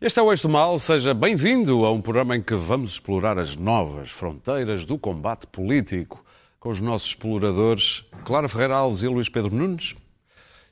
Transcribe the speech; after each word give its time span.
Este 0.00 0.20
é 0.20 0.22
o 0.22 0.30
Eixo 0.30 0.46
do 0.46 0.52
Mal, 0.52 0.78
seja 0.78 1.12
bem-vindo 1.12 1.84
a 1.84 1.90
um 1.90 2.00
programa 2.00 2.36
em 2.36 2.40
que 2.40 2.54
vamos 2.54 2.92
explorar 2.92 3.36
as 3.36 3.56
novas 3.56 4.12
fronteiras 4.12 4.84
do 4.84 4.96
combate 4.96 5.44
político 5.48 6.24
com 6.60 6.68
os 6.68 6.80
nossos 6.80 7.08
exploradores 7.08 8.04
Clara 8.24 8.48
Ferreira 8.48 8.76
Alves 8.76 9.02
e 9.02 9.08
Luís 9.08 9.28
Pedro 9.28 9.52
Nunes, 9.52 9.96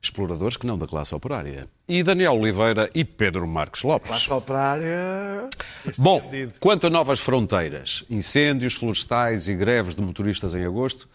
exploradores 0.00 0.56
que 0.56 0.64
não 0.64 0.78
da 0.78 0.86
classe 0.86 1.12
operária, 1.12 1.68
e 1.88 2.04
Daniel 2.04 2.34
Oliveira 2.34 2.88
e 2.94 3.04
Pedro 3.04 3.48
Marcos 3.48 3.82
Lopes. 3.82 4.10
Classe 4.10 4.32
operária. 4.32 5.50
Bom, 5.98 6.22
quanto 6.60 6.86
a 6.86 6.90
novas 6.90 7.18
fronteiras, 7.18 8.04
incêndios 8.08 8.74
florestais 8.74 9.48
e 9.48 9.56
greves 9.56 9.96
de 9.96 10.02
motoristas 10.02 10.54
em 10.54 10.64
agosto, 10.64 11.08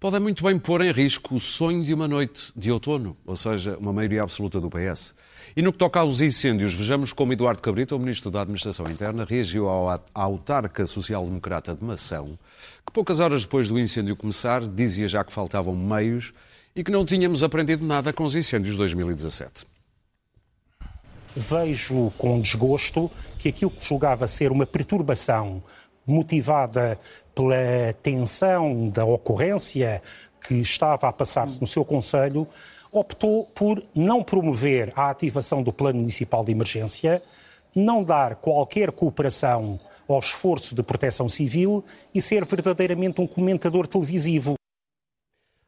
podem 0.00 0.18
muito 0.18 0.42
bem 0.42 0.58
pôr 0.58 0.80
em 0.80 0.90
risco 0.90 1.34
o 1.34 1.40
sonho 1.40 1.84
de 1.84 1.92
uma 1.92 2.08
noite 2.08 2.50
de 2.56 2.72
outono, 2.72 3.14
ou 3.26 3.36
seja, 3.36 3.76
uma 3.76 3.92
maioria 3.92 4.22
absoluta 4.22 4.58
do 4.58 4.70
PS. 4.70 5.14
E 5.54 5.60
no 5.60 5.72
que 5.72 5.78
toca 5.78 6.00
aos 6.00 6.22
incêndios, 6.22 6.72
vejamos 6.72 7.12
como 7.12 7.34
Eduardo 7.34 7.60
Cabrita, 7.60 7.94
o 7.94 7.98
Ministro 7.98 8.30
da 8.30 8.40
Administração 8.40 8.86
Interna, 8.86 9.26
reagiu 9.28 9.68
à 9.68 10.00
autarca 10.14 10.86
social-democrata 10.86 11.74
de 11.74 11.84
Mação, 11.84 12.38
que 12.86 12.92
poucas 12.92 13.20
horas 13.20 13.42
depois 13.42 13.68
do 13.68 13.78
incêndio 13.78 14.16
começar, 14.16 14.66
dizia 14.66 15.06
já 15.06 15.22
que 15.22 15.34
faltavam 15.34 15.76
meios 15.76 16.32
e 16.74 16.82
que 16.82 16.90
não 16.90 17.04
tínhamos 17.04 17.42
aprendido 17.42 17.84
nada 17.84 18.10
com 18.10 18.24
os 18.24 18.34
incêndios 18.34 18.72
de 18.72 18.78
2017. 18.78 19.66
Vejo 21.36 22.10
com 22.16 22.40
desgosto 22.40 23.10
que 23.38 23.50
aquilo 23.50 23.70
que 23.70 23.86
julgava 23.86 24.26
ser 24.26 24.50
uma 24.50 24.64
perturbação 24.64 25.62
motivada 26.06 26.98
pela 27.40 27.92
tensão 28.02 28.90
da 28.90 29.04
ocorrência 29.04 30.02
que 30.46 30.54
estava 30.54 31.08
a 31.08 31.12
passar-se 31.12 31.58
no 31.58 31.66
seu 31.66 31.84
Conselho, 31.84 32.46
optou 32.92 33.46
por 33.46 33.82
não 33.94 34.22
promover 34.22 34.92
a 34.94 35.08
ativação 35.08 35.62
do 35.62 35.72
Plano 35.72 36.00
Municipal 36.00 36.44
de 36.44 36.52
Emergência, 36.52 37.22
não 37.74 38.04
dar 38.04 38.36
qualquer 38.36 38.92
cooperação 38.92 39.80
ao 40.06 40.18
esforço 40.18 40.74
de 40.74 40.82
proteção 40.82 41.28
civil 41.28 41.84
e 42.14 42.20
ser 42.20 42.44
verdadeiramente 42.44 43.20
um 43.20 43.26
comentador 43.26 43.86
televisivo. 43.86 44.54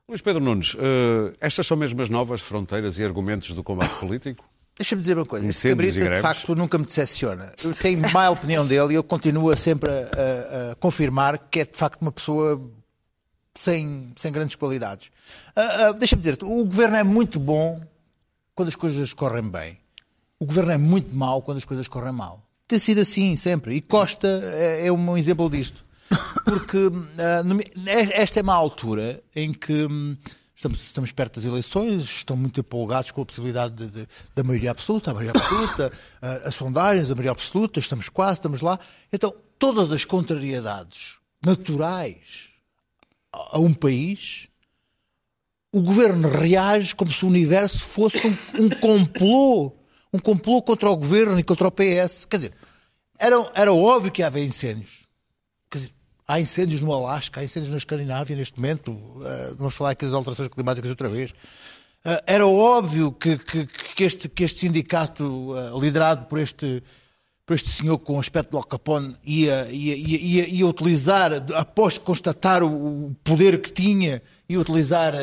Luís 0.09 0.20
Pedro 0.20 0.43
Nunes, 0.43 0.75
uh, 0.75 1.33
estas 1.41 1.67
são 1.67 1.77
mesmo 1.77 2.03
as 2.03 2.11
novas 2.11 2.43
fronteiras 2.43 2.98
e 2.98 3.05
argumentos 3.05 3.55
do 3.55 3.62
combate 3.62 3.98
político? 3.98 4.45
Deixa-me 4.83 5.00
dizer 5.02 5.16
uma 5.16 5.25
coisa. 5.25 5.47
Incêndios 5.47 5.94
Cabrita, 5.94 6.16
de 6.16 6.20
facto, 6.22 6.55
nunca 6.56 6.77
me 6.77 6.84
decepciona. 6.84 7.52
Eu 7.62 7.72
tenho 7.75 8.00
má 8.12 8.28
opinião 8.30 8.66
dele 8.66 8.94
e 8.94 8.97
ele 8.97 9.02
continua 9.05 9.55
sempre 9.56 9.91
a, 9.91 9.94
a- 9.94 10.72
a 10.72 10.75
confirmar 10.75 11.38
que 11.38 11.61
é, 11.61 11.64
de 11.64 11.78
facto, 11.78 12.02
uma 12.02 12.11
pessoa 12.11 12.61
sem, 13.55 14.12
sem 14.16 14.33
grandes 14.33 14.56
qualidades. 14.56 15.10
Ah, 15.55 15.86
ah, 15.88 15.92
Deixa-me 15.92 16.20
dizer-te, 16.20 16.44
o 16.44 16.64
governo 16.64 16.97
é 16.97 17.05
muito 17.05 17.38
bom 17.38 17.80
quando 18.55 18.69
as 18.69 18.77
coisas 18.77 19.12
correm 19.12 19.48
bem. 19.48 19.78
O 20.38 20.44
governo 20.47 20.72
é 20.72 20.78
muito 20.78 21.14
mau 21.14 21.42
quando 21.42 21.58
as 21.58 21.64
coisas 21.64 21.86
correm 21.86 22.12
mal. 22.12 22.44
Tem 22.66 22.78
sido 22.78 23.00
assim 23.03 23.36
sempre. 23.36 23.77
E 23.77 23.80
Costa 23.80 24.27
é, 24.55 24.86
é 24.86 24.92
um 24.92 25.16
exemplo 25.16 25.48
disto. 25.48 25.84
Porque 26.44 26.78
no- 27.44 27.60
esta 28.12 28.41
é 28.41 28.42
uma 28.42 28.55
altura 28.55 29.22
em 29.34 29.53
que 29.53 29.86
hum, 29.86 30.16
estamos, 30.63 30.81
estamos 30.85 31.11
perto 31.13 31.41
das 31.41 31.45
eleições, 31.45 32.03
estão 32.05 32.37
muito 32.37 32.61
empolgados 32.61 33.11
com 33.11 33.21
a 33.23 33.27
possibilidade 33.27 33.75
de- 33.75 33.91
de- 33.91 34.09
da 34.34 34.45
maioria 34.45 34.71
absoluta, 34.71 35.11
a 35.11 35.15
maioria 35.15 35.41
absoluta, 35.41 35.93
ah, 36.23 36.41
as 36.45 36.55
sondagens, 36.55 37.11
a 37.11 37.15
maioria 37.15 37.33
absoluta, 37.33 37.81
estamos 37.81 38.09
quase, 38.09 38.34
estamos 38.34 38.61
lá. 38.61 38.78
Então, 39.12 39.34
todas 39.59 39.91
as 39.91 40.05
contrariedades 40.05 41.17
naturais 41.45 42.51
a 43.33 43.56
a 43.56 43.59
um 43.59 43.72
país, 43.75 44.47
o 45.72 45.81
governo 45.83 46.28
reage 46.28 46.95
como 46.95 47.11
se 47.11 47.25
o 47.25 47.28
universo 47.28 47.81
fosse 47.81 48.19
um, 48.27 48.65
um 48.65 48.69
complô, 48.69 49.72
um 50.12 50.19
complô 50.19 50.61
contra 50.62 50.89
o 50.91 50.97
governo 50.97 51.39
e 51.39 51.43
contra 51.43 51.67
o 51.67 51.72
PS. 51.72 52.27
Quer 52.27 52.37
dizer, 52.37 52.53
era, 53.19 53.37
era 53.55 53.72
óbvio 53.72 54.12
que 54.12 54.21
ia 54.22 54.27
haver 54.27 54.45
incêndios. 54.45 55.02
Há 56.27 56.41
incêndios 56.41 56.81
no 56.81 56.93
Alasca, 56.93 57.41
há 57.41 57.44
incêndios 57.44 57.71
na 57.72 57.78
Escandinávia 57.78 58.37
neste 58.37 58.59
momento, 58.59 58.97
eh, 59.25 59.55
vamos 59.59 59.75
falar 59.75 59.91
aqui 59.91 60.05
das 60.05 60.15
alterações 60.15 60.49
climáticas 60.49 60.88
outra 60.91 61.09
vez. 61.09 61.33
Eh, 62.05 62.25
era 62.27 62.47
óbvio 62.47 63.12
que, 63.12 63.37
que- 63.38 63.66
que 63.66 64.05
este, 64.05 64.28
que 64.28 64.44
este 64.44 64.60
sindicato, 64.60 65.55
eh, 65.56 65.81
liderado 65.81 66.27
por 66.27 66.38
este, 66.38 66.83
por 67.44 67.55
este 67.55 67.69
senhor 67.71 67.99
com 67.99 68.19
aspecto 68.21 68.50
de 68.53 68.56
Al 68.56 68.65
Capone, 68.65 69.16
ia, 69.25 69.69
ia, 69.71 69.97
ia, 69.97 70.49
ia, 70.49 70.66
utilizar, 70.66 71.33
após 71.55 71.99
constatar 71.99 72.62
o, 72.62 73.06
o 73.09 73.16
poder 73.25 73.60
que 73.60 73.72
tinha, 73.72 74.22
ia 74.49 74.60
utilizar 74.60 75.15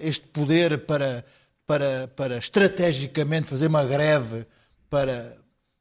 este 0.00 0.26
poder 0.28 0.86
para, 0.86 1.24
para, 1.66 2.08
para 2.08 2.36
estrategicamente 2.38 3.48
fazer 3.48 3.66
uma 3.66 3.84
greve 3.84 4.46
para 4.88 5.36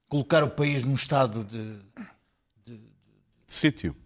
colocar 0.08 0.44
o 0.44 0.50
país 0.50 0.84
num 0.84 0.96
estado 0.96 1.44
de, 1.44 1.76
Sítio. 3.48 3.92
de, 3.94 3.98
rege- 3.98 3.99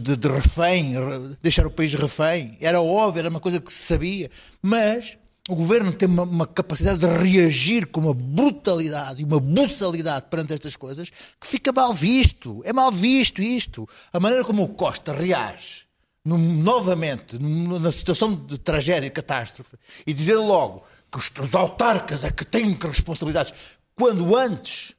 de- 0.00 0.16
de 0.16 0.28
refém, 0.28 0.92
re- 0.92 1.36
deixar 1.42 1.66
o 1.66 1.70
país 1.70 1.92
refém. 1.94 2.56
Era 2.60 2.80
óbvio, 2.80 3.20
era 3.20 3.28
uma 3.28 3.40
coisa 3.40 3.60
que 3.60 3.72
se 3.72 3.84
sabia. 3.84 4.30
Mas 4.62 5.16
o 5.48 5.54
governo 5.54 5.92
tem 5.92 6.08
uma, 6.08 6.22
uma 6.22 6.46
capacidade 6.46 6.98
de 7.00 7.06
reagir 7.06 7.86
com 7.86 8.00
uma 8.00 8.14
brutalidade 8.14 9.20
e 9.20 9.24
uma 9.24 9.40
buçalidade 9.40 10.26
perante 10.30 10.54
estas 10.54 10.76
coisas 10.76 11.10
que 11.10 11.46
fica 11.46 11.72
mal 11.72 11.92
visto. 11.92 12.62
É 12.64 12.72
mal 12.72 12.90
visto 12.90 13.42
isto. 13.42 13.88
A 14.12 14.18
maneira 14.20 14.44
como 14.44 14.62
o 14.62 14.68
Costa 14.68 15.12
reage. 15.12 15.82
num- 16.24 16.38
novamente, 16.62 17.36
num- 17.36 17.80
na 17.80 17.90
situação 17.90 18.32
de 18.32 18.56
tragédia 18.56 19.08
e 19.08 19.10
catástrofe, 19.10 19.74
e 20.06 20.12
dizer 20.14 20.36
logo 20.36 20.84
que 21.10 21.18
os, 21.18 21.28
os 21.42 21.52
autarcas 21.52 22.22
é 22.22 22.30
que 22.30 22.44
têm 22.44 22.78
responsabilidades, 22.80 23.52
quando 23.96 24.36
antes 24.36 24.94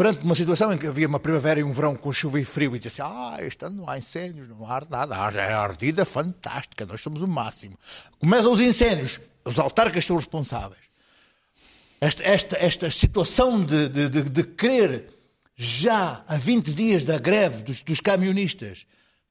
perante 0.00 0.24
uma 0.24 0.34
situação 0.34 0.72
em 0.72 0.78
que 0.78 0.86
havia 0.86 1.06
uma 1.06 1.20
primavera 1.20 1.60
e 1.60 1.62
um 1.62 1.72
verão 1.72 1.94
com 1.94 2.10
chuva 2.10 2.40
e 2.40 2.44
frio 2.44 2.74
e 2.74 2.78
dizia 2.78 3.04
assim, 3.04 3.14
ah, 3.14 3.36
este 3.44 3.66
ano 3.66 3.82
não 3.82 3.90
há 3.90 3.98
incêndios, 3.98 4.48
não 4.48 4.64
há 4.64 4.82
nada, 4.88 5.30
já 5.30 5.42
é 5.42 5.52
ardida 5.52 6.06
fantástica, 6.06 6.86
nós 6.86 7.02
somos 7.02 7.22
o 7.22 7.28
máximo. 7.28 7.78
Começam 8.18 8.50
os 8.50 8.60
incêndios, 8.60 9.20
os 9.44 9.58
autarcas 9.58 10.06
são 10.06 10.16
responsáveis. 10.16 10.80
Esta, 12.00 12.22
esta, 12.22 12.56
esta 12.56 12.90
situação 12.90 13.62
de, 13.62 13.90
de, 13.90 14.08
de, 14.08 14.22
de 14.22 14.42
querer, 14.42 15.10
já 15.54 16.24
há 16.26 16.34
20 16.34 16.72
dias 16.72 17.04
da 17.04 17.18
greve 17.18 17.62
dos, 17.62 17.82
dos 17.82 18.00
camionistas, 18.00 18.86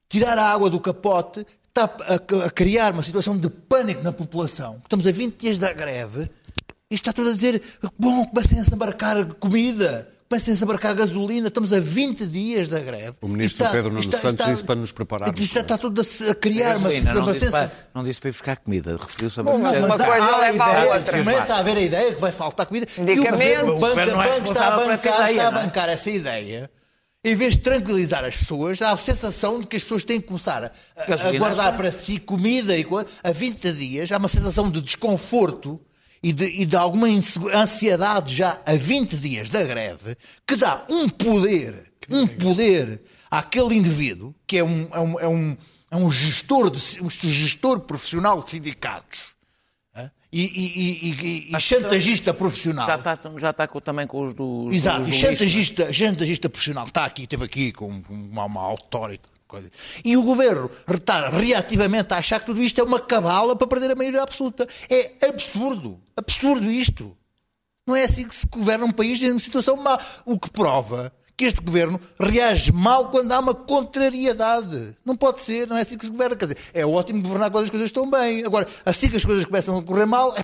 tirar 0.08 0.38
a 0.38 0.52
água 0.52 0.70
do 0.70 0.80
capote, 0.80 1.48
está 1.68 1.86
a, 1.86 2.46
a 2.46 2.52
criar 2.52 2.94
uma 2.94 3.02
situação 3.02 3.36
de 3.36 3.50
pânico 3.50 4.04
na 4.04 4.14
população. 4.14 4.78
Estamos 4.84 5.08
a 5.08 5.12
20 5.12 5.36
dias 5.36 5.58
da 5.58 5.74
greve 5.74 6.30
e 6.92 6.94
está 6.94 7.12
tudo 7.12 7.32
a 7.32 7.34
dizer: 7.34 7.60
bom, 7.98 8.24
comecem 8.28 8.60
a 8.60 8.64
se 8.64 8.76
embarcar 8.76 9.34
comida, 9.34 10.08
comecem 10.30 10.54
a 10.54 10.58
se 10.58 10.64
embarcar 10.64 10.94
gasolina. 10.94 11.48
Estamos 11.48 11.74
a 11.74 11.80
20 11.80 12.28
dias 12.28 12.68
da 12.68 12.80
greve. 12.80 13.14
O 13.20 13.28
ministro 13.28 13.66
E 13.66 13.72
Pedro 13.72 13.92
Nuno 13.92 14.16
Santos 14.16 14.46
disse 14.46 14.64
para 14.64 14.76
nos 14.76 14.92
prepararmos. 14.92 15.40
Está, 15.42 15.62
está 15.62 15.78
tudo 15.78 16.02
a, 16.02 16.32
a 16.32 16.36
criar 16.36 16.78
uma, 16.78 16.90
Gasolina, 16.90 17.14
não, 17.16 17.22
uma 17.24 17.34
disse 17.34 17.50
para, 17.50 17.62
sensação. 17.68 17.86
não 17.96 18.04
disse 18.04 18.20
para 18.22 18.30
ir 18.30 18.34
buscar 18.34 18.58
comida, 18.58 18.98
referiu-se 18.98 19.40
a 19.40 19.44
Não, 19.44 19.56
abastecer. 19.56 19.82
mas 19.82 19.96
Uma 19.96 20.06
coisa 20.06 20.38
leva 20.38 20.70
ideia, 20.72 20.94
outra. 20.94 21.18
Começa 21.18 21.56
a 21.56 21.58
haver 21.58 21.78
a 21.78 21.82
ideia 21.82 22.14
que 22.14 22.22
vai 22.22 22.32
faltar 22.32 22.66
comida. 22.68 22.88
O 22.96 23.02
Medicamentos. 23.04 23.64
O 23.70 23.74
governo 23.74 24.14
não 24.14 24.22
é 24.22 24.40
banca, 24.40 24.52
está 24.52 24.68
a 24.68 24.78
bancar, 24.78 24.98
ideia, 25.00 25.32
está 25.32 25.48
a 25.48 25.52
não 25.52 25.60
é? 25.60 25.64
bancar 25.64 25.90
essa 25.90 26.12
ideia. 26.12 26.72
Em 27.26 27.36
vez 27.36 27.54
de 27.56 27.60
tranquilizar 27.60 28.24
as 28.24 28.38
pessoas, 28.38 28.82
há 28.82 28.92
a 28.92 28.98
sensação 28.98 29.60
de 29.60 29.68
que 29.68 29.76
as 29.76 29.84
pessoas 29.84 30.04
têm 30.06 30.22
que 30.22 30.28
começar 30.28 30.64
a, 30.64 31.04
a 31.04 31.32
guardar 31.38 31.66
está. 31.66 31.72
para 31.74 31.92
si 31.92 32.18
comida 32.18 32.78
e 32.78 32.84
coisa. 32.84 33.10
Há 33.24 33.32
20 33.32 33.74
dias 33.74 34.12
há 34.12 34.18
uma 34.18 34.30
sensação 34.30 34.70
de 34.70 34.80
desconforto 34.80 35.82
e 36.22 36.34
de, 36.34 36.46
e 36.46 36.66
de 36.66 36.76
alguma 36.76 37.08
ansiedade 37.08 38.36
já 38.36 38.60
a 38.66 38.76
20 38.76 39.18
dias 39.18 39.50
da 39.50 39.64
greve 39.64 40.18
que 40.46 40.56
dá 40.56 40.86
um 40.90 41.08
poder, 41.10 41.92
um 42.10 42.28
poder 42.28 43.02
àquele 43.32 43.76
indivíduo 43.76 44.36
que 44.46 44.58
é 44.58 44.64
um, 44.64 44.88
é 44.92 45.00
um, 45.00 45.20
é 45.20 45.28
um, 45.28 45.58
é 45.92 45.98
um 45.98 46.12
gestor, 46.12 46.70
de, 46.70 46.80
um 47.02 47.10
gestor 47.10 47.80
profissional 47.82 48.44
de 48.44 48.52
sindicatos 48.52 49.40
e, 50.32 50.44
e, 50.44 51.10
e, 51.10 51.50
e, 51.52 51.56
e 51.56 51.60
chantagista 51.60 52.34
profissional. 52.34 52.86
Já 52.86 52.96
está, 52.96 53.20
já 53.38 53.50
está 53.50 53.68
com- 53.68 53.80
também 53.82 54.06
com 54.06 54.22
os 54.22 54.34
do. 54.34 54.70
Exato, 54.72 55.02
os 55.02 55.08
e 55.08 55.12
lixo, 55.12 55.26
é? 55.26 55.30
chantagista, 55.30 55.94
chantagista 55.94 56.50
profissional 56.50 56.86
está 56.88 57.06
aqui, 57.06 57.24
esteve 57.24 57.46
aqui 57.46 57.72
com 57.72 58.02
com 58.04 58.14
uma, 58.14 58.46
uma 58.46 58.62
autórica. 58.62 59.28
E 60.04 60.16
o 60.16 60.24
governo 60.24 60.70
está 60.90 61.30
reativamente 61.30 62.14
a 62.14 62.18
achar 62.18 62.40
que 62.40 62.46
tudo 62.46 62.62
isto 62.62 62.80
é 62.80 62.84
uma 62.84 63.00
cabala 63.00 63.56
para 63.56 63.68
perder 63.68 63.92
a 63.92 63.96
maioria 63.96 64.22
absoluta. 64.22 64.68
É 64.90 65.28
absurdo, 65.28 66.00
absurdo 66.16 66.70
isto. 66.72 67.18
Não 67.88 67.96
é 67.96 68.04
assim 68.04 68.28
que 68.28 68.36
se 68.36 68.46
governa 68.48 68.86
um 68.86 68.92
país 68.92 69.22
em 69.24 69.40
situação 69.40 69.76
má. 69.76 70.00
O 70.26 70.40
que 70.40 70.52
prova 70.52 71.12
que 71.40 71.46
este 71.46 71.62
governo 71.62 72.00
reage 72.20 72.70
mal 72.74 73.10
quando 73.10 73.32
há 73.32 73.40
uma 73.40 73.56
contrariedade. 73.56 74.98
Não 75.06 75.16
pode 75.16 75.40
ser, 75.40 75.66
não 75.66 75.78
é 75.78 75.82
assim 75.82 75.98
que 75.98 76.04
se 76.04 76.12
governa. 76.12 76.36
Quer 76.36 76.46
dizer, 76.46 76.58
é 76.74 76.86
ótimo 76.86 77.22
governar 77.22 77.50
quando 77.50 77.64
as 77.64 77.70
coisas 77.70 77.88
estão 77.88 78.12
bem. 78.12 78.44
Agora, 78.44 78.68
assim 78.86 79.10
que 79.10 79.16
as 79.16 79.24
coisas 79.24 79.46
começam 79.46 79.78
a 79.78 79.82
correr 79.82 80.06
mal, 80.06 80.36
é, 80.36 80.44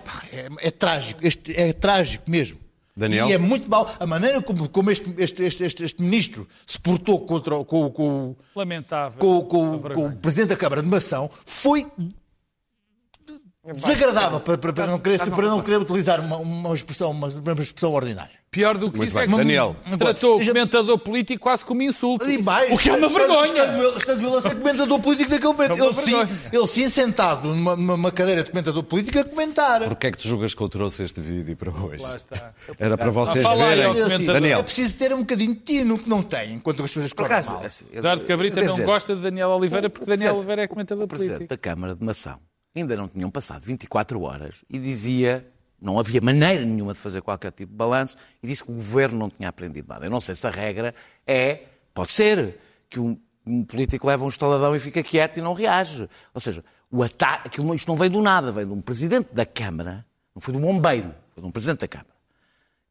é 0.68 0.72
trágico. 0.72 1.20
Este, 1.22 1.54
é 1.54 1.74
trágico 1.74 2.24
mesmo. 2.32 2.65
Daniel? 2.98 3.28
E 3.30 3.34
é 3.34 3.38
muito 3.38 3.70
mal. 3.70 3.94
A 4.00 4.06
maneira 4.08 4.42
como, 4.42 4.70
como 4.70 4.90
este, 4.90 5.14
este, 5.18 5.44
este, 5.44 5.64
este, 5.66 5.84
este 5.84 6.02
ministro 6.02 6.48
se 6.66 6.80
portou 6.80 7.20
contra, 7.26 7.56
o- 7.58 7.66
com, 7.66 7.90
com, 7.90 8.36
Lamentável. 8.56 9.20
com, 9.20 9.42
com, 9.46 9.80
com 9.82 10.08
o 10.08 10.16
presidente 10.16 10.50
da 10.50 10.56
Câmara 10.56 10.82
de 10.82 10.88
Mação 10.88 11.30
foi 11.46 11.86
desagradável 13.74 14.40
para, 14.40 14.58
para, 14.58 14.74
para 14.74 14.88
não 14.88 15.00
querer, 15.00 15.20
para 15.20 15.48
não 15.48 15.62
querer 15.62 15.78
utilizar 15.78 16.20
uma, 16.22 16.38
uma, 16.38 16.74
expressão, 16.76 17.12
uma, 17.12 17.28
uma 17.28 17.62
expressão 17.62 17.92
ordinária. 17.94 18.40
Pior 18.56 18.78
do 18.78 18.90
que 18.90 18.96
Muito 18.96 19.10
isso 19.10 19.20
bem. 19.20 19.26
é 19.26 19.28
que 19.30 19.36
Daniel. 19.36 19.76
tratou 20.00 20.42
o 20.42 20.46
comentador 20.46 20.98
político 20.98 21.44
quase 21.44 21.66
como 21.66 21.82
insulto. 21.82 22.26
E 22.30 22.42
mais, 22.42 22.72
o 22.72 22.78
que 22.78 22.90
é 22.90 22.94
uma 22.94 23.10
vergonha. 23.10 23.66
De 23.68 24.16
violência 24.16 24.48
é 24.48 24.56
comentador 24.56 25.00
político 25.02 25.30
daquele 25.30 25.52
momento. 25.52 25.74
É 25.74 25.86
ele, 25.86 26.02
sim, 26.02 26.50
ele 26.54 26.68
sim 26.68 26.90
sentado 26.90 27.50
numa, 27.50 27.76
numa 27.76 28.12
cadeira 28.14 28.46
de 28.46 28.52
comentador 28.52 28.82
político 28.84 29.20
a 29.20 29.26
comentar. 29.26 29.84
Porquê 29.84 30.08
é 30.08 30.12
que 30.12 30.20
tu 30.20 30.30
julgas 30.30 30.54
que 30.54 30.62
eu 30.62 30.70
trouxe 30.70 31.04
este 31.04 31.20
vídeo 31.20 31.58
para 31.58 31.70
hoje? 31.70 32.02
Lá 32.02 32.16
está. 32.16 32.54
Era 32.80 32.98
para 32.98 33.10
vocês 33.12 33.46
verem. 33.46 33.84
É 33.84 34.04
assim. 34.04 34.24
Daniel. 34.26 34.60
É 34.60 34.64
preciso 34.64 34.96
ter 34.96 35.14
um 35.14 35.20
bocadinho 35.20 35.54
de 35.54 35.60
tino 35.60 36.00
que 36.00 36.08
não 36.08 36.24
tem 36.24 36.54
enquanto 36.54 36.82
as 36.82 36.94
coisas 36.94 37.12
correm 37.12 37.44
mal. 37.44 37.62
assim, 37.62 37.84
Eduardo 37.92 38.24
Cabrita 38.24 38.62
não 38.62 38.72
dizer, 38.72 38.86
gosta 38.86 39.18
de 39.18 39.22
Daniel 39.22 39.50
Oliveira 39.50 39.90
porque 39.90 40.10
Daniel 40.10 40.38
Oliveira 40.38 40.62
é 40.62 40.68
comentador 40.68 41.08
político. 41.08 41.46
da 41.46 41.58
Câmara 41.58 41.94
de 41.94 42.02
Mação 42.06 42.40
ainda 42.76 42.96
não 42.96 43.08
tinham 43.08 43.30
passado 43.30 43.62
24 43.64 44.22
horas 44.22 44.56
e 44.70 44.78
dizia, 44.78 45.46
não 45.86 46.00
havia 46.00 46.20
maneira 46.20 46.66
nenhuma 46.66 46.94
de 46.94 47.00
fazer 47.00 47.22
qualquer 47.22 47.52
tipo 47.52 47.72
de 47.72 47.78
balanço, 47.78 48.18
e 48.42 48.48
disse 48.48 48.64
que 48.64 48.72
o 48.72 48.76
governo 48.76 49.20
não 49.20 49.30
tinha 49.30 49.50
aprendido 49.50 49.88
nada. 49.88 50.06
Eu 50.06 50.12
não 50.12 50.20
sei 50.20 50.36
se 50.36 50.46
a 50.48 50.50
regra 50.50 50.96
é, 51.26 51.62
pode 51.94 52.12
ser, 52.12 52.60
que 52.90 53.00
um, 53.00 53.18
um 53.46 53.64
político 53.64 54.08
leva 54.08 54.26
um 54.26 54.30
estaladão 54.30 54.76
e 54.76 54.80
fica 54.80 55.04
quieto 55.04 55.38
e 55.38 55.42
não 55.42 55.54
reage. 55.54 56.10
Ou 56.34 56.42
seja, 56.42 56.64
o 56.90 57.04
ataque, 57.04 57.48
aquilo, 57.48 57.74
isto 57.76 57.88
não 57.88 57.96
veio 57.96 58.12
do 58.12 58.22
nada, 58.22 58.52
veio 58.52 58.68
de 58.68 58.74
um 58.74 58.82
presidente 58.82 59.30
da 59.32 59.46
Câmara, 59.46 60.06
não 60.34 60.42
foi 60.42 60.54
de 60.54 60.60
um 60.60 60.62
bombeiro, 60.62 61.14
foi 61.34 61.42
de 61.42 61.48
um 61.48 61.52
presidente 61.52 61.82
da 61.82 61.88
Câmara 61.88 62.15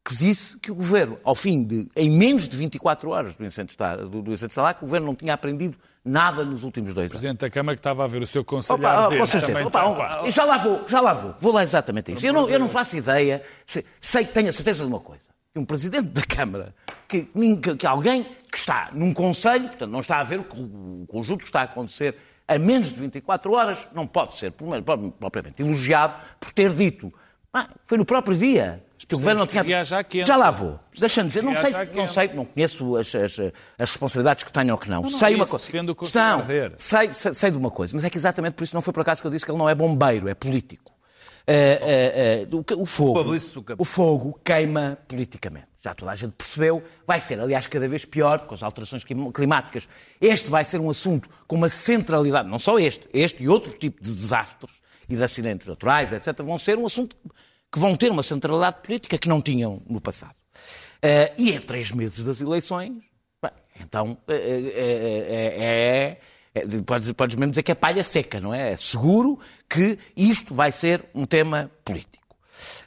que 0.07 0.15
disse 0.15 0.57
que 0.59 0.71
o 0.71 0.75
governo, 0.75 1.17
ao 1.23 1.33
fim 1.33 1.63
de, 1.63 1.89
em 1.95 2.11
menos 2.11 2.47
de 2.47 2.55
24 2.55 3.09
horas 3.09 3.33
do 3.35 3.43
incêndio 3.43 3.75
do, 4.07 4.21
do 4.21 4.31
incêndio 4.33 4.51
está 4.51 4.61
lá, 4.61 4.71
que 4.73 4.83
o 4.83 4.85
governo 4.85 5.07
não 5.07 5.15
tinha 5.15 5.33
aprendido 5.33 5.75
nada 6.03 6.45
nos 6.45 6.63
últimos 6.63 6.93
dois 6.93 7.05
anos. 7.11 7.13
Presidente 7.21 7.39
da 7.39 7.49
Câmara 7.49 7.75
que 7.75 7.79
estava 7.79 8.03
a 8.03 8.07
ver 8.07 8.21
o 8.21 8.27
seu 8.27 8.45
conselho 8.45 8.77
Opa, 8.77 9.07
oh, 9.07 9.17
com 9.17 9.25
certeza. 9.25 9.65
Opa, 9.65 9.83
opa, 9.83 10.29
já 10.29 10.43
lá 10.45 10.57
vou, 10.57 10.87
já 10.87 11.01
lá 11.01 11.13
vou. 11.13 11.33
Vou 11.39 11.51
lá 11.51 11.63
exatamente 11.63 12.11
a 12.11 12.13
isso. 12.13 12.25
Eu 12.27 12.33
não, 12.33 12.47
eu 12.47 12.59
não 12.59 12.69
faço 12.69 12.95
ideia, 12.95 13.41
sei, 13.65 13.83
sei 13.99 14.25
que 14.25 14.31
tenho 14.33 14.47
a 14.47 14.51
certeza 14.51 14.83
de 14.83 14.87
uma 14.87 14.99
coisa. 14.99 15.25
Que 15.51 15.59
um 15.59 15.65
presidente 15.65 16.09
da 16.09 16.21
Câmara, 16.21 16.75
que, 17.07 17.23
que- 17.23 17.75
que 17.75 17.87
alguém 17.87 18.25
que 18.51 18.57
está 18.59 18.91
num 18.93 19.11
conselho, 19.11 19.69
portanto 19.69 19.89
não 19.89 20.01
está 20.01 20.19
a 20.19 20.23
ver 20.23 20.39
o, 20.39 20.43
o 20.43 21.05
conjunto 21.07 21.39
que 21.39 21.45
está 21.49 21.61
a 21.61 21.63
acontecer 21.63 22.15
a 22.47 22.59
menos 22.59 22.93
de 22.93 22.99
24 22.99 23.51
horas, 23.53 23.87
não 23.91 24.05
pode 24.05 24.35
ser, 24.35 24.51
pelo 24.51 24.69
menos, 24.69 24.85
propriamente, 25.19 25.59
elogiado 25.63 26.13
por 26.39 26.51
ter 26.51 26.71
dito. 26.71 27.11
Ah, 27.51 27.69
foi 27.87 27.97
no 27.97 28.05
próprio 28.05 28.37
dia. 28.37 28.84
Que 29.07 29.13
o 29.15 29.17
governo 29.19 29.39
não 29.41 29.47
tinha... 29.47 29.83
Já 30.25 30.35
lá 30.37 30.49
vou. 30.51 30.79
Deixa-me 30.97 31.27
dizer, 31.29 31.43
não 31.43 31.53
sei, 31.55 31.71
não 31.93 32.07
sei, 32.07 32.27
não 32.33 32.45
conheço 32.45 32.95
as, 32.97 33.13
as- 33.13 33.39
as 33.39 33.91
responsabilidades 33.91 34.43
que 34.43 34.51
tenham 34.53 34.71
ou 34.73 34.77
que 34.77 34.89
não. 34.89 35.01
não 35.01 35.09
sei 35.09 35.35
uma 35.35 35.45
coisa. 35.45 35.65
defende 35.65 35.91
o 35.91 35.95
conselho 35.95 36.23
a 36.25 36.29
São, 36.31 36.39
arder. 36.39 36.73
Sei, 36.77 37.13
sei, 37.13 37.33
sei 37.33 37.51
de 37.51 37.57
uma 37.57 37.69
coisa, 37.69 37.93
mas 37.95 38.03
é 38.05 38.09
que 38.09 38.17
exatamente 38.17 38.53
por 38.53 38.63
isso 38.63 38.73
não 38.73 38.81
foi 38.81 38.93
por 38.93 39.01
acaso 39.01 39.21
que 39.21 39.27
eu 39.27 39.31
disse 39.31 39.43
que 39.45 39.51
ele 39.51 39.57
não 39.57 39.67
é 39.69 39.75
bombeiro, 39.75 40.27
é 40.29 40.33
político. 40.33 40.93
Eh, 41.47 41.79
eh, 41.81 42.47
eh, 42.51 42.55
o, 42.75 42.81
o 42.81 42.85
fogo, 42.87 43.23
o 43.77 43.85
fogo 43.85 44.39
queima 44.43 44.97
politicamente. 45.07 45.67
Já 45.83 45.93
toda 45.93 46.11
a 46.11 46.15
gente 46.15 46.31
percebeu. 46.31 46.81
Vai 47.05 47.21
ser, 47.21 47.39
aliás, 47.39 47.67
cada 47.67 47.87
vez 47.87 48.03
pior 48.05 48.39
com 48.47 48.55
as 48.55 48.63
alterações 48.63 49.03
clim- 49.03 49.31
climáticas. 49.31 49.87
Este 50.19 50.49
vai 50.49 50.65
ser 50.65 50.79
um 50.79 50.89
assunto 50.89 51.29
com 51.47 51.55
uma 51.55 51.69
centralidade, 51.69 52.49
não 52.49 52.57
só 52.57 52.79
este, 52.79 53.07
este 53.13 53.43
e 53.43 53.47
outro 53.47 53.73
tipo 53.73 54.01
de 54.01 54.11
desastres 54.11 54.81
e 55.07 55.15
de 55.15 55.23
acidentes 55.23 55.67
naturais, 55.67 56.11
etc., 56.11 56.41
vão 56.41 56.57
ser 56.57 56.79
um 56.79 56.85
assunto 56.87 57.15
que 57.71 57.79
vão 57.79 57.95
ter 57.95 58.11
uma 58.11 58.23
centralidade 58.23 58.77
política 58.81 59.17
que 59.17 59.27
não 59.27 59.41
tinham 59.41 59.81
no 59.87 59.99
passado. 59.99 60.35
Eh, 61.01 61.33
e 61.37 61.51
em 61.51 61.59
três 61.59 61.91
meses 61.91 62.23
das 62.23 62.41
eleições, 62.41 63.03
bem, 63.41 63.51
então 63.81 64.17
é, 64.27 66.17
é, 66.53 66.65
podes, 66.85 67.11
podes 67.13 67.35
mesmo 67.35 67.51
dizer 67.51 67.63
que 67.63 67.71
é 67.71 67.75
palha 67.75 68.03
seca, 68.03 68.39
não 68.39 68.53
é? 68.53 68.71
É 68.71 68.75
seguro 68.75 69.39
que 69.69 69.99
isto 70.15 70.53
vai 70.53 70.71
ser 70.71 71.05
um 71.13 71.25
tema 71.25 71.69
político. 71.83 72.23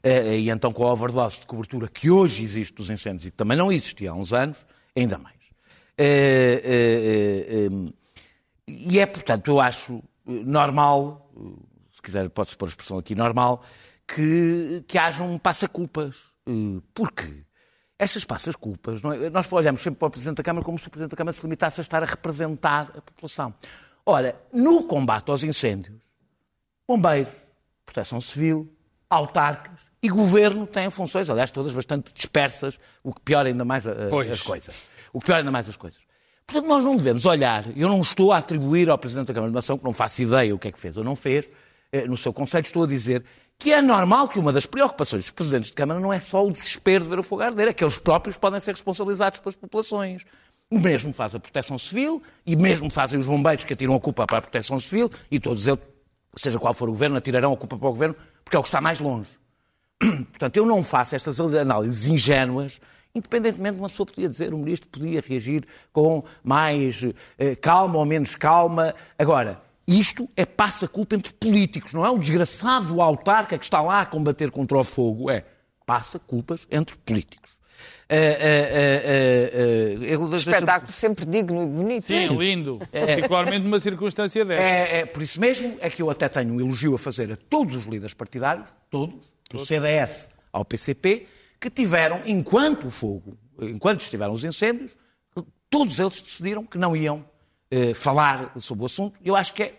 E 0.02 0.48
então 0.48 0.72
com 0.72 0.86
a 0.86 0.92
overdose 0.92 1.40
de 1.40 1.46
cobertura 1.46 1.88
que 1.88 2.10
hoje 2.10 2.42
existe 2.42 2.74
dos 2.74 2.88
incêndios 2.88 3.26
e 3.26 3.30
que 3.30 3.36
também 3.36 3.56
não 3.56 3.70
existia 3.70 4.10
há 4.10 4.14
uns 4.14 4.32
anos, 4.32 4.66
ainda 4.96 5.18
mais. 5.18 5.36
E 8.66 8.98
é, 8.98 9.06
portanto, 9.06 9.48
eu 9.48 9.60
acho 9.60 10.02
normal, 10.26 11.30
se 11.90 12.02
quiser 12.02 12.28
pode-se 12.28 12.56
pôr 12.56 12.66
a 12.66 12.68
expressão 12.68 12.98
aqui, 12.98 13.14
normal, 13.14 13.64
que, 14.14 14.84
que 14.86 14.98
haja 14.98 15.22
um 15.22 15.38
passa-culpas. 15.38 16.16
Eh, 16.46 16.80
Porquê? 16.94 17.44
Estas 17.98 18.24
passas-culpas, 18.24 19.02
é? 19.04 19.28
nós 19.30 19.50
olhamos 19.52 19.80
sempre 19.82 19.98
para 19.98 20.06
o 20.06 20.10
Presidente 20.10 20.36
da 20.36 20.42
Câmara 20.44 20.64
como 20.64 20.78
se 20.78 20.86
o 20.86 20.90
Presidente 20.90 21.10
da 21.10 21.16
Câmara 21.16 21.32
se 21.36 21.42
limitasse 21.42 21.80
a 21.80 21.82
estar 21.82 22.00
a 22.02 22.06
representar 22.06 22.92
a 22.96 23.00
população. 23.02 23.52
Ora, 24.06 24.40
no 24.52 24.84
combate 24.84 25.28
aos 25.30 25.42
incêndios, 25.42 26.00
bombeiros, 26.86 27.32
proteção 27.84 28.20
civil, 28.20 28.72
autarcas 29.10 29.80
e 30.00 30.08
governo 30.08 30.64
têm 30.66 30.88
funções, 30.90 31.28
aliás, 31.28 31.50
todas 31.50 31.74
bastante 31.74 32.12
dispersas, 32.14 32.78
o 33.02 33.12
que 33.12 33.20
piora 33.20 33.48
ainda 33.48 33.64
mais 33.64 33.84
a- 33.86 33.92
as 34.32 34.42
coisas. 34.42 34.90
O 35.12 35.18
que 35.18 35.26
piora 35.26 35.40
ainda 35.40 35.50
mais 35.50 35.68
as 35.68 35.76
coisas. 35.76 36.00
Portanto, 36.46 36.68
nós 36.68 36.84
não 36.84 36.96
devemos 36.96 37.26
olhar, 37.26 37.64
eu 37.76 37.88
não 37.88 38.00
estou 38.00 38.32
a 38.32 38.38
atribuir 38.38 38.88
ao 38.88 38.96
Presidente 38.96 39.26
da 39.26 39.34
Câmara 39.34 39.50
de 39.50 39.54
Nação, 39.56 39.76
que 39.76 39.84
não 39.84 39.92
faço 39.92 40.22
ideia 40.22 40.54
o 40.54 40.58
que 40.58 40.68
é 40.68 40.72
que 40.72 40.78
fez 40.78 40.96
ou 40.96 41.02
não 41.04 41.16
fez, 41.16 41.46
eh, 41.90 42.06
no 42.06 42.16
seu 42.16 42.32
Conselho, 42.32 42.64
estou 42.64 42.84
a 42.84 42.86
dizer 42.86 43.24
que 43.58 43.72
é 43.72 43.82
normal 43.82 44.28
que 44.28 44.38
uma 44.38 44.52
das 44.52 44.66
preocupações 44.66 45.24
dos 45.24 45.32
Presidentes 45.32 45.70
de 45.70 45.74
Câmara 45.74 45.98
não 45.98 46.12
é 46.12 46.20
só 46.20 46.46
o 46.46 46.50
desespero 46.50 47.02
de 47.02 47.10
ver 47.10 47.18
o 47.18 47.22
fogo 47.22 47.42
arder, 47.42 47.68
é 47.68 47.72
que 47.72 47.82
eles 47.82 47.98
próprios 47.98 48.36
podem 48.36 48.60
ser 48.60 48.70
responsabilizados 48.70 49.40
pelas 49.40 49.56
populações. 49.56 50.24
O 50.70 50.78
mesmo 50.78 51.12
faz 51.12 51.34
a 51.34 51.40
Proteção 51.40 51.76
Civil 51.78 52.22
e 52.46 52.54
mesmo 52.54 52.88
fazem 52.88 53.18
os 53.18 53.26
bombeiros 53.26 53.64
que 53.64 53.72
atiram 53.72 53.94
a 53.94 54.00
culpa 54.00 54.26
para 54.26 54.38
a 54.38 54.42
Proteção 54.42 54.78
Civil 54.78 55.10
e 55.30 55.40
todos 55.40 55.66
eles, 55.66 55.80
seja 56.36 56.58
qual 56.58 56.72
for 56.72 56.88
o 56.88 56.92
governo, 56.92 57.16
atirarão 57.16 57.52
a 57.52 57.56
culpa 57.56 57.76
para 57.76 57.88
o 57.88 57.90
governo 57.90 58.14
porque 58.44 58.54
é 58.56 58.60
o 58.60 58.62
que 58.62 58.68
está 58.68 58.80
mais 58.80 59.00
longe. 59.00 59.30
Portanto, 59.98 60.56
eu 60.56 60.64
não 60.64 60.82
faço 60.82 61.16
estas 61.16 61.40
análises 61.40 62.06
ingênuas, 62.06 62.80
independentemente 63.12 63.74
de 63.74 63.80
uma 63.80 63.88
pessoa 63.88 64.06
podia 64.06 64.28
dizer, 64.28 64.54
o 64.54 64.58
ministro 64.58 64.88
podia 64.88 65.20
reagir 65.26 65.66
com 65.92 66.22
mais 66.44 67.04
eh, 67.38 67.56
calma 67.56 67.98
ou 67.98 68.04
menos 68.06 68.36
calma. 68.36 68.94
Agora, 69.18 69.60
isto 69.88 70.28
é 70.36 70.44
passa-culpa 70.44 71.16
entre 71.16 71.32
políticos, 71.32 71.94
não 71.94 72.04
é 72.04 72.10
o 72.10 72.18
desgraçado 72.18 73.00
autarca 73.00 73.56
que 73.56 73.64
está 73.64 73.80
lá 73.80 74.02
a 74.02 74.06
combater 74.06 74.50
contra 74.50 74.76
o 74.78 74.84
fogo, 74.84 75.30
é 75.30 75.44
passa-culpas 75.86 76.66
entre 76.70 76.94
políticos. 76.98 77.56
Eh, 78.10 78.38
eh, 78.40 79.94
ele- 80.00 80.36
Espetáculo 80.36 80.90
sempre 80.92 81.24
digno 81.26 81.62
e 81.62 81.66
bonito. 81.66 82.04
Sim, 82.04 82.26
lindo. 82.36 82.78
Particularmente 82.90 83.60
numa 83.64 83.80
circunstância 83.80 84.44
desta. 84.44 84.64
É, 84.64 85.00
é 85.00 85.06
por 85.06 85.22
isso 85.22 85.40
mesmo 85.40 85.76
é 85.80 85.88
que 85.90 86.02
eu 86.02 86.10
até 86.10 86.28
tenho 86.28 86.52
um 86.54 86.60
elogio 86.60 86.94
a 86.94 86.98
fazer 86.98 87.30
a 87.32 87.36
todos 87.36 87.74
os 87.76 87.84
líderes 87.86 88.14
partidários, 88.14 88.66
todos, 88.90 89.14
do 89.50 89.64
CDS 89.64 90.28
ao 90.52 90.64
PCP, 90.64 91.26
que 91.60 91.70
tiveram, 91.70 92.20
enquanto 92.26 92.86
o 92.86 92.90
fogo, 92.90 93.36
enquanto 93.60 94.00
estiveram 94.00 94.32
os 94.32 94.44
incêndios, 94.44 94.96
todos 95.70 95.98
eles 95.98 96.20
decidiram 96.22 96.64
que 96.64 96.78
não 96.78 96.96
iam 96.96 97.24
eh, 97.70 97.92
falar 97.94 98.52
sobre 98.58 98.84
o 98.84 98.86
assunto. 98.86 99.18
Eu 99.22 99.36
acho 99.36 99.52
que 99.52 99.62
é 99.62 99.74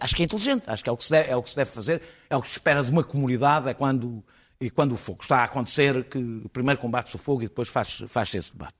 acho 0.00 0.14
que 0.14 0.22
é 0.22 0.24
inteligente, 0.24 0.64
acho 0.66 0.82
que 0.82 0.88
é 0.88 0.92
o 0.92 0.96
que, 0.96 1.04
se 1.04 1.10
deve, 1.10 1.30
é 1.30 1.36
o 1.36 1.42
que 1.42 1.50
se 1.50 1.56
deve 1.56 1.70
fazer, 1.70 2.02
é 2.28 2.36
o 2.36 2.42
que 2.42 2.48
se 2.48 2.54
espera 2.54 2.82
de 2.82 2.90
uma 2.90 3.02
comunidade, 3.02 3.68
é 3.68 3.74
quando, 3.74 4.24
e 4.60 4.70
quando 4.70 4.92
o 4.92 4.96
fogo 4.96 5.22
está 5.22 5.38
a 5.38 5.44
acontecer, 5.44 6.04
que 6.04 6.48
primeiro 6.52 6.80
combate-se 6.80 7.16
o 7.16 7.18
fogo 7.18 7.42
e 7.42 7.46
depois 7.46 7.68
faz-se 7.68 8.06
faz 8.06 8.32
esse 8.34 8.52
debate. 8.52 8.76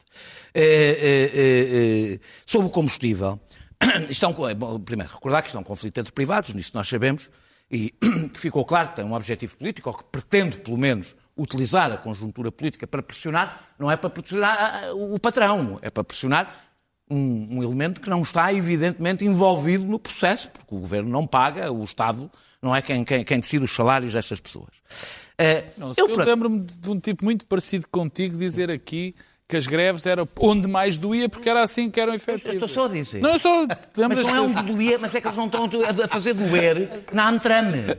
Eh, 0.55 1.31
eh, 1.35 2.21
sobre 2.47 2.69
o 2.69 2.71
combustível, 2.71 3.41
isto 4.09 4.25
é 4.25 4.29
um, 4.29 4.55
bom, 4.55 4.81
primeiro, 4.81 5.13
recordar 5.13 5.43
que 5.43 5.49
isto 5.49 5.57
é 5.57 5.61
um 5.61 5.65
conflito 5.65 5.99
entre 5.99 6.13
privados, 6.13 6.53
nisso 6.55 6.73
nós 6.75 6.89
sabemos, 6.89 7.31
e 7.71 7.91
que 8.33 8.39
ficou 8.39 8.65
claro 8.65 8.91
que 8.91 8.97
tem 8.97 9.05
um 9.05 9.15
objetivo 9.15 9.57
político, 9.57 9.89
ou 9.91 9.97
que 9.97 10.05
pretende, 10.05 10.59
pelo 10.59 10.79
menos, 10.79 11.15
utilizar 11.37 11.91
a 11.93 11.97
conjuntura 11.97 12.53
política 12.53 12.87
para 12.87 13.03
pressionar, 13.03 13.75
não 13.79 13.91
é 13.91 13.97
para 13.97 14.11
pressionar 14.11 14.57
ah, 14.59 14.95
o 14.95 15.19
patrão, 15.19 15.79
é 15.83 15.91
para 15.91 16.05
pressionar 16.05 16.74
um, 17.15 17.59
um 17.59 17.63
elemento 17.63 18.01
que 18.01 18.11
não 18.11 18.23
está, 18.23 18.53
evidentemente, 18.53 19.25
envolvido 19.25 19.85
no 19.85 19.99
processo, 19.99 20.51
porque 20.51 20.75
o 20.75 20.79
governo 20.79 21.09
não 21.09 21.27
paga, 21.27 21.73
o 21.73 21.85
Estado 21.85 22.31
não 22.61 22.75
é 22.75 22.83
quem, 22.83 23.05
quem, 23.05 23.25
quem 23.25 23.41
decide 23.41 23.65
os 23.65 23.71
salários 23.75 24.13
destas 24.13 24.41
pessoas. 24.41 24.71
Eh, 25.39 25.65
Não, 25.77 25.93
eu, 25.97 26.09
eu 26.09 26.17
lembro-me 26.25 26.61
de 26.61 26.91
um 26.91 26.99
tipo 26.99 27.25
muito 27.25 27.45
parecido 27.47 27.87
contigo 27.89 28.39
dizer 28.39 28.71
aqui 28.71 29.15
que 29.47 29.57
as 29.57 29.67
greves 29.67 30.07
eram 30.07 30.27
onde 30.41 30.67
mais 30.67 30.97
doía 30.97 31.29
porque 31.29 31.49
era 31.51 31.63
assim 31.63 31.91
que 31.91 32.01
eram 32.01 32.13
eu 32.13 32.17
efetivas. 32.17 32.55
estou 32.55 32.69
só 32.69 32.87
a 32.87 32.89
dizer. 32.89 33.21
Não, 33.21 33.31
eu 33.31 33.39
só 33.39 33.67
Mas 34.09 34.27
não 34.27 34.37
é 34.37 34.41
um 34.41 34.65
doer, 34.65 34.99
mas 34.99 35.15
é 35.15 35.21
que 35.21 35.27
eles 35.27 35.37
não 35.37 35.47
estão 35.47 35.69
a 36.03 36.09
fazer 36.09 36.33
doer 36.35 37.05
na 37.13 37.29
Antrame, 37.29 37.97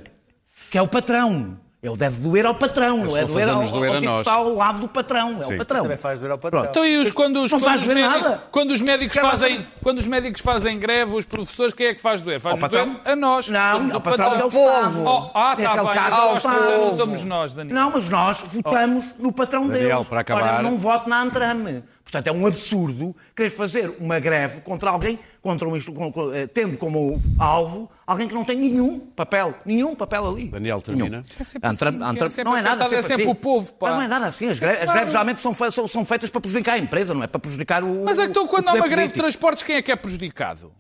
que 0.71 0.77
é 0.77 0.81
o 0.81 0.87
patrão. 0.87 1.59
Ele 1.85 1.95
deve 1.97 2.19
doer 2.21 2.45
ao 2.45 2.55
patrão, 2.55 2.97
não 2.97 3.03
é 3.15 3.21
estão 3.21 3.25
doer 3.27 3.49
ao, 3.49 3.55
fazendo-nos 3.61 3.71
doer 3.71 3.89
ao 3.89 3.95
a 3.95 3.99
tipo 3.99 4.01
que 4.01 4.05
nós. 4.07 4.19
está 4.21 4.33
ao 4.33 4.55
lado 4.55 4.79
do 4.79 4.87
patrão. 4.87 5.37
É 5.39 5.43
Sim. 5.43 5.53
o 5.53 5.57
patrão. 5.57 5.81
Também 5.83 5.97
faz 5.97 6.19
doer 6.19 6.31
ao 6.31 6.37
patrão. 6.37 6.61
Pronto. 6.61 6.71
Então 6.71 6.85
e 6.85 6.97
os, 6.97 7.11
quando, 7.11 7.43
os, 7.43 7.51
Não 7.51 7.59
quando, 7.59 7.65
faz 7.69 7.81
os 7.81 7.87
doer 7.87 7.95
médicos, 7.97 8.21
nada. 8.23 8.43
quando 8.51 8.71
os 8.71 8.81
médicos 8.81 9.17
fazem 9.17 9.55
saber? 9.55 9.67
quando 9.83 9.99
os 9.99 10.07
médicos 10.07 10.41
fazem 10.41 10.79
greve, 10.79 11.15
os 11.15 11.25
professores, 11.25 11.73
quem 11.73 11.87
é 11.87 11.93
que 11.93 12.01
faz 12.01 12.21
doer? 12.21 12.39
Faz 12.39 12.55
Ao 12.55 12.59
patrão? 12.69 12.85
doer 12.87 12.99
a 13.05 13.15
nós. 13.15 13.47
Não, 13.49 13.77
Somos 13.77 13.91
ao 13.93 13.99
o 13.99 14.01
patrão 14.01 14.25
é 14.25 14.29
o 14.29 14.31
patrão. 14.31 14.47
Estado. 14.49 15.03
Oh, 15.05 15.29
ah, 15.33 15.55
É 15.57 15.61
está 15.61 15.71
aquele 15.71 15.85
bem. 15.85 15.93
caso 15.95 16.09
Mas 16.09 16.19
ao 16.19 16.33
nós 16.33 16.43
não 16.43 16.79
povo. 16.79 16.97
somos 16.97 17.23
nós, 17.23 17.53
Daniel. 17.53 17.75
Não, 17.75 17.91
mas 17.91 18.09
nós 18.09 18.43
votamos 18.51 19.05
no 19.19 19.31
patrão 19.31 19.67
Daniel, 19.67 19.89
deles. 19.97 20.07
para 20.07 20.19
acabar- 20.21 20.57
eu 20.57 20.63
não 20.63 20.77
voto 20.77 21.07
na 21.09 21.21
Antrame. 21.21 21.83
Portanto, 22.05 22.27
é 22.27 22.31
um 22.31 22.45
absurdo 22.45 23.15
querer 23.35 23.49
fazer 23.49 23.95
uma 23.99 24.19
greve 24.19 24.61
contra 24.61 24.91
alguém, 24.91 25.19
contra 25.41 25.67
um, 25.67 25.75
eh, 25.75 26.45
tendo 26.47 26.77
como 26.77 27.19
alvo 27.39 27.89
alguém 28.05 28.27
que 28.27 28.33
não 28.33 28.45
tem 28.45 28.55
nenhum 28.57 28.99
papel, 28.99 29.55
nenhum 29.65 29.95
papel 29.95 30.27
ali. 30.29 30.47
Daniel, 30.49 30.81
termina. 30.83 31.23
É 31.37 31.43
sempre 31.43 31.67
Antra- 31.67 31.89
assim, 31.89 32.03
Antra- 32.03 32.27
é 32.27 32.29
sempre 32.29 32.43
não 32.45 32.55
é 32.55 32.61
nada 32.61 32.85
afetado, 32.85 32.95
é 32.95 33.01
sempre 33.01 33.23
assim. 33.23 33.31
o 33.31 33.35
povo, 33.35 33.73
pá. 33.73 33.89
Não, 33.89 34.01
é 34.03 34.07
nada 34.07 34.27
assim. 34.27 34.47
As 34.47 34.59
greves, 34.59 34.77
as 34.77 34.83
claro. 34.85 34.97
greves 34.99 35.11
geralmente 35.11 35.41
são, 35.41 35.53
são- 35.53 35.87
são 35.87 36.05
feitas 36.05 36.29
para 36.29 36.39
prejudicar 36.39 36.73
a 36.73 36.77
empresa, 36.77 37.13
não 37.13 37.23
é 37.23 37.27
para 37.27 37.39
prejudicar 37.39 37.83
o. 37.83 38.05
Mas 38.05 38.19
então, 38.19 38.45
o 38.45 38.47
quando 38.47 38.69
há 38.69 38.73
uma 38.73 38.81
greve 38.87 38.91
de 38.91 38.97
político. 39.13 39.19
transportes, 39.19 39.63
quem 39.63 39.75
é 39.77 39.81
que 39.81 39.91
é 39.91 39.95
prejudicado? 39.95 40.71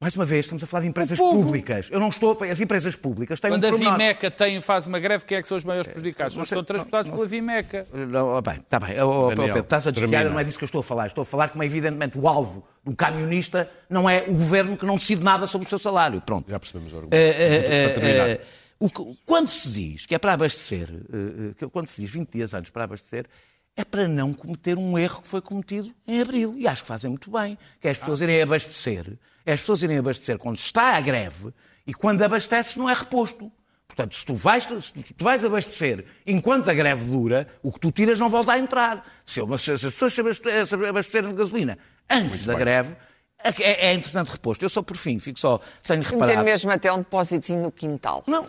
Mais 0.00 0.14
uma 0.14 0.24
vez, 0.24 0.44
estamos 0.46 0.62
a 0.62 0.66
falar 0.66 0.82
de 0.82 0.88
empresas 0.88 1.18
públicas. 1.18 1.88
Eu 1.90 1.98
não 1.98 2.08
estou. 2.08 2.38
As 2.44 2.60
empresas 2.60 2.94
públicas 2.94 3.40
têm 3.40 3.50
Quando 3.50 3.64
um 3.64 3.66
a 3.66 3.70
pormenor. 3.70 3.92
Vimeca 3.98 4.30
tem, 4.30 4.60
faz 4.60 4.86
uma 4.86 5.00
greve, 5.00 5.24
quem 5.24 5.38
é 5.38 5.42
que 5.42 5.48
são 5.48 5.56
os 5.56 5.64
maiores 5.64 5.88
prejudicados? 5.88 6.34
São 6.34 6.42
os 6.44 6.48
que 6.48 6.50
sei, 6.50 6.56
são 6.56 6.64
transportados 6.64 7.10
não- 7.10 7.16
pela 7.16 7.28
Vimeca. 7.28 7.84
Não, 7.92 8.28
oh, 8.36 8.40
bem, 8.40 8.54
está 8.58 8.78
bem. 8.78 9.00
Oh, 9.00 9.26
oh, 9.26 9.28
Daniel, 9.30 9.46
Pedro, 9.46 9.60
estás 9.62 9.88
a 9.88 9.90
desviar, 9.90 10.10
termina. 10.22 10.30
não 10.34 10.38
é 10.38 10.44
disso 10.44 10.56
que 10.56 10.62
eu 10.62 10.66
estou 10.66 10.78
a 10.78 10.84
falar. 10.84 11.08
Estou 11.08 11.22
a 11.22 11.24
falar 11.24 11.48
como, 11.48 11.64
evidentemente, 11.64 12.16
o 12.16 12.28
alvo 12.28 12.64
do 12.84 12.94
camionista 12.94 13.68
não 13.90 14.08
é 14.08 14.22
o 14.28 14.34
governo 14.34 14.76
que 14.76 14.86
não 14.86 14.94
decide 14.96 15.24
nada 15.24 15.48
sobre 15.48 15.66
o 15.66 15.68
seu 15.68 15.80
salário. 15.80 16.20
Pronto. 16.20 16.48
Já 16.48 16.60
percebemos 16.60 16.92
o 16.92 16.96
argumento. 16.96 17.14
Eh, 17.14 17.34
eh, 17.36 17.94
eh, 18.00 18.40
o 18.78 18.88
que- 18.88 19.18
quando 19.26 19.48
se 19.48 19.68
diz 19.72 20.06
que 20.06 20.14
é 20.14 20.18
para 20.18 20.34
abastecer, 20.34 20.88
eh, 21.12 21.54
eh, 21.60 21.66
quando 21.72 21.88
se 21.88 22.00
diz 22.02 22.10
20 22.12 22.30
dias 22.30 22.54
antes 22.54 22.70
para 22.70 22.84
abastecer, 22.84 23.26
é 23.78 23.84
para 23.84 24.08
não 24.08 24.32
cometer 24.34 24.76
um 24.76 24.98
erro 24.98 25.22
que 25.22 25.28
foi 25.28 25.40
cometido 25.40 25.92
em 26.06 26.20
abril. 26.20 26.54
E 26.58 26.66
acho 26.66 26.82
que 26.82 26.88
fazem 26.88 27.08
muito 27.10 27.30
bem. 27.30 27.56
Que 27.80 27.86
é 27.86 27.92
as 27.92 27.98
pessoas 27.98 28.20
irem 28.20 28.42
abastecer, 28.42 29.16
é 29.46 29.52
as 29.52 29.60
pessoas 29.60 29.82
irem 29.84 29.98
abastecer 29.98 30.36
quando 30.36 30.56
está 30.56 30.96
a 30.96 31.00
greve 31.00 31.54
e 31.86 31.94
quando 31.94 32.20
abasteces 32.22 32.76
não 32.76 32.90
é 32.90 32.92
reposto. 32.92 33.50
Portanto, 33.86 34.16
se 34.16 34.24
tu, 34.26 34.34
vais, 34.34 34.64
se 34.64 35.14
tu 35.14 35.24
vais 35.24 35.44
abastecer 35.44 36.04
enquanto 36.26 36.68
a 36.68 36.74
greve 36.74 37.08
dura, 37.08 37.46
o 37.62 37.72
que 37.72 37.78
tu 37.80 37.92
tiras 37.92 38.18
não 38.18 38.28
volta 38.28 38.52
a 38.52 38.58
entrar. 38.58 39.04
Se, 39.24 39.40
eu- 39.40 39.58
se 39.58 39.70
as 39.72 39.80
pessoas 39.80 40.12
se 40.12 40.20
abaste- 40.20 40.66
se 40.66 40.74
abastecerem 40.74 41.30
de 41.30 41.36
gasolina 41.36 41.78
antes 42.10 42.44
da 42.44 42.54
greve, 42.54 42.96
é, 43.42 43.88
é 43.90 43.94
entretanto 43.94 44.30
reposto. 44.30 44.64
Eu 44.64 44.68
só 44.68 44.82
por 44.82 44.96
fim, 44.96 45.18
fico 45.20 45.38
só, 45.38 45.60
tenho 45.84 46.00
Meter 46.00 46.12
reparado. 46.14 46.44
mesmo 46.44 46.70
até 46.72 46.92
um 46.92 46.98
depósitozinho 46.98 47.62
no 47.62 47.70
quintal. 47.72 48.24
Não, 48.26 48.44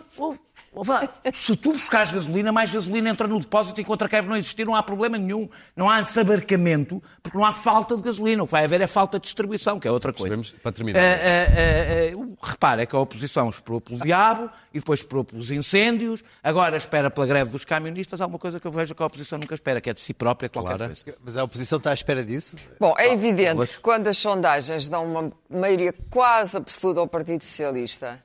se 1.34 1.56
tu 1.56 1.72
buscares 1.72 2.12
gasolina, 2.12 2.52
mais 2.52 2.70
gasolina 2.70 3.10
entra 3.10 3.26
no 3.26 3.40
depósito 3.40 3.80
enquanto 3.80 4.04
a 4.04 4.08
greve 4.08 4.28
não 4.28 4.36
existir, 4.36 4.64
não 4.64 4.76
há 4.76 4.82
problema 4.82 5.18
nenhum. 5.18 5.48
Não 5.74 5.90
há 5.90 6.00
desabarcamento, 6.00 7.02
porque 7.22 7.36
não 7.36 7.44
há 7.44 7.52
falta 7.52 7.96
de 7.96 8.02
gasolina. 8.02 8.42
O 8.44 8.46
que 8.46 8.52
vai 8.52 8.64
haver 8.64 8.80
é 8.80 8.86
falta 8.86 9.18
de 9.18 9.24
distribuição, 9.24 9.80
que 9.80 9.88
é 9.88 9.90
outra 9.90 10.12
coisa. 10.12 10.40
Para 10.62 10.70
terminar. 10.70 11.00
Eh, 11.00 11.02
eh, 11.02 12.12
eh, 12.12 12.16
repara, 12.40 12.82
é 12.82 12.86
que 12.86 12.94
a 12.94 13.00
oposição 13.00 13.48
esperou 13.48 13.80
pelo 13.80 13.98
diabo 13.98 14.48
e 14.72 14.78
depois 14.78 15.00
esperou 15.00 15.24
pelos 15.24 15.50
incêndios, 15.50 16.22
agora 16.42 16.76
espera 16.76 17.10
pela 17.10 17.26
greve 17.26 17.50
dos 17.50 17.64
camionistas. 17.64 18.20
Há 18.20 18.26
uma 18.26 18.38
coisa 18.38 18.60
que 18.60 18.66
eu 18.66 18.72
vejo 18.72 18.94
que 18.94 19.02
a 19.02 19.06
oposição 19.06 19.40
nunca 19.40 19.54
espera, 19.54 19.80
que 19.80 19.90
é 19.90 19.92
de 19.92 20.00
si 20.00 20.14
própria 20.14 20.48
qualquer 20.48 20.76
Clara? 20.76 20.86
coisa. 20.86 21.18
Mas 21.24 21.36
a 21.36 21.42
oposição 21.42 21.78
está 21.78 21.90
à 21.90 21.94
espera 21.94 22.24
disso? 22.24 22.56
Bom, 22.78 22.94
é 22.96 23.12
evidente 23.12 23.66
que 23.66 23.80
quando 23.80 24.06
as 24.06 24.18
sondagens 24.18 24.88
dão 24.88 25.04
uma 25.04 25.32
maioria 25.50 25.92
quase 26.08 26.56
absoluta 26.56 27.00
ao 27.00 27.08
Partido 27.08 27.42
Socialista, 27.42 28.22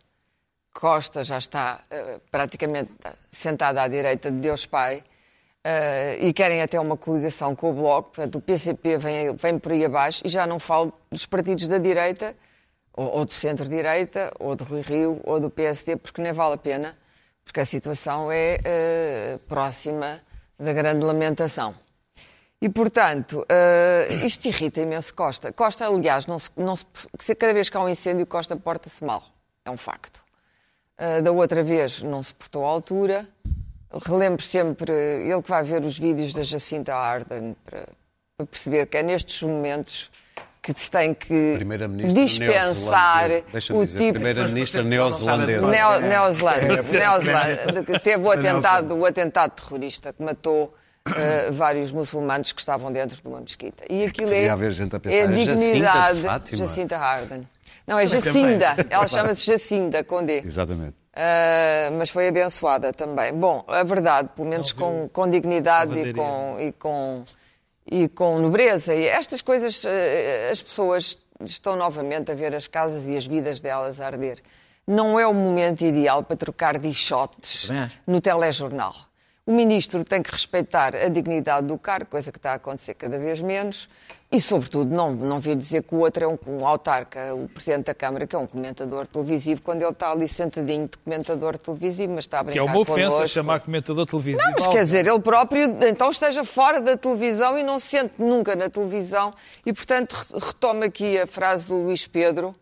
Costa 0.79 1.23
já 1.23 1.37
está 1.37 1.79
eh, 1.89 2.19
praticamente 2.29 2.91
sentada 3.31 3.81
à 3.81 3.87
direita 3.87 4.29
de 4.29 4.39
Deus 4.39 4.65
Pai, 4.65 5.01
eh, 5.63 6.17
e 6.19 6.33
querem 6.33 6.61
até 6.61 6.77
uma 6.77 6.97
coligação 6.97 7.55
com 7.55 7.71
o 7.71 7.73
Bloco, 7.73 8.09
portanto 8.09 8.35
o 8.37 8.41
PCP 8.41 8.97
vem, 8.97 9.33
vem 9.35 9.57
por 9.57 9.71
aí 9.71 9.85
abaixo, 9.85 10.21
e 10.25 10.29
já 10.29 10.45
não 10.45 10.59
falo 10.59 10.91
dos 11.09 11.25
partidos 11.25 11.69
da 11.69 11.77
direita, 11.77 12.35
ou, 12.93 13.07
ou 13.19 13.25
do 13.25 13.31
centro-direita, 13.31 14.33
ou 14.37 14.53
do 14.53 14.65
Rui 14.65 14.81
Rio, 14.81 15.21
ou 15.23 15.39
do 15.39 15.49
PSD, 15.49 15.95
porque 15.95 16.21
nem 16.21 16.33
vale 16.33 16.55
a 16.55 16.57
pena, 16.57 16.97
porque 17.45 17.61
a 17.61 17.65
situação 17.65 18.29
é 18.29 18.57
eh, 18.65 19.39
próxima 19.47 20.19
da 20.59 20.73
grande 20.73 21.05
lamentação. 21.05 21.73
E, 22.61 22.67
portanto, 22.69 23.45
isto 24.25 24.47
irrita 24.47 24.81
imenso 24.81 25.13
Costa. 25.13 25.51
Costa, 25.53 25.85
aliás, 25.87 26.25
não 26.25 26.39
se, 26.39 26.49
não 26.57 26.75
se- 26.75 26.85
cada 27.35 27.53
vez 27.53 27.69
que 27.69 27.77
há 27.77 27.81
um 27.81 27.87
incêndio, 27.89 28.25
Costa 28.25 28.55
porta-se 28.55 29.03
mal. 29.03 29.23
É 29.63 29.69
um 29.69 29.77
facto. 29.77 30.24
Eh, 30.97 31.21
da 31.21 31.31
outra 31.31 31.63
vez 31.63 32.01
não 32.01 32.23
se 32.23 32.33
portou 32.33 32.65
à 32.65 32.69
altura. 32.69 33.27
Relembro 34.05 34.43
sempre, 34.43 34.91
ele 34.91 35.41
que 35.41 35.49
vai 35.49 35.63
ver 35.63 35.81
os 35.85 35.97
vídeos 35.97 36.33
da 36.33 36.43
Jacinta 36.43 36.93
Ardern 36.95 37.55
para, 37.65 37.87
para 38.37 38.47
perceber 38.47 38.85
que 38.87 38.97
é 38.97 39.03
nestes 39.03 39.41
momentos 39.41 40.11
que 40.61 40.73
se 40.77 40.89
tem 40.89 41.13
que 41.13 41.57
dispensar 42.13 43.29
neozelandesa. 43.29 43.73
O 43.75 43.85
dizer, 43.85 43.99
tipo 43.99 44.13
Primeira-ministra 44.13 44.83
neozelandesa. 44.83 45.61
não 45.61 45.69
Neo. 45.69 45.99
Neozelândia, 46.01 46.83
Neozelândia, 46.83 47.83
que 47.83 47.99
teve 47.99 48.25
o 48.25 48.31
atentado, 48.31 48.95
o 48.95 49.05
atentado 49.05 49.51
terrorista 49.51 50.11
que 50.11 50.23
matou 50.23 50.73
eh, 51.15 51.51
vários 51.51 51.91
muçulmanos 51.91 52.51
que 52.51 52.59
estavam 52.59 52.91
dentro 52.91 53.21
de 53.21 53.27
uma 53.27 53.39
mesquita. 53.39 53.85
E 53.89 54.05
aquilo 54.05 54.31
é, 54.33 54.45
é 54.45 54.49
a 54.49 54.55
"É 54.55 54.71
Jacinta 54.71 54.99
de 54.99 55.45
dignidade. 55.45 56.21
Fátima." 56.21 56.57
Jacinta 56.57 56.97
Harden. 56.97 57.47
Não, 57.85 57.99
é 57.99 58.05
Jacinda. 58.05 58.75
Ela 58.89 59.07
chama-se 59.07 59.45
Jacinda, 59.45 60.03
com 60.03 60.23
D. 60.23 60.41
Exatamente. 60.43 60.95
Uh, 61.15 61.95
mas 61.97 62.09
foi 62.09 62.27
abençoada 62.27 62.91
também. 62.91 63.33
Bom, 63.33 63.63
a 63.67 63.83
verdade, 63.83 64.29
pelo 64.35 64.47
menos 64.47 64.71
com, 64.71 65.07
com 65.11 65.29
dignidade 65.29 65.97
e 65.97 66.13
com, 66.13 66.57
e, 66.59 66.71
com, 66.73 67.23
e 67.89 68.09
com 68.09 68.39
nobreza. 68.39 68.93
E 68.93 69.07
estas 69.07 69.41
coisas, 69.41 69.83
uh, 69.83 69.87
as 70.51 70.61
pessoas 70.61 71.17
estão 71.41 71.75
novamente 71.75 72.31
a 72.31 72.35
ver 72.35 72.53
as 72.55 72.67
casas 72.67 73.07
e 73.07 73.15
as 73.15 73.25
vidas 73.25 73.59
delas 73.59 74.01
a 74.01 74.07
arder. 74.07 74.41
Não 74.87 75.19
é 75.19 75.25
o 75.25 75.33
momento 75.33 75.83
ideal 75.83 76.21
para 76.23 76.35
trocar 76.35 76.77
dichotes 76.77 77.69
no 78.05 78.21
telejornal. 78.21 78.93
O 79.47 79.51
ministro 79.53 80.03
tem 80.03 80.23
que 80.23 80.31
respeitar 80.31 80.95
a 80.95 81.07
dignidade 81.07 81.67
do 81.67 81.77
cargo, 81.77 82.09
coisa 82.09 82.31
que 82.31 82.39
está 82.39 82.53
a 82.53 82.55
acontecer 82.55 82.95
cada 82.95 83.19
vez 83.19 83.39
menos, 83.39 83.87
e, 84.31 84.41
sobretudo, 84.41 84.89
não, 84.93 85.11
não 85.13 85.39
vir 85.39 85.55
dizer 85.55 85.83
que 85.83 85.93
o 85.93 85.99
outro 85.99 86.23
é 86.23 86.27
um, 86.27 86.35
um 86.47 86.65
autarca, 86.65 87.31
o 87.35 87.47
Presidente 87.47 87.85
da 87.85 87.93
Câmara, 87.93 88.25
que 88.25 88.35
é 88.35 88.39
um 88.39 88.47
comentador 88.47 89.05
televisivo, 89.05 89.61
quando 89.61 89.83
ele 89.83 89.91
está 89.91 90.09
ali 90.11 90.27
sentadinho 90.27 90.87
de 90.87 90.97
comentador 90.97 91.59
televisivo, 91.59 92.13
mas 92.13 92.23
está 92.23 92.39
a 92.39 92.43
Que 92.43 92.45
brincar 92.53 92.61
é 92.61 92.65
uma 92.65 92.79
ofensa 92.79 93.09
connosco. 93.11 93.27
chamar 93.27 93.59
comentador 93.59 94.05
televisivo. 94.07 94.41
Não, 94.43 94.51
mas 94.53 94.65
quer 94.67 94.83
dizer, 94.83 95.05
ele 95.05 95.19
próprio 95.19 95.63
então 95.87 96.09
esteja 96.09 96.43
fora 96.43 96.81
da 96.81 96.97
televisão 96.97 97.55
e 97.55 97.61
não 97.61 97.77
se 97.77 97.85
sente 97.85 98.13
nunca 98.17 98.55
na 98.55 98.67
televisão 98.67 99.31
e, 99.63 99.71
portanto, 99.71 100.13
re- 100.13 100.39
retomo 100.39 100.83
aqui 100.83 101.19
a 101.19 101.27
frase 101.27 101.67
do 101.67 101.75
Luís 101.83 102.07
Pedro. 102.07 102.55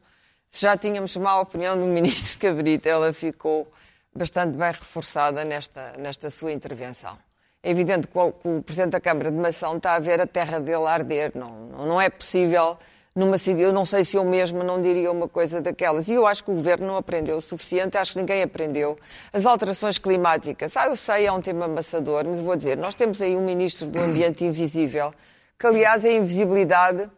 Se 0.49 0.63
já 0.63 0.75
tínhamos 0.75 1.15
má 1.15 1.39
opinião 1.39 1.79
do 1.79 1.85
ministro 1.87 2.41
Cabrita, 2.41 2.89
ela 2.89 3.13
ficou 3.13 3.71
bastante 4.15 4.57
bem 4.57 4.71
reforçada 4.71 5.43
nesta, 5.43 5.93
nesta 5.97 6.29
sua 6.29 6.51
intervenção. 6.51 7.17
É 7.61 7.71
evidente 7.71 8.07
que 8.07 8.17
o, 8.17 8.61
Presidente 8.61 8.91
da 8.91 8.99
Câmara 8.99 9.31
de 9.31 9.37
Mação 9.37 9.77
está 9.77 9.95
a 9.95 9.99
ver 9.99 10.19
a 10.19 10.27
terra 10.27 10.59
dele 10.59 10.85
arder. 10.85 11.31
Não, 11.33 11.51
não, 11.69 12.01
é 12.01 12.09
possível 12.09 12.77
numa 13.15 13.37
cidade. 13.37 13.61
Eu 13.61 13.71
não 13.71 13.85
sei 13.85 14.03
se 14.03 14.17
eu 14.17 14.25
mesma 14.25 14.65
não 14.65 14.81
diria 14.81 15.09
uma 15.09 15.29
coisa 15.29 15.61
daquelas. 15.61 16.09
E 16.09 16.13
eu 16.13 16.27
acho 16.27 16.43
que 16.43 16.51
o 16.51 16.55
Governo 16.55 16.87
não 16.87 16.97
aprendeu 16.97 17.37
o 17.37 17.41
suficiente, 17.41 17.97
acho 17.97 18.11
que 18.11 18.19
ninguém 18.19 18.43
aprendeu. 18.43 18.97
As 19.31 19.45
alterações 19.45 19.97
climáticas, 19.97 20.75
ah, 20.75 20.87
eu 20.87 20.95
sei, 20.97 21.25
é 21.25 21.31
um 21.31 21.41
tema 21.41 21.65
amassador, 21.65 22.25
mas 22.27 22.39
vou 22.39 22.55
dizer, 22.55 22.77
nós 22.77 22.95
temos 22.95 23.21
aí 23.21 23.33
um 23.35 23.45
Ministro 23.45 23.87
do 23.87 23.97
Ambiente 23.97 24.43
invisível, 24.43 25.13
que 25.57 25.65
aliás 25.65 26.03
a 26.03 26.11
invisibilidade 26.11 27.09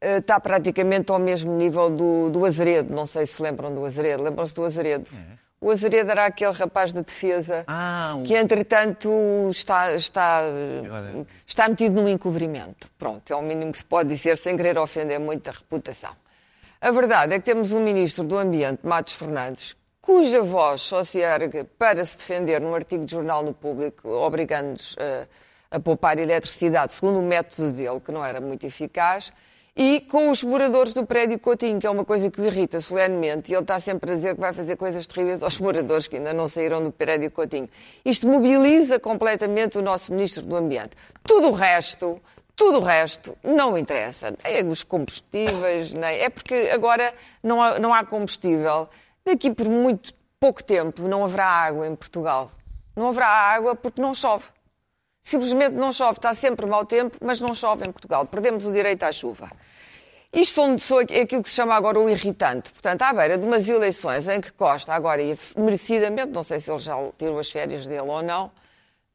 eh, 0.00 0.18
está 0.18 0.40
praticamente 0.40 1.12
ao 1.12 1.20
mesmo 1.20 1.52
nível 1.56 1.88
do, 1.88 2.28
do 2.28 2.44
Azeredo. 2.44 2.92
Não 2.92 3.06
sei 3.06 3.24
se 3.24 3.40
lembram 3.40 3.72
do 3.72 3.84
Azeredo. 3.84 4.24
Lembram-se 4.24 4.52
do 4.52 4.64
Azeredo? 4.64 5.08
O 5.62 5.70
Azeredo 5.70 6.10
era 6.10 6.26
aquele 6.26 6.50
rapaz 6.52 6.92
da 6.92 7.02
defesa 7.02 7.62
Ah, 7.68 8.14
o- 8.18 8.24
que, 8.24 8.34
entretanto, 8.34 9.08
está, 9.50 9.94
está, 9.94 10.42
está 11.46 11.68
metido 11.68 12.02
num 12.02 12.08
encobrimento. 12.08 12.90
Pronto, 12.98 13.32
é 13.32 13.36
o 13.36 13.42
mínimo 13.42 13.70
que 13.70 13.78
se 13.78 13.84
pode 13.84 14.08
dizer 14.08 14.36
sem 14.36 14.56
querer 14.56 14.76
ofender 14.76 15.20
muito 15.20 15.48
a 15.48 15.52
reputação. 15.52 16.10
A 16.80 16.90
verdade 16.90 17.34
é 17.34 17.38
que 17.38 17.44
temos 17.44 17.70
um 17.70 17.80
Ministro 17.80 18.24
do 18.24 18.36
Ambiente, 18.36 18.80
Matos 18.84 19.12
Fernandes, 19.12 19.76
cuja 20.00 20.42
voz 20.42 20.80
só 20.82 21.04
se 21.04 21.20
ergue 21.20 21.62
para 21.62 22.04
se 22.04 22.16
defender 22.18 22.60
num 22.60 22.74
artigo 22.74 23.04
de 23.04 23.12
jornal 23.12 23.44
no 23.44 23.54
público, 23.54 24.08
obrigando-nos 24.08 24.96
a, 24.98 25.76
a 25.76 25.78
poupar 25.80 26.18
eletricidade, 26.18 26.90
segundo 26.92 27.20
o 27.20 27.22
método 27.22 27.70
dele, 27.70 28.00
que 28.00 28.10
não 28.10 28.24
era 28.24 28.40
muito 28.40 28.66
eficaz, 28.66 29.32
e 29.74 30.00
com 30.00 30.30
os 30.30 30.42
moradores 30.42 30.92
do 30.92 31.06
prédio 31.06 31.38
Coutinho, 31.38 31.80
que 31.80 31.86
é 31.86 31.90
uma 31.90 32.04
coisa 32.04 32.30
que 32.30 32.40
o 32.40 32.44
irrita 32.44 32.80
solenemente, 32.80 33.50
e 33.50 33.54
ele 33.54 33.62
está 33.62 33.80
sempre 33.80 34.12
a 34.12 34.14
dizer 34.14 34.34
que 34.34 34.40
vai 34.40 34.52
fazer 34.52 34.76
coisas 34.76 35.06
terríveis 35.06 35.42
aos 35.42 35.58
moradores 35.58 36.06
que 36.06 36.16
ainda 36.16 36.32
não 36.32 36.46
saíram 36.46 36.84
do 36.84 36.92
prédio 36.92 37.30
Coutinho. 37.30 37.68
Isto 38.04 38.28
mobiliza 38.28 39.00
completamente 39.00 39.78
o 39.78 39.82
nosso 39.82 40.12
Ministro 40.12 40.42
do 40.44 40.56
Ambiente. 40.56 40.90
Tudo 41.24 41.48
o 41.48 41.52
resto, 41.52 42.20
tudo 42.54 42.78
o 42.78 42.82
resto 42.82 43.36
não 43.42 43.78
interessa. 43.78 44.34
Nem 44.44 44.68
os 44.68 44.82
combustíveis, 44.82 45.92
nem... 45.92 46.20
É 46.20 46.28
porque 46.28 46.70
agora 46.72 47.14
não 47.42 47.62
há, 47.62 47.78
não 47.78 47.94
há 47.94 48.04
combustível. 48.04 48.88
Daqui 49.24 49.50
por 49.50 49.68
muito 49.68 50.12
pouco 50.38 50.62
tempo 50.62 51.02
não 51.08 51.24
haverá 51.24 51.46
água 51.46 51.86
em 51.86 51.94
Portugal. 51.94 52.50
Não 52.94 53.08
haverá 53.08 53.26
água 53.26 53.74
porque 53.74 54.02
não 54.02 54.12
chove. 54.12 54.44
Simplesmente 55.22 55.74
não 55.74 55.92
chove. 55.92 56.18
Está 56.18 56.34
sempre 56.34 56.66
mau 56.66 56.84
tempo, 56.84 57.16
mas 57.20 57.40
não 57.40 57.54
chove 57.54 57.84
em 57.86 57.92
Portugal. 57.92 58.26
Perdemos 58.26 58.66
o 58.66 58.72
direito 58.72 59.02
à 59.04 59.12
chuva. 59.12 59.50
Isto 60.32 60.78
são 60.78 60.98
aquilo 60.98 61.42
que 61.42 61.48
se 61.50 61.56
chama 61.56 61.74
agora 61.74 62.00
o 62.00 62.08
irritante. 62.08 62.72
Portanto, 62.72 63.02
à 63.02 63.12
beira 63.12 63.36
de 63.36 63.46
umas 63.46 63.68
eleições 63.68 64.26
em 64.28 64.40
que 64.40 64.50
Costa, 64.52 64.94
agora 64.94 65.20
merecidamente, 65.56 66.32
não 66.32 66.42
sei 66.42 66.58
se 66.58 66.70
ele 66.70 66.78
já 66.78 66.94
tirou 67.18 67.38
as 67.38 67.50
férias 67.50 67.86
dele 67.86 68.08
ou 68.08 68.22
não, 68.22 68.50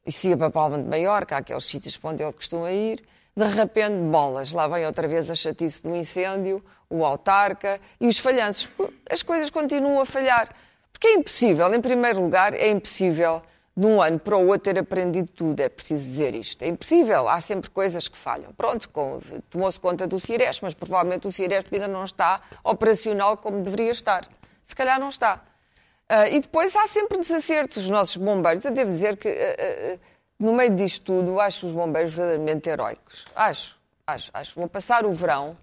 e 0.06 0.12
se 0.12 0.28
ia 0.28 0.36
para 0.36 0.48
Palma 0.48 0.78
de 0.78 0.84
Maiorca, 0.84 1.36
aqueles 1.36 1.64
sítios 1.64 1.98
onde 2.02 2.22
ele 2.22 2.32
costuma 2.32 2.70
ir, 2.70 3.04
de 3.36 3.44
repente, 3.44 3.96
bolas, 3.96 4.52
lá 4.52 4.66
vem 4.68 4.86
outra 4.86 5.06
vez 5.06 5.28
a 5.28 5.34
chatice 5.34 5.82
do 5.82 5.94
incêndio, 5.94 6.64
o 6.88 7.04
autarca 7.04 7.80
e 8.00 8.06
os 8.06 8.18
falhanços. 8.18 8.68
As 9.10 9.22
coisas 9.22 9.50
continuam 9.50 10.00
a 10.00 10.06
falhar. 10.06 10.54
Porque 10.92 11.08
é 11.08 11.14
impossível, 11.14 11.72
em 11.74 11.80
primeiro 11.80 12.20
lugar, 12.20 12.54
é 12.54 12.68
impossível 12.70 13.42
de 13.78 13.86
um 13.86 14.02
ano 14.02 14.18
para 14.18 14.36
o 14.36 14.48
outro 14.48 14.72
ter 14.72 14.76
aprendido 14.76 15.30
tudo, 15.30 15.60
é 15.60 15.68
preciso 15.68 16.04
dizer 16.04 16.34
isto. 16.34 16.60
É 16.64 16.66
impossível, 16.66 17.28
há 17.28 17.40
sempre 17.40 17.70
coisas 17.70 18.08
que 18.08 18.18
falham. 18.18 18.52
Pronto, 18.52 18.90
tomou-se 19.48 19.78
conta 19.78 20.04
do 20.04 20.18
Ciresp, 20.18 20.64
mas 20.64 20.74
provavelmente 20.74 21.28
o 21.28 21.30
Ciresp 21.30 21.72
ainda 21.72 21.86
não 21.86 22.02
está 22.02 22.40
operacional 22.64 23.36
como 23.36 23.62
deveria 23.62 23.92
estar. 23.92 24.26
Se 24.66 24.74
calhar 24.74 24.98
não 24.98 25.06
está. 25.06 25.44
Uh, 26.10 26.34
e 26.34 26.40
depois 26.40 26.74
há 26.74 26.88
sempre 26.88 27.18
desacertos. 27.18 27.84
Os 27.84 27.90
nossos 27.90 28.16
bombeiros, 28.16 28.64
eu 28.64 28.72
devo 28.72 28.90
dizer 28.90 29.16
que 29.16 29.28
uh, 29.28 29.94
uh, 29.94 30.00
no 30.40 30.52
meio 30.54 30.74
disto 30.74 31.04
tudo, 31.04 31.38
acho 31.38 31.68
os 31.68 31.72
bombeiros 31.72 32.12
verdadeiramente 32.12 32.68
heróicos. 32.68 33.26
Acho, 33.32 33.76
acho, 34.04 34.28
acho. 34.34 34.58
Vão 34.58 34.66
passar 34.66 35.06
o 35.06 35.12
verão 35.12 35.56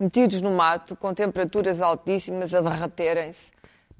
metidos 0.00 0.40
no 0.40 0.52
mato, 0.52 0.96
com 0.96 1.12
temperaturas 1.12 1.82
altíssimas, 1.82 2.54
a 2.54 2.62
derreterem-se 2.62 3.52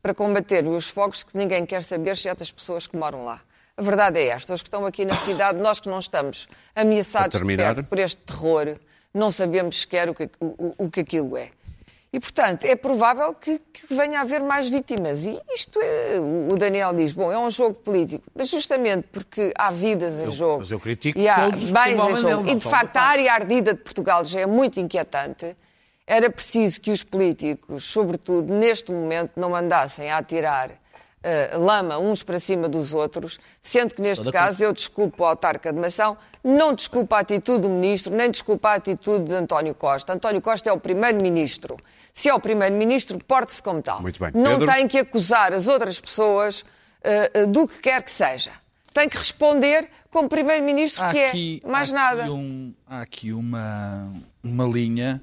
para 0.02 0.12
combater 0.12 0.66
os 0.66 0.88
fogos 0.88 1.22
que 1.22 1.36
ninguém 1.38 1.64
quer 1.64 1.82
saber, 1.84 2.10
exceto 2.10 2.42
as 2.42 2.50
pessoas 2.50 2.86
que 2.86 2.96
moram 2.96 3.24
lá. 3.24 3.40
A 3.76 3.82
verdade 3.82 4.18
é 4.18 4.26
esta: 4.28 4.52
os 4.52 4.60
que 4.60 4.68
estão 4.68 4.84
aqui 4.84 5.04
na 5.04 5.14
cidade, 5.14 5.58
nós 5.58 5.78
que 5.78 5.88
não 5.88 6.00
estamos 6.00 6.48
ameaçados 6.74 7.40
por 7.88 7.98
este 7.98 8.20
terror, 8.22 8.76
não 9.14 9.30
sabemos 9.30 9.80
sequer 9.80 10.10
o 10.10 10.14
que, 10.14 10.28
o, 10.40 10.74
o 10.76 10.90
que 10.90 11.00
aquilo 11.00 11.36
é. 11.36 11.50
E, 12.12 12.20
portanto, 12.20 12.66
é 12.66 12.76
provável 12.76 13.32
que, 13.32 13.58
que, 13.58 13.94
venha 13.94 14.18
a 14.18 14.22
haver 14.22 14.42
mais 14.42 14.68
vítimas. 14.68 15.24
E 15.24 15.40
isto 15.50 15.80
é. 15.80 16.20
O 16.50 16.56
Daniel 16.58 16.92
diz: 16.92 17.12
bom, 17.12 17.32
é 17.32 17.38
um 17.38 17.48
jogo 17.48 17.74
político, 17.74 18.24
mas 18.34 18.50
justamente 18.50 19.08
porque 19.10 19.50
há 19.56 19.70
vidas 19.70 20.12
em 20.20 20.24
eu, 20.24 20.32
jogo. 20.32 20.58
Mas 20.58 20.70
eu 20.70 20.78
critico 20.78 21.18
e 21.18 21.26
há 21.26 21.48
bens 21.48 21.72
em 21.72 22.16
jogo. 22.16 22.48
e, 22.50 22.54
de 22.54 22.64
facto, 22.64 22.96
a 22.98 23.02
área 23.02 23.32
ardida 23.32 23.72
de 23.72 23.80
Portugal 23.80 24.24
já 24.26 24.40
é 24.40 24.46
muito 24.46 24.78
inquietante 24.78 25.56
era 26.12 26.28
preciso 26.28 26.78
que 26.78 26.90
os 26.90 27.02
políticos, 27.02 27.84
sobretudo 27.84 28.52
neste 28.52 28.92
momento, 28.92 29.32
não 29.34 29.48
mandassem 29.48 30.10
a 30.10 30.18
atirar 30.18 30.70
uh, 30.70 31.58
lama 31.58 31.96
uns 31.96 32.22
para 32.22 32.38
cima 32.38 32.68
dos 32.68 32.92
outros, 32.92 33.40
sendo 33.62 33.94
que 33.94 34.02
neste 34.02 34.24
Toda 34.24 34.30
caso 34.36 34.62
eu 34.62 34.74
desculpo 34.74 35.22
o 35.22 35.26
autarca 35.26 35.72
de 35.72 35.80
Mação, 35.80 36.18
não 36.44 36.74
desculpo 36.74 37.14
a 37.14 37.20
atitude 37.20 37.62
do 37.62 37.70
ministro, 37.70 38.14
nem 38.14 38.30
desculpo 38.30 38.66
a 38.68 38.74
atitude 38.74 39.24
de 39.24 39.34
António 39.34 39.74
Costa. 39.74 40.12
António 40.12 40.42
Costa 40.42 40.68
é 40.68 40.72
o 40.72 40.78
primeiro-ministro. 40.78 41.78
Se 42.12 42.28
é 42.28 42.34
o 42.34 42.40
primeiro-ministro, 42.40 43.18
porte-se 43.24 43.62
como 43.62 43.80
tal. 43.80 44.02
Muito 44.02 44.22
bem. 44.22 44.32
Não 44.34 44.58
Pedro... 44.58 44.66
tem 44.66 44.86
que 44.86 44.98
acusar 44.98 45.54
as 45.54 45.66
outras 45.66 45.98
pessoas 45.98 46.60
uh, 46.60 47.46
do 47.46 47.66
que 47.66 47.78
quer 47.78 48.02
que 48.02 48.10
seja. 48.10 48.50
Tem 48.92 49.08
que 49.08 49.16
responder 49.16 49.88
como 50.10 50.28
primeiro-ministro, 50.28 51.02
que 51.10 51.62
é 51.64 51.66
mais 51.66 51.90
há 51.90 51.94
nada. 51.94 52.22
Aqui 52.24 52.30
um, 52.30 52.74
há 52.86 53.00
aqui 53.00 53.32
uma, 53.32 54.12
uma 54.44 54.66
linha 54.66 55.22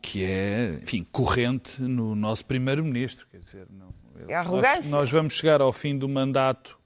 que 0.00 0.24
é, 0.24 0.78
enfim, 0.82 1.06
corrente 1.10 1.82
no 1.82 2.14
nosso 2.14 2.44
primeiro-ministro. 2.44 3.26
Quer 3.30 3.38
dizer, 3.38 3.66
não, 3.70 3.88
é 4.28 4.34
arrogância. 4.34 4.82
Nós, 4.82 4.90
nós 4.90 5.10
vamos 5.10 5.34
chegar 5.34 5.60
ao 5.60 5.72
fim 5.72 5.96
do 5.96 6.08
mandato, 6.08 6.77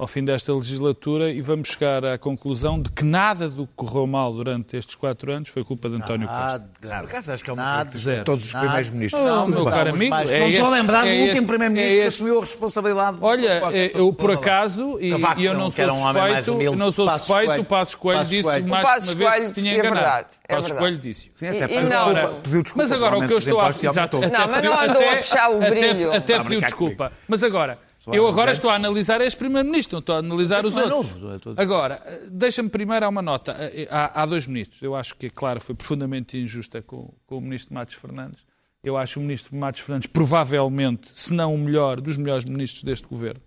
ao 0.00 0.06
fim 0.06 0.24
desta 0.24 0.50
legislatura, 0.54 1.30
e 1.30 1.42
vamos 1.42 1.68
chegar 1.68 2.02
à 2.06 2.16
conclusão 2.16 2.80
de 2.80 2.90
que 2.90 3.04
nada 3.04 3.50
do 3.50 3.66
que 3.66 3.72
correu 3.76 4.06
mal 4.06 4.32
durante 4.32 4.74
estes 4.74 4.94
quatro 4.94 5.30
anos 5.30 5.50
foi 5.50 5.62
culpa 5.62 5.90
de 5.90 5.96
António 5.96 6.26
nada, 6.26 6.64
Costa. 6.64 6.88
Nada. 6.88 7.06
Por 7.06 7.32
acho 7.32 7.44
que 7.44 7.50
é 7.50 7.52
uma 7.52 7.62
nada, 7.62 7.98
de 7.98 8.24
todos 8.24 8.46
os 8.46 8.52
primeiros 8.52 8.88
ministros. 8.88 9.22
Não, 9.22 9.46
meu 9.46 9.64
caro 9.66 9.90
amigo, 9.90 10.10
mais... 10.10 10.30
é 10.30 10.40
não 10.40 10.48
estou 10.48 10.66
a 10.66 10.70
lembrar 10.70 11.06
é 11.06 11.12
do 11.12 11.20
último 11.20 11.36
este, 11.36 11.46
primeiro-ministro 11.46 11.98
é 11.98 12.00
que 12.00 12.06
assumiu 12.06 12.38
a 12.38 12.40
responsabilidade. 12.40 13.18
Olha, 13.20 13.62
eu 13.94 14.10
por 14.14 14.30
acaso, 14.30 14.98
e, 14.98 15.10
e 15.36 15.44
eu 15.44 15.52
não 15.52 15.68
sou 15.68 15.90
suspeito, 15.90 16.62
eu 16.62 16.76
não 16.76 16.90
sou 16.90 17.08
suspeito, 17.10 17.60
o 17.60 17.64
Passos 17.64 17.94
Coelho 17.94 18.24
disse 18.24 18.60
mais 18.62 19.06
uma 19.06 19.14
vez 19.14 19.34
que 19.34 19.46
se 19.46 19.52
tinha 19.52 19.74
enganado. 19.74 19.98
É 19.98 20.00
verdade, 20.00 20.28
é 20.48 20.56
Passos 20.56 20.72
Coelho 20.72 20.98
disse. 20.98 21.30
Sim, 21.34 21.48
até 21.48 21.74
e, 21.74 21.82
não, 21.82 22.40
pediu 22.40 22.62
desculpa. 22.62 22.82
Mas 22.82 22.92
agora 22.92 23.18
o 23.18 23.26
que 23.26 23.34
eu 23.34 23.38
estou 23.38 23.60
a... 23.60 23.68
Exato, 23.68 24.18
não, 24.18 24.48
mas 24.48 24.62
não 24.62 24.80
andou 24.80 25.10
a 25.10 25.16
puxar 25.16 25.50
o 25.50 25.58
brilho. 25.58 26.14
Até 26.14 26.42
pediu 26.42 26.60
desculpa. 26.60 27.12
Mas 27.28 27.42
agora... 27.42 27.89
Eu 28.12 28.26
agora 28.26 28.52
estou 28.52 28.70
a 28.70 28.74
analisar 28.74 29.20
este 29.20 29.36
primeiro-ministro, 29.36 29.96
não 29.96 30.00
estou 30.00 30.14
a 30.14 30.18
analisar 30.18 30.64
os 30.64 30.76
outros. 30.76 31.58
Agora, 31.58 32.02
deixa-me 32.30 32.70
primeiro 32.70 33.04
a 33.04 33.08
uma 33.08 33.20
nota. 33.20 33.54
Há, 33.90 34.22
há, 34.22 34.26
dois 34.26 34.46
ministros. 34.46 34.80
Eu 34.80 34.94
acho 34.94 35.14
que, 35.16 35.26
é 35.26 35.30
claro, 35.30 35.60
foi 35.60 35.74
profundamente 35.74 36.38
injusta 36.38 36.80
com, 36.80 37.12
com 37.26 37.38
o 37.38 37.40
ministro 37.40 37.74
Matos 37.74 37.94
Fernandes. 37.94 38.40
Eu 38.82 38.96
acho 38.96 39.20
o 39.20 39.22
ministro 39.22 39.54
Matos 39.54 39.82
Fernandes 39.82 40.08
provavelmente, 40.08 41.10
se 41.14 41.34
não 41.34 41.54
o 41.54 41.58
melhor, 41.58 42.00
dos 42.00 42.16
melhores 42.16 42.46
ministros 42.46 42.82
deste 42.82 43.06
governo 43.06 43.42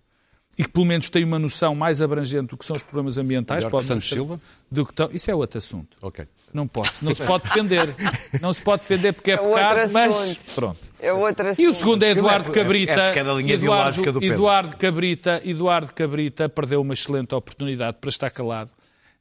e 0.58 0.64
que 0.64 0.70
pelo 0.70 0.86
menos 0.86 1.10
tem 1.10 1.24
uma 1.24 1.38
noção 1.38 1.74
mais 1.74 2.00
abrangente 2.00 2.48
do 2.48 2.56
que 2.56 2.64
são 2.64 2.76
os 2.76 2.82
problemas 2.82 3.18
ambientais. 3.18 3.64
Melhor 3.64 3.78
que 3.78 3.86
Santos 3.86 4.08
Silva? 4.08 4.40
Do 4.70 4.84
que 4.84 4.92
estão... 4.92 5.08
Isso 5.12 5.30
é 5.30 5.34
outro 5.34 5.58
assunto. 5.58 5.96
Ok. 6.00 6.26
Não 6.52 6.68
posso, 6.68 7.04
não 7.04 7.12
se 7.12 7.22
pode 7.24 7.44
defender. 7.44 7.94
Não 8.40 8.52
se 8.52 8.62
pode 8.62 8.82
defender 8.82 9.12
porque 9.12 9.32
é, 9.32 9.34
é 9.34 9.38
pecado, 9.38 9.92
mas 9.92 10.38
pronto. 10.54 10.78
É 11.00 11.12
outro 11.12 11.48
assunto. 11.48 11.64
E 11.64 11.66
o 11.66 11.72
segundo 11.72 12.02
é 12.04 12.10
Eduardo 12.10 12.50
é, 12.50 12.54
Cabrita. 12.54 12.92
É, 12.92 12.96
é, 12.96 13.18
é 13.18 13.52
Eduardo, 13.52 13.96
do 13.96 14.20
Pedro. 14.20 14.24
Eduardo 14.24 14.76
Cabrita, 14.76 15.42
Eduardo 15.44 15.92
Cabrita 15.92 16.48
perdeu 16.48 16.80
uma 16.80 16.94
excelente 16.94 17.34
oportunidade 17.34 17.96
para 18.00 18.08
estar 18.08 18.30
calado 18.30 18.70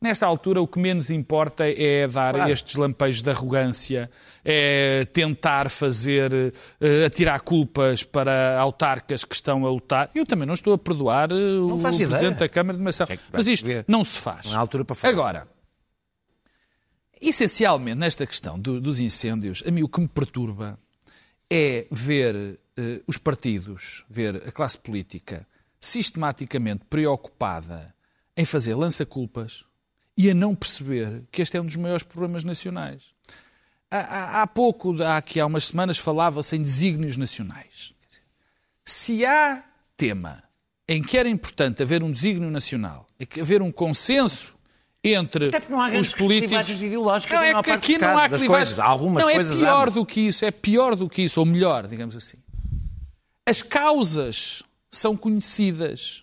Nesta 0.04 0.26
altura, 0.26 0.62
o 0.62 0.68
que 0.68 0.78
menos 0.78 1.10
importa 1.10 1.64
é 1.66 2.06
dar 2.10 2.34
claro. 2.34 2.52
estes 2.52 2.76
lampejos 2.76 3.22
de 3.22 3.30
arrogância, 3.30 4.12
é 4.44 5.06
tentar 5.14 5.70
fazer, 5.70 6.34
uh, 6.34 7.06
atirar 7.06 7.40
culpas 7.40 8.04
para 8.04 8.60
autarcas 8.60 9.24
que 9.24 9.34
estão 9.34 9.66
a 9.66 9.70
lutar. 9.72 10.12
Eu 10.14 10.26
também 10.26 10.46
não 10.46 10.56
estou 10.56 10.74
a 10.74 10.78
perdoar 10.78 11.32
uh, 11.32 11.74
o 11.74 11.82
Presidente 11.82 12.40
da 12.40 12.50
Câmara 12.50 12.78
de 12.78 12.84
Mação. 12.84 13.08
É 13.10 13.18
Mas 13.32 13.48
isto 13.48 13.66
não 13.88 14.04
se 14.04 14.18
faz. 14.18 14.52
Não 14.52 14.60
altura 14.60 14.84
para 14.84 14.94
falar. 14.94 15.14
Agora, 15.14 15.48
essencialmente, 17.22 17.98
nesta 17.98 18.28
questão 18.28 18.60
do, 18.60 18.82
dos 18.82 19.00
incêndios, 19.00 19.64
a 19.66 19.72
mim 19.72 19.84
o 19.84 19.88
que 19.88 20.02
me 20.02 20.10
perturba 20.10 20.78
é 21.50 21.88
ver 21.90 22.36
uh, 22.36 22.58
os 23.08 23.18
partidos, 23.18 24.04
ver 24.10 24.36
a 24.46 24.52
classe 24.52 24.78
política 24.78 25.48
sistematicamente 25.80 26.84
preocupada 26.90 27.96
em 28.36 28.44
fazer 28.44 28.76
lança-culpas 28.76 29.64
e 30.18 30.30
a 30.30 30.34
não 30.34 30.54
perceber 30.56 31.24
que 31.32 31.42
este 31.42 31.58
é 31.58 31.62
um 31.62 31.66
dos 31.66 31.76
maiores 31.76 32.04
problemas 32.04 32.44
nacionais. 32.44 33.04
Há, 33.90 33.98
há, 33.98 34.42
há 34.42 34.48
pouco, 34.48 35.02
há, 35.04 35.18
aqui 35.18 35.40
há 35.40 35.46
umas 35.46 35.66
semanas, 35.66 35.98
falava-se 35.98 36.56
em 36.56 36.62
desígnios 36.62 37.18
nacionais. 37.18 37.94
Se 38.86 39.26
há 39.26 39.64
tema 39.96 40.44
em 40.88 41.02
que 41.02 41.18
era 41.18 41.30
importante 41.30 41.82
haver 41.82 42.04
um 42.04 42.12
desígnio 42.12 42.52
nacional, 42.52 43.06
haver 43.40 43.62
um 43.62 43.72
consenso 43.72 44.56
entre 45.04 45.52
os 46.00 46.14
políticos. 46.14 46.82
ideológicas 46.82 47.38
não, 47.38 47.44
é 47.44 47.62
que 47.62 47.72
aqui 47.72 47.98
não 47.98 48.18
há 48.18 48.30
clivagens. 48.30 48.80
Algumas 48.80 49.24
não, 49.24 49.30
é 49.30 49.44
pior 49.44 49.90
do 49.90 50.06
que 50.06 50.22
isso, 50.22 50.46
é 50.46 50.52
pior 50.52 50.96
do 50.96 51.10
que 51.10 51.24
isso, 51.24 51.40
ou 51.40 51.46
melhor, 51.46 51.88
digamos 51.88 52.16
assim. 52.16 52.38
As 53.46 53.62
causas 53.62 54.64
são 54.90 55.18
conhecidas. 55.18 56.23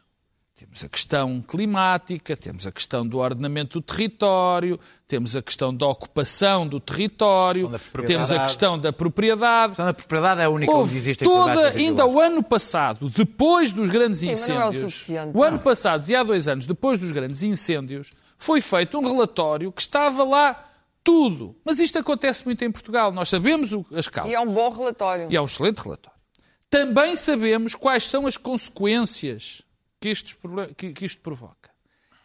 Temos 0.61 0.85
a 0.85 0.89
questão 0.91 1.41
climática, 1.41 2.37
temos 2.37 2.67
a 2.67 2.71
questão 2.71 3.09
do 3.09 3.17
ordenamento 3.17 3.81
do 3.81 3.83
território, 3.83 4.79
temos 5.09 5.35
a 5.35 5.41
questão 5.41 5.75
da 5.75 5.87
ocupação 5.87 6.69
do 6.69 6.79
território, 6.79 7.73
temos 8.07 8.31
a 8.31 8.41
questão 8.41 8.79
da 8.79 8.93
propriedade. 8.93 9.65
A 9.65 9.69
questão 9.69 9.87
da 9.87 9.95
propriedade 9.95 10.41
é 10.43 10.45
a 10.45 10.51
única 10.51 10.71
Houve 10.71 10.91
onde 10.91 10.99
existe 10.99 11.25
toda, 11.25 11.71
ainda 11.71 12.05
o 12.05 12.21
ano 12.21 12.43
passado, 12.43 13.09
depois 13.09 13.73
dos 13.73 13.89
grandes 13.89 14.21
Sim, 14.21 14.33
incêndios, 14.33 15.09
é 15.09 15.25
o, 15.25 15.39
o 15.39 15.43
ano 15.43 15.59
passado 15.61 16.07
e 16.07 16.15
há 16.15 16.23
dois 16.23 16.47
anos, 16.47 16.67
depois 16.67 16.99
dos 16.99 17.11
grandes 17.11 17.43
incêndios, 17.43 18.11
foi 18.37 18.61
feito 18.61 18.99
um 18.99 19.03
relatório 19.03 19.73
que 19.73 19.81
estava 19.81 20.23
lá 20.25 20.63
tudo. 21.03 21.57
Mas 21.65 21.81
isto 21.81 21.99
acontece 21.99 22.45
muito 22.45 22.63
em 22.63 22.71
Portugal. 22.71 23.11
Nós 23.13 23.31
sabemos 23.31 23.71
as 23.95 24.09
causas. 24.09 24.31
E 24.31 24.37
é 24.37 24.41
um 24.41 24.53
bom 24.53 24.69
relatório. 24.69 25.27
E 25.31 25.37
é 25.37 25.41
um 25.41 25.47
excelente 25.47 25.79
relatório. 25.79 26.21
Também 26.69 27.17
sabemos 27.17 27.75
quais 27.75 28.05
são 28.05 28.27
as 28.27 28.37
consequências 28.37 29.63
que, 30.01 30.09
estes, 30.09 30.37
que, 30.77 30.93
que 30.93 31.05
isto 31.05 31.21
provoca. 31.21 31.71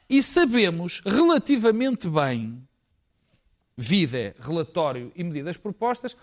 E 0.10 0.24
sabemos 0.24 1.02
relativamente 1.06 2.08
bem, 2.08 2.66
vida, 3.76 4.36
relatório 4.40 5.12
e 5.16 5.24
medidas 5.24 5.58
propostas, 5.58 6.16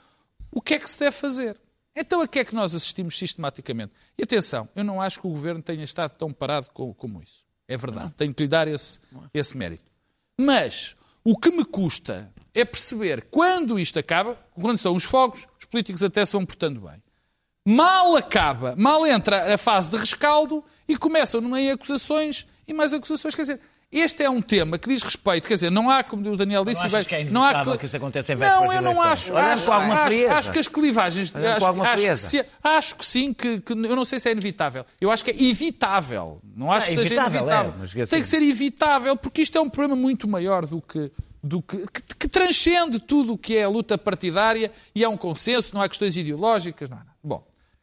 o 0.51 0.61
que 0.61 0.75
é 0.75 0.79
que 0.79 0.91
se 0.91 0.99
deve 0.99 1.17
fazer. 1.17 1.61
Então 1.95 2.23
a 2.23 2.29
que 2.29 2.39
é 2.39 2.45
que 2.45 2.55
nós 2.55 2.75
assistimos 2.75 3.19
sistematicamente? 3.19 3.93
E 4.17 4.23
atenção, 4.23 4.69
eu 4.75 4.83
não 4.83 5.01
acho 5.01 5.21
que 5.21 5.27
o 5.27 5.31
governo 5.31 5.63
tenha 5.63 5.85
estado 5.85 6.13
tão 6.13 6.33
parado 6.33 6.71
como, 6.71 6.95
como 6.95 7.23
isso. 7.23 7.45
É 7.69 7.77
verdade, 7.77 8.07
não. 8.07 8.13
tenho 8.13 8.35
que 8.35 8.43
lhe 8.43 8.49
dar 8.49 8.67
esse, 8.67 8.99
esse 9.33 9.57
mérito. 9.57 9.91
Mas 10.39 10.97
o 11.25 11.37
que 11.37 11.51
me 11.51 11.65
custa 11.65 12.33
é 12.55 12.65
perceber 12.65 13.27
quando 13.31 13.79
isto 13.79 13.99
acaba, 13.99 14.35
quando 14.55 14.79
são 14.79 14.95
os 14.95 15.05
fogos, 15.05 15.47
os 15.59 15.65
políticos 15.65 16.03
até 16.03 16.25
se 16.25 16.33
vão 16.33 16.47
portando 16.47 16.81
bem. 16.81 17.03
Mal 17.65 18.17
acaba, 18.17 18.75
mal 18.77 19.07
entra 19.07 19.55
a 19.55 19.59
fase 19.59 19.91
de 19.91 19.97
rescaldo 19.97 20.65
e 20.89 20.97
começam 20.97 21.41
no 21.41 21.49
meio 21.51 21.75
acusações 21.75 22.47
e 22.67 22.73
mais 22.73 22.93
acusações. 22.95 23.35
Quer 23.35 23.43
dizer, 23.43 23.61
este 23.91 24.23
é 24.23 24.31
um 24.31 24.41
tema 24.41 24.79
que 24.79 24.89
diz 24.89 25.03
respeito, 25.03 25.47
quer 25.47 25.53
dizer, 25.55 25.71
não 25.71 25.91
há, 25.91 26.03
como 26.03 26.27
o 26.31 26.37
Daniel 26.37 26.65
disse, 26.65 26.81
Não 26.81 26.87
achas 26.87 27.07
que 27.07 27.15
é 27.15 27.25
não 27.25 27.45
há 27.45 27.77
que 27.77 27.85
isso 27.85 27.97
aconteça 27.97 28.33
em 28.33 28.37
Não, 28.37 28.73
eu 28.73 28.81
não 28.81 29.03
acho. 29.03 29.37
Acho, 29.37 29.71
acho, 29.71 30.29
acho 30.31 30.53
que 30.53 30.59
as 30.59 30.69
clivagens. 30.69 31.31
Acho, 31.37 31.67
acho 31.83 32.03
que 32.03 32.17
se- 32.17 32.45
acho 32.65 32.97
que 32.97 33.05
sim, 33.05 33.35
que, 33.35 33.61
que 33.61 33.73
eu 33.73 33.97
não 33.97 34.05
sei 34.05 34.19
se 34.19 34.29
é 34.31 34.33
inevitável. 34.33 34.87
Eu 34.99 35.11
acho 35.11 35.23
que 35.23 35.31
é 35.31 35.43
evitável. 35.43 36.41
Não 36.57 36.73
acho 36.73 36.87
É 36.87 36.89
que 36.91 36.95
seja 36.97 37.15
evitável, 37.15 37.41
inevitável. 37.43 38.03
é, 38.03 38.07
Tem 38.07 38.21
que 38.23 38.27
ser 38.29 38.43
evitável, 38.43 39.17
porque 39.17 39.43
isto 39.43 39.59
é 39.59 39.61
um 39.61 39.69
problema 39.69 39.95
muito 40.01 40.27
maior 40.27 40.67
do 40.67 40.81
que. 40.81 41.11
Do 41.45 41.61
que, 41.61 41.77
que, 41.89 42.03
que 42.21 42.29
transcende 42.29 43.01
tudo 43.01 43.33
o 43.33 43.39
que 43.39 43.57
é 43.57 43.65
a 43.65 43.69
luta 43.69 43.99
partidária 43.99 44.71
e 44.95 45.05
há 45.05 45.09
um 45.09 45.17
consenso, 45.17 45.75
não 45.75 45.83
há 45.83 45.89
questões 45.89 46.17
ideológicas, 46.17 46.89
não 46.89 46.97
há 46.97 47.01
nada. 47.01 47.12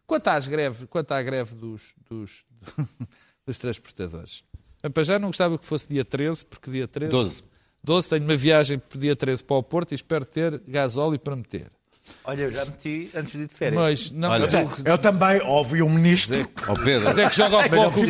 Bom, 0.10 0.15
quanto, 0.15 0.28
às 0.30 0.48
greves, 0.48 0.86
quanto 0.89 1.12
à 1.12 1.22
greve 1.22 1.56
dos, 1.56 1.93
dos, 2.10 2.43
dos 3.45 3.58
transportadores, 3.60 4.43
para 4.93 5.04
já 5.04 5.19
não 5.19 5.28
gostava 5.30 5.58
que 5.58 5.65
fosse 5.65 5.88
dia 5.88 6.04
13, 6.04 6.45
porque 6.45 6.72
dia 6.72 6.88
13. 6.88 7.12
12. 7.12 7.43
12, 7.84 8.10
tenho 8.10 8.24
uma 8.24 8.36
viagem 8.36 8.80
por 8.80 8.98
dia 8.98 9.15
13 9.15 9.43
para 9.43 9.56
o 9.58 9.63
Porto 9.63 9.91
e 9.91 9.95
espero 9.95 10.26
ter 10.26 10.60
gasóleo 10.67 11.19
para 11.19 11.36
meter. 11.36 11.67
Olha, 12.24 12.41
eu 12.43 12.52
já 12.52 12.65
meti 12.65 13.12
antes 13.13 13.34
de 13.34 13.43
ir 13.43 13.48
de 13.48 13.54
férias. 13.54 13.80
Mas 13.80 14.12
não, 14.12 14.30
Olha, 14.32 14.41
mas, 14.41 14.54
o- 14.80 14.88
Eu 14.88 14.98
também 14.98 15.39
ouvi 15.43 15.84
um 15.84 15.89
ministro. 15.89 16.39
Ó 16.67 16.74
Pedro, 16.74 17.04
mas 17.04 17.17
é 17.19 17.30
que 17.30 17.36
joga 17.36 17.58
ao 17.58 17.62
futebol 17.63 17.91
com 17.91 18.00
o 18.02 18.06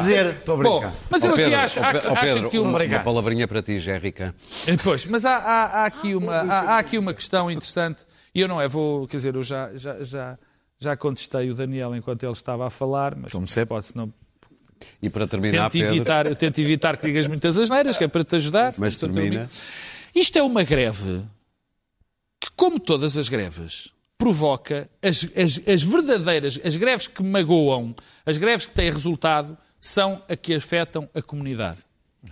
dizer. 0.00 0.26
Estou 0.26 0.60
a 0.60 0.62
Bom, 0.62 0.80
brincar. 0.80 0.94
mas 1.08 1.22
ó 1.22 1.26
eu 1.26 1.32
aqui 1.32 1.42
Pedro, 1.42 1.58
acho, 1.58 1.80
há- 1.80 1.90
Pe- 1.92 2.08
ó 2.08 2.12
acho 2.12 2.20
Pedro, 2.20 2.50
que 2.50 2.58
uma, 2.58 2.78
uma 2.84 3.00
palavrinha 3.00 3.48
para 3.48 3.62
ti, 3.62 3.78
Gérica. 3.78 4.34
Pois, 4.84 5.06
mas 5.06 5.24
há, 5.24 5.36
há- 5.36 5.64
há 5.82 5.86
aqui 5.86 6.14
uma, 6.14 6.32
há, 6.34 6.60
há 6.74 6.78
aqui 6.78 6.98
uma 6.98 7.14
questão 7.14 7.50
interessante, 7.50 8.02
e 8.34 8.40
eu 8.40 8.46
não 8.48 8.60
é, 8.60 8.68
vou, 8.68 9.08
quer 9.08 9.16
dizer, 9.16 9.34
eu 9.34 9.42
já, 9.42 9.70
já, 9.76 10.02
já, 10.02 10.38
já 10.82 10.96
contestei 10.96 11.50
o 11.50 11.54
Daniel 11.54 11.94
enquanto 11.94 12.22
ele 12.24 12.32
estava 12.32 12.66
a 12.66 12.70
falar, 12.70 13.16
mas 13.16 13.30
Como 13.32 13.46
sempre. 13.46 13.68
pode 13.68 13.88
não. 13.94 14.12
E 15.00 15.08
para 15.08 15.26
terminar, 15.26 15.70
Tento 15.70 15.80
Pedro, 15.80 15.96
evitar, 15.96 16.26
eu 16.26 16.36
tento 16.36 16.58
evitar 16.60 16.96
que 16.96 17.06
digas 17.06 17.26
muitas 17.26 17.56
asneiras, 17.56 17.96
que 17.96 18.04
é 18.04 18.08
para 18.08 18.24
te 18.24 18.36
ajudar. 18.36 18.74
mas 18.78 18.96
termina. 18.96 19.48
Isto 20.14 20.38
é 20.38 20.42
uma 20.42 20.64
greve 20.64 21.22
que, 22.40 22.50
como 22.56 22.80
todas 22.80 23.16
as 23.16 23.28
greves, 23.28 23.90
provoca 24.18 24.88
as, 25.00 25.26
as, 25.36 25.68
as 25.68 25.82
verdadeiras, 25.82 26.60
as 26.64 26.76
greves 26.76 27.06
que 27.06 27.22
magoam, 27.22 27.94
as 28.26 28.36
greves 28.38 28.66
que 28.66 28.74
têm 28.74 28.90
resultado, 28.90 29.56
são 29.80 30.22
a 30.28 30.36
que 30.36 30.54
afetam 30.54 31.08
a 31.14 31.22
comunidade. 31.22 31.78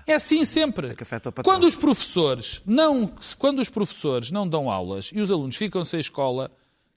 É 0.07 0.15
assim 0.15 0.45
sempre. 0.45 0.95
que 0.95 1.03
afeta 1.03 1.31
o 1.31 1.33
patrão. 1.33 1.53
Quando 1.53 1.65
os 1.67 1.75
professores 1.75 2.63
não, 2.65 3.11
quando 3.39 3.59
os 3.59 3.69
professores 3.69 4.31
não 4.31 4.49
dão 4.49 4.71
aulas 4.71 5.11
e 5.13 5.21
os 5.21 5.33
alunos 5.33 5.57
ficam 5.57 5.83
sem 5.83 5.99
escola, 5.99 6.51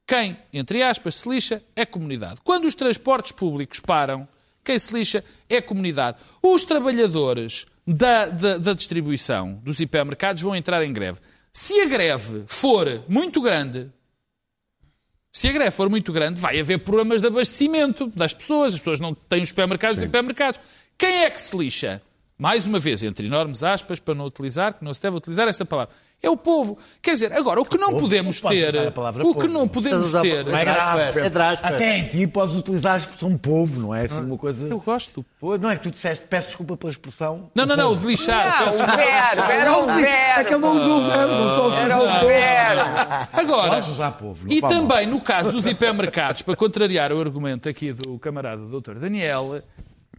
quem, 0.06 0.38
entre 0.52 0.84
aspas, 0.84 1.16
se 1.16 1.30
lixa 1.30 1.63
é 1.76 1.84
a 1.84 1.86
comunidade. 1.86 2.42
Quando 2.44 2.66
os 2.66 2.76
transportes 2.76 3.32
públicos 3.32 3.80
param, 3.80 4.28
quem 4.63 4.78
se 4.78 4.94
lixa 4.94 5.24
é 5.50 5.58
a 5.58 5.62
comunidade. 5.62 6.18
Os 6.42 6.63
trabalhadores 6.63 7.66
da, 7.86 8.26
da, 8.26 8.58
da 8.58 8.74
distribuição 8.74 9.60
dos 9.63 9.80
hipermercados 9.80 10.42
vão 10.42 10.56
entrar 10.56 10.84
em 10.84 10.94
greve. 10.94 11.20
Se 11.52 11.80
a 11.82 11.86
greve 11.86 12.44
for 12.48 13.04
muito 13.08 13.42
grande, 13.42 13.92
se 15.32 15.48
a 15.48 15.52
greve 15.52 15.72
for 15.72 15.89
muito 15.89 16.12
grande, 16.12 16.39
vai 16.39 16.60
haver 16.60 16.80
problemas 16.80 17.22
de 17.22 17.28
abastecimento 17.28 18.08
das 18.08 18.34
pessoas. 18.34 18.74
As 18.74 18.80
pessoas 18.80 19.00
não 19.00 19.13
têm 19.13 19.42
os 19.42 19.50
supermercados 19.50 19.98
e 19.98 20.06
supermercados. 20.06 20.60
Quem 20.98 21.24
é 21.24 21.30
que 21.30 21.42
se 21.42 21.58
lixa? 21.58 22.02
Mais 22.38 22.66
uma 22.66 22.80
vez, 22.80 23.04
entre 23.04 23.28
enormes 23.28 23.63
aspas, 23.63 24.00
para 24.00 24.16
não 24.16 24.26
utilizar, 24.26 24.74
que 24.74 24.84
não 24.84 24.94
se 24.94 25.02
deve 25.02 25.18
utilizar 25.18 25.48
essa 25.48 25.63
palavra. 25.66 25.96
É 26.24 26.30
o 26.30 26.38
povo. 26.38 26.78
Quer 27.02 27.12
dizer, 27.12 27.34
agora, 27.34 27.60
o 27.60 27.66
que 27.66 27.78
não 27.78 28.00
podemos 28.00 28.42
Não 28.42 28.50
podes 28.50 28.64
ter. 28.64 28.70
usar 28.80 28.88
a 28.88 28.92
palavra 28.92 29.28
O 29.28 29.36
que 29.36 29.46
não 29.46 29.68
podemos 29.68 30.10
ter. 30.14 30.48
É 30.48 31.26
é 31.26 31.30
draspas. 31.30 31.74
Até 31.74 31.98
em 31.98 32.08
ti 32.08 32.26
podes 32.26 32.56
utilizar 32.56 32.94
a 32.94 32.98
expressão 32.98 33.38
povo, 33.38 33.82
não 33.82 33.94
é 33.94 34.04
assim 34.04 34.22
uma 34.22 34.38
coisa. 34.38 34.66
Eu 34.66 34.80
gosto. 34.80 35.26
Pô, 35.38 35.58
Não 35.58 35.70
é 35.70 35.76
que 35.76 35.84
tu 35.84 35.92
disseste, 35.92 36.26
peço 36.30 36.48
desculpa 36.48 36.78
pela 36.78 36.92
expressão. 36.92 37.52
Não, 37.54 37.66
não, 37.66 37.76
não, 37.76 37.92
o 37.92 37.98
de 37.98 38.06
lixar. 38.08 38.66
Não, 38.66 38.74
o 38.74 38.78
verbo, 38.78 39.52
era 39.52 39.78
o 39.78 39.90
É 40.00 40.44
que 40.46 40.54
ele 40.54 40.62
não 40.62 40.74
verbo. 40.74 40.86
usou 40.86 40.98
o 41.02 41.10
verbo, 41.10 41.34
não 41.34 41.50
só 41.50 41.76
Era 41.76 41.98
o 41.98 42.26
verbo. 42.26 43.28
Agora, 43.34 43.70
Podes 43.72 43.90
usar 43.90 44.12
povo. 44.12 44.48
não 44.48 44.54
e 44.54 44.62
também 44.62 45.06
no 45.06 45.20
caso 45.20 45.52
dos 45.52 45.66
hipermercados, 45.66 46.42
para 46.42 46.56
contrariar 46.56 47.12
o 47.12 47.20
argumento 47.20 47.68
aqui 47.68 47.92
do 47.92 48.18
camarada 48.18 48.62
doutor 48.64 48.98
Daniel, 48.98 49.62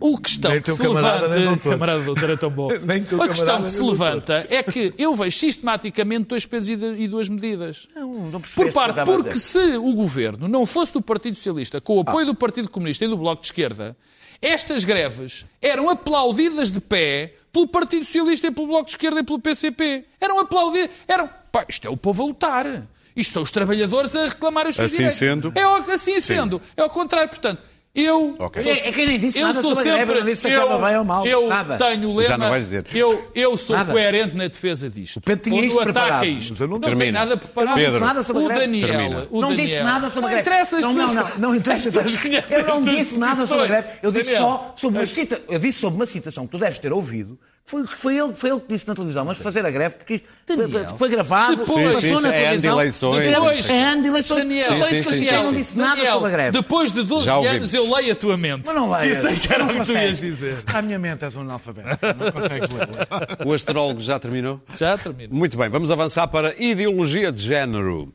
o 0.01 0.19
questão 0.19 0.51
Nem 0.51 0.61
que 0.61 0.73
se 0.73 0.83
camarada, 0.83 1.27
levanta... 1.29 1.45
doutor. 1.45 1.73
Camarada 1.73 2.03
doutor 2.03 2.31
é 2.31 2.37
tão 2.37 2.51
bom. 2.51 2.69
A 3.23 3.29
questão 3.29 3.63
que 3.63 3.71
se 3.71 3.83
levanta 3.83 4.47
é 4.51 4.63
que 4.63 4.93
eu 4.99 5.15
vejo 5.15 5.39
sistematicamente 5.39 6.25
dois 6.25 6.45
pesos 6.45 6.71
e 6.71 7.09
duas 7.09 7.29
medidas. 7.29 7.87
Não, 7.95 8.31
não 8.31 8.41
Por 8.41 8.67
o 8.67 8.73
parte, 8.73 9.05
porque 9.05 9.37
se 9.37 9.77
o 9.77 9.93
governo 9.95 10.49
não 10.49 10.67
fosse 10.67 10.93
do 10.93 11.01
Partido 11.01 11.37
Socialista, 11.37 11.81
com 11.81 11.99
o 11.99 12.01
apoio 12.01 12.27
do 12.27 12.35
Partido 12.35 12.69
Comunista 12.69 13.05
e 13.05 13.09
do 13.09 13.17
Bloco 13.17 13.43
de 13.43 13.49
Esquerda, 13.49 13.97
estas 14.43 14.85
greves 14.85 15.47
eram 15.63 15.89
aplaudidas 15.89 16.71
de 16.71 16.81
pé 16.81 17.35
pelo 17.53 17.69
Partido 17.69 18.05
Socialista 18.05 18.49
e 18.49 18.51
pelo 18.51 18.67
Bloco 18.67 18.87
de 18.87 18.91
Esquerda 18.93 19.21
e 19.21 19.23
pelo 19.23 19.39
PCP. 19.39 20.05
Eram 20.21 20.41
aplaudidas. 20.41 20.91
Eram. 21.07 21.31
Pá, 21.53 21.65
isto 21.69 21.87
é 21.87 21.91
o 21.91 21.97
povo 21.97 22.25
a 22.25 22.27
lutar. 22.27 22.87
Isto 23.17 23.33
são 23.33 23.43
os 23.43 23.51
trabalhadores 23.53 24.15
a 24.17 24.27
reclamar 24.27 24.67
os 24.67 24.75
seus 24.75 24.87
Assim 24.87 24.97
direitos. 24.97 25.19
sendo? 25.19 25.53
É 25.55 25.95
assim 25.95 26.21
sendo. 26.21 26.61
É 26.77 26.83
ao 26.83 26.91
contrário. 26.91 27.29
Portanto, 27.29 27.63
eu. 27.95 28.35
Ok. 28.39 28.63
sou- 28.63 28.73
É- 28.73 28.89
é 28.89 28.93
que 28.93 29.07
nem 29.07 29.19
disse 29.19 29.39
eu 29.39 29.47
nada 29.47 29.63
sou 29.63 29.75
sobre 29.75 29.91
a 29.91 29.93
greve, 29.95 30.07
sempre, 30.07 30.21
não 30.21 30.27
disse 30.27 30.43
se 30.43 30.49
achava 30.49 30.73
eu- 30.75 30.81
bem 30.85 30.97
ou 30.99 31.05
mal. 31.05 31.27
Eu 31.27 31.49
Nada. 31.49 31.77
tenho 31.77 32.09
o 32.11 32.17
lema. 32.17 32.29
Já 32.29 32.39
não 32.39 32.49
vais 32.51 32.65
dizer. 32.65 32.87
Eu, 32.93 33.31
eu 33.35 33.57
sou 33.57 33.77
Nada. 33.77 33.93
coerente 33.93 34.37
na 34.37 34.49
defesa 34.49 34.91
disto. 34.91 35.17
O 35.19 35.21
Pedro 35.21 35.43
tinha 35.45 35.65
isto 35.65 35.81
preparado, 35.81 36.25
isto. 36.25 36.61
não 36.61 36.67
não 36.69 36.81
tem 36.81 36.91
termino. 36.91 37.13
nada 37.13 37.37
preparado. 37.37 37.71
Eu 37.71 37.71
não 37.71 37.77
disse 37.79 37.91
Pedro, 37.93 38.07
nada 38.07 38.23
sobre 38.23 38.43
a 38.43 38.45
o. 38.47 38.49
Daniel, 38.49 38.89
Termina. 38.89 39.27
o 39.31 39.41
não 39.41 39.49
Daniel, 39.51 39.67
disse 39.67 39.83
nada 39.83 40.11
sobre 40.11 40.19
a 40.19 40.23
não 40.23 40.29
greve. 40.29 40.41
interessa 40.41 40.77
as 40.79 40.85
não, 40.85 40.93
não, 40.93 41.15
não, 41.15 41.31
não 41.39 41.55
interessa. 41.55 41.91
Eu 42.51 42.67
não 42.67 42.83
disse 42.83 43.19
nada 43.19 43.47
sobre 43.47 43.65
a 43.65 43.67
greve. 43.69 43.89
Eu 44.03 44.11
disse 44.13 44.33
Daniel, 44.33 44.43
só 44.49 44.73
sobre 44.77 44.99
uma 45.01 45.07
cita, 45.07 45.41
eu 45.49 45.59
disse 45.59 45.79
sobre 45.79 45.97
uma 45.97 46.07
citação 46.07 46.47
que 46.47 46.53
tu 46.53 46.59
deves 46.59 46.79
ter 46.79 46.93
ouvido. 46.93 47.39
Foi, 47.67 47.87
foi, 47.87 48.19
ele, 48.19 48.35
foi 48.35 48.51
ele 48.51 48.61
que 48.61 48.69
disse 48.69 48.87
na 48.87 48.95
televisão, 48.95 49.25
mas 49.25 49.39
fazer 49.39 49.65
a 49.65 49.71
greve, 49.71 49.95
porque 49.95 50.15
isto 50.17 50.29
foi, 50.47 50.55
Daniel. 50.57 50.89
foi 50.99 51.09
gravado, 51.09 51.57
Depois- 51.57 51.95
passou 51.97 52.21
na 52.21 52.29
é 52.29 52.49
ano 52.49 52.57
de 52.57 52.63
televisão. 52.63 52.73
eleições, 52.75 53.27
Depois- 53.27 53.71
É 53.71 53.83
ano 53.85 54.03
de 54.03 54.09
eleições. 54.09 54.45
Daniel, 54.45 54.67
só 54.77 54.85
sim, 54.87 54.95
isso 54.97 55.11
que 55.11 55.27
eu 55.29 55.43
não 55.45 55.53
disse 55.55 55.79
nada 55.79 55.97
Daniel, 55.97 56.13
sobre 56.13 56.29
a 56.29 56.33
greve. 56.33 56.51
Depois 56.53 56.93
de 56.93 57.03
12 57.03 57.25
Já 57.25 57.37
ouvimos. 57.39 57.57
anos 57.57 57.75
eu 57.75 57.95
leio 57.97 58.13
a 58.13 58.17
tua 58.17 58.37
mente. 58.37 58.65
Mas 58.67 58.75
não 58.75 58.91
leio. 58.93 59.13
Isso 59.13 59.27
é 59.27 59.35
que 59.35 59.51
era 59.53 59.65
o 59.65 59.67
que 59.69 59.73
tu 59.73 59.79
consegues. 59.79 60.03
ias 60.03 60.21
dizer. 60.21 60.63
A 60.75 60.83
minha 60.83 60.99
mente 60.99 61.25
és 61.25 61.37
um 61.37 61.41
analfabeto. 61.41 61.99
Não 62.19 62.33
consegues 62.33 62.69
ler. 62.69 63.47
O 63.47 63.53
astrólogo 63.55 63.99
já 64.01 64.19
terminou? 64.19 64.61
Já 64.77 64.99
termino. 64.99 65.35
Muito 65.35 65.57
bem, 65.57 65.71
vamos 65.71 65.91
avançar 65.91 66.29
para 66.29 66.55
ideologia 66.63 67.33
de 67.33 67.41
género. 67.41 68.13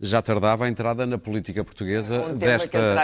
Já 0.00 0.20
tardava 0.20 0.66
a 0.66 0.68
entrada 0.68 1.06
na 1.06 1.16
política 1.16 1.64
portuguesa 1.64 2.20
Um 2.20 2.38
tema 2.38 2.58
que 2.58 2.68
desta, 2.68 2.96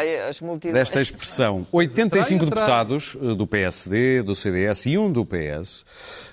desta 0.72 1.00
expressão. 1.00 1.66
85 1.72 2.12
Atrai, 2.12 2.34
atrai. 2.34 2.48
deputados 2.50 3.16
eh, 3.20 3.34
do 3.34 3.46
PSD, 3.46 4.22
do 4.22 4.34
CDS 4.34 4.86
e 4.86 4.98
um 4.98 5.10
do 5.10 5.24
PS 5.24 5.84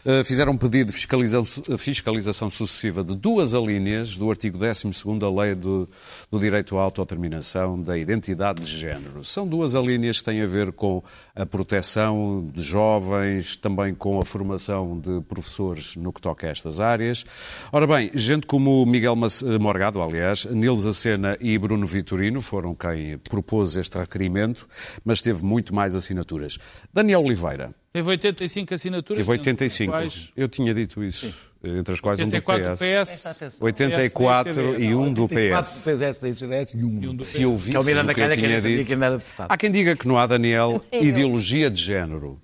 eh, 0.05 0.23
fizeram 0.23 0.53
um 0.53 0.57
pedido 0.57 0.87
de 0.87 0.93
fiscalização, 0.93 1.77
fiscalização 1.77 2.49
sucessiva 2.49 3.03
de 3.03 3.15
duas 3.15 3.53
alíneas 3.53 4.15
do 4.15 4.29
artigo 4.29 4.57
12 4.57 4.89
da 5.19 5.29
Lei 5.29 5.55
do, 5.55 5.87
do 6.31 6.39
Direito 6.39 6.77
à 6.77 6.81
Autodeterminação 6.81 7.81
da 7.81 7.97
Identidade 7.97 8.61
de 8.61 8.77
Género. 8.77 9.23
São 9.23 9.47
duas 9.47 9.75
alíneas 9.75 10.19
que 10.19 10.25
têm 10.25 10.41
a 10.41 10.47
ver 10.47 10.71
com 10.71 11.03
a 11.35 11.45
proteção 11.45 12.49
de 12.53 12.61
jovens, 12.61 13.55
também 13.55 13.93
com 13.93 14.19
a 14.19 14.25
formação 14.25 14.99
de 14.99 15.21
professores 15.21 15.95
no 15.95 16.11
que 16.11 16.19
toca 16.19 16.47
a 16.47 16.49
estas 16.49 16.79
áreas. 16.79 17.25
Ora 17.71 17.87
bem, 17.87 18.11
gente 18.13 18.45
como 18.45 18.85
Miguel 18.85 19.15
Morgado, 19.59 20.01
aliás, 20.01 20.48
Nilza 20.51 20.91
Sena 20.93 21.37
e 21.39 21.57
Bruno 21.57 21.85
Vitorino 21.85 22.41
foram 22.41 22.73
quem 22.75 23.17
propôs 23.17 23.75
este 23.75 23.97
requerimento, 23.97 24.67
mas 25.03 25.21
teve 25.21 25.43
muito 25.43 25.73
mais 25.73 25.95
assinaturas. 25.95 26.57
Daniel 26.93 27.21
Oliveira, 27.23 27.73
Teve 27.91 28.07
85 28.09 28.73
assinaturas. 28.73 29.17
teve 29.17 29.31
85. 29.31 29.91
Quais- 29.91 30.31
Eu 30.37 30.47
tinha 30.47 30.73
dito 30.73 31.03
isso, 31.03 31.33
entre 31.63 31.93
as 31.93 31.99
quais 31.99 32.19
um 32.19 32.29
do 32.29 32.35
84 32.35 32.69
do 32.69 32.77
PS. 32.77 33.37
PS. 33.39 33.55
84 33.59 34.79
e 34.79 34.93
um 34.95 35.11
do 35.11 35.27
PS. 35.27 35.67
CDS, 35.67 36.17
CDS 36.17 36.73
e 36.73 36.83
um. 36.83 37.01
e 37.03 37.07
um 37.07 37.15
do 37.15 37.23
Se 37.23 37.41
eu 37.41 37.55
visse 37.57 37.71
Que 37.71 37.77
é 37.77 37.79
o 37.79 37.83
Miranda 37.83 38.11
o 38.11 38.15
que 38.15 38.21
que 38.21 38.59
dito... 38.59 38.85
quem 38.85 39.03
era 39.03 39.17
deputado. 39.17 39.47
Há 39.51 39.57
quem 39.57 39.71
diga 39.71 39.95
que 39.95 40.07
não 40.07 40.17
há, 40.17 40.27
Daniel, 40.27 40.81
ideologia 40.91 41.69
de 41.69 41.81
género. 41.81 42.39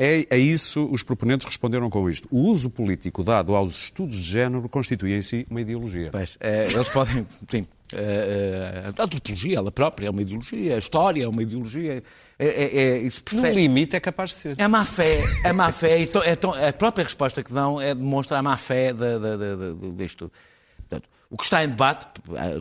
É, 0.00 0.24
a 0.30 0.36
isso 0.38 0.88
os 0.92 1.02
proponentes 1.02 1.44
responderam 1.44 1.90
com 1.90 2.08
isto. 2.08 2.28
O 2.30 2.42
uso 2.42 2.70
político 2.70 3.24
dado 3.24 3.56
aos 3.56 3.76
estudos 3.76 4.14
de 4.16 4.22
género 4.30 4.68
constitui 4.68 5.12
em 5.14 5.22
si 5.22 5.44
uma 5.50 5.60
ideologia. 5.60 6.10
Pois, 6.12 6.36
eh, 6.38 6.66
eles 6.72 6.88
podem, 6.90 7.26
sim. 7.50 7.66
eh, 7.92 7.96
eh, 7.98 8.92
a 8.96 9.02
antropologia, 9.02 9.58
ela 9.58 9.72
própria 9.72 10.06
é 10.06 10.10
uma 10.10 10.22
ideologia, 10.22 10.76
a 10.76 10.78
história 10.78 11.24
é 11.24 11.28
uma 11.28 11.42
ideologia. 11.42 12.00
É, 12.38 12.46
é, 12.46 12.78
é, 12.80 12.98
isso 12.98 13.18
No 13.18 13.24
percebe- 13.24 13.54
limite 13.56 13.96
é 13.96 14.00
capaz 14.00 14.30
de 14.30 14.36
ser. 14.36 14.54
É 14.56 14.68
má 14.68 14.84
fé, 14.84 15.20
é 15.42 15.52
má 15.52 15.72
fé. 15.72 16.00
é 16.00 16.36
tão- 16.36 16.54
a 16.54 16.72
própria 16.72 17.02
resposta 17.02 17.42
que 17.42 17.52
dão 17.52 17.80
é 17.80 17.92
demonstra 17.92 18.38
a 18.38 18.42
má 18.42 18.56
fé 18.56 18.92
de, 18.92 18.98
de, 19.00 19.74
de, 19.80 19.92
disto. 19.96 20.30
Portanto, 20.76 21.08
o 21.28 21.36
que 21.36 21.42
está 21.42 21.64
em 21.64 21.68
debate, 21.70 22.06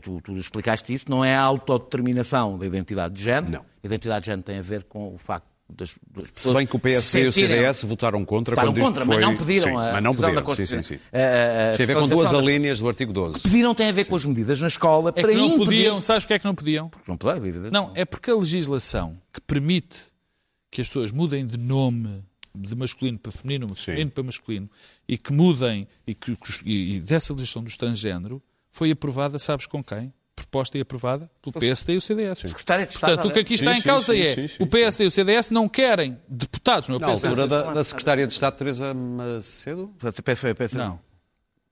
tu, 0.01 0.19
tu 0.21 0.35
explicaste 0.37 0.91
isso, 0.91 1.05
não 1.07 1.23
é 1.23 1.35
a 1.35 1.41
autodeterminação 1.41 2.57
da 2.57 2.65
identidade 2.65 3.13
de 3.13 3.23
género. 3.23 3.53
Não. 3.53 3.59
A 3.61 3.85
identidade 3.85 4.21
de 4.21 4.25
género 4.25 4.43
tem 4.43 4.57
a 4.57 4.61
ver 4.63 4.83
com 4.85 5.13
o 5.13 5.17
facto 5.19 5.45
das, 5.69 5.97
das 6.15 6.27
Se 6.27 6.33
pessoas. 6.33 6.57
bem 6.57 6.65
que 6.67 6.75
o 6.75 6.79
PSD 6.79 7.23
e 7.23 7.27
o 7.27 7.31
CDS 7.31 7.83
votaram 7.83 8.23
contra 8.25 8.55
Votaram 8.55 8.71
quando 8.73 8.77
isto 8.77 8.87
contra, 8.87 9.05
foi... 9.05 9.15
mas 9.15 9.25
não 9.25 9.35
pediram 9.35 9.63
Sim, 9.63 9.69
a 9.77 9.91
mas 9.93 10.03
não 10.03 10.11
revisão 10.11 10.33
da 10.35 10.41
pediram, 10.41 10.55
sim, 10.55 10.65
sim, 10.65 10.75
Constituição. 10.75 10.83
sim. 10.83 11.03
A- 11.13 11.17
a- 11.17 11.73
a 11.73 11.77
Tem 11.77 11.83
a 11.83 11.87
ver 11.87 11.95
com 11.95 12.07
duas 12.07 12.31
das- 12.31 12.39
alíneas 12.39 12.79
do 12.79 12.87
artigo 12.87 13.13
12. 13.13 13.39
Pediram 13.39 13.75
tem 13.75 13.89
a 13.89 13.91
ver 13.91 14.05
com 14.05 14.15
as 14.15 14.25
medidas 14.25 14.61
na 14.61 14.67
escola 14.67 15.09
É 15.15 15.21
para 15.21 15.31
que 15.31 15.37
não 15.37 15.45
impedir... 15.45 15.65
podiam. 15.65 16.01
Sabes 16.01 16.23
porque 16.23 16.33
é 16.35 16.39
que 16.39 16.45
não 16.45 16.55
podiam? 16.55 16.91
Não 17.07 17.17
pode, 17.17 17.39
evidentemente. 17.39 17.73
Não, 17.73 17.91
é 17.95 18.05
porque 18.05 18.31
a 18.31 18.35
legislação 18.35 19.17
que 19.33 19.41
permite 19.41 19.97
que 20.71 20.81
as 20.81 20.87
pessoas 20.87 21.11
mudem 21.11 21.45
de 21.45 21.57
nome 21.57 22.23
de 22.55 22.75
masculino 22.75 23.19
para 23.19 23.31
feminino, 23.31 23.75
feminino 23.75 24.09
para 24.11 24.23
masculino, 24.23 24.69
e 25.07 25.17
que 25.17 25.31
mudem, 25.31 25.87
e, 26.07 26.15
que, 26.15 26.35
e 26.65 26.99
dessa 27.01 27.31
legislação 27.33 27.63
do 27.63 27.77
transgênero, 27.77 28.41
foi 28.71 28.89
aprovada, 28.89 29.37
sabes 29.37 29.65
com 29.67 29.83
quem? 29.83 30.11
Proposta 30.37 30.77
e 30.77 30.81
aprovada 30.81 31.29
pelo 31.41 31.51
PSD 31.59 31.93
e 31.93 31.97
o 31.97 32.01
CDS. 32.01 32.39
Secretária 32.39 32.85
de 32.85 32.93
Estado, 32.93 33.15
Portanto, 33.15 33.31
o 33.31 33.33
que 33.33 33.39
aqui 33.39 33.55
está 33.55 33.73
Sim, 33.73 33.79
em 33.79 33.81
causa 33.81 34.13
sim, 34.13 34.21
é 34.21 34.35
sim, 34.35 34.47
sim, 34.47 34.63
o 34.63 34.67
PSD 34.67 35.03
e 35.03 35.07
o 35.07 35.11
CDS 35.11 35.49
não 35.49 35.67
querem 35.67 36.17
deputados, 36.29 36.87
não 36.89 36.95
é 36.95 36.97
o 36.99 37.01
Na 37.01 37.07
PSD. 37.07 37.27
altura 37.27 37.47
da, 37.47 37.73
da 37.73 37.83
Secretária 37.83 38.25
de 38.27 38.33
Estado, 38.33 38.55
Teresa 38.55 38.93
Macedo? 38.93 39.93
Pensa, 40.23 40.55
pensa. 40.55 40.77
Não. 40.77 40.99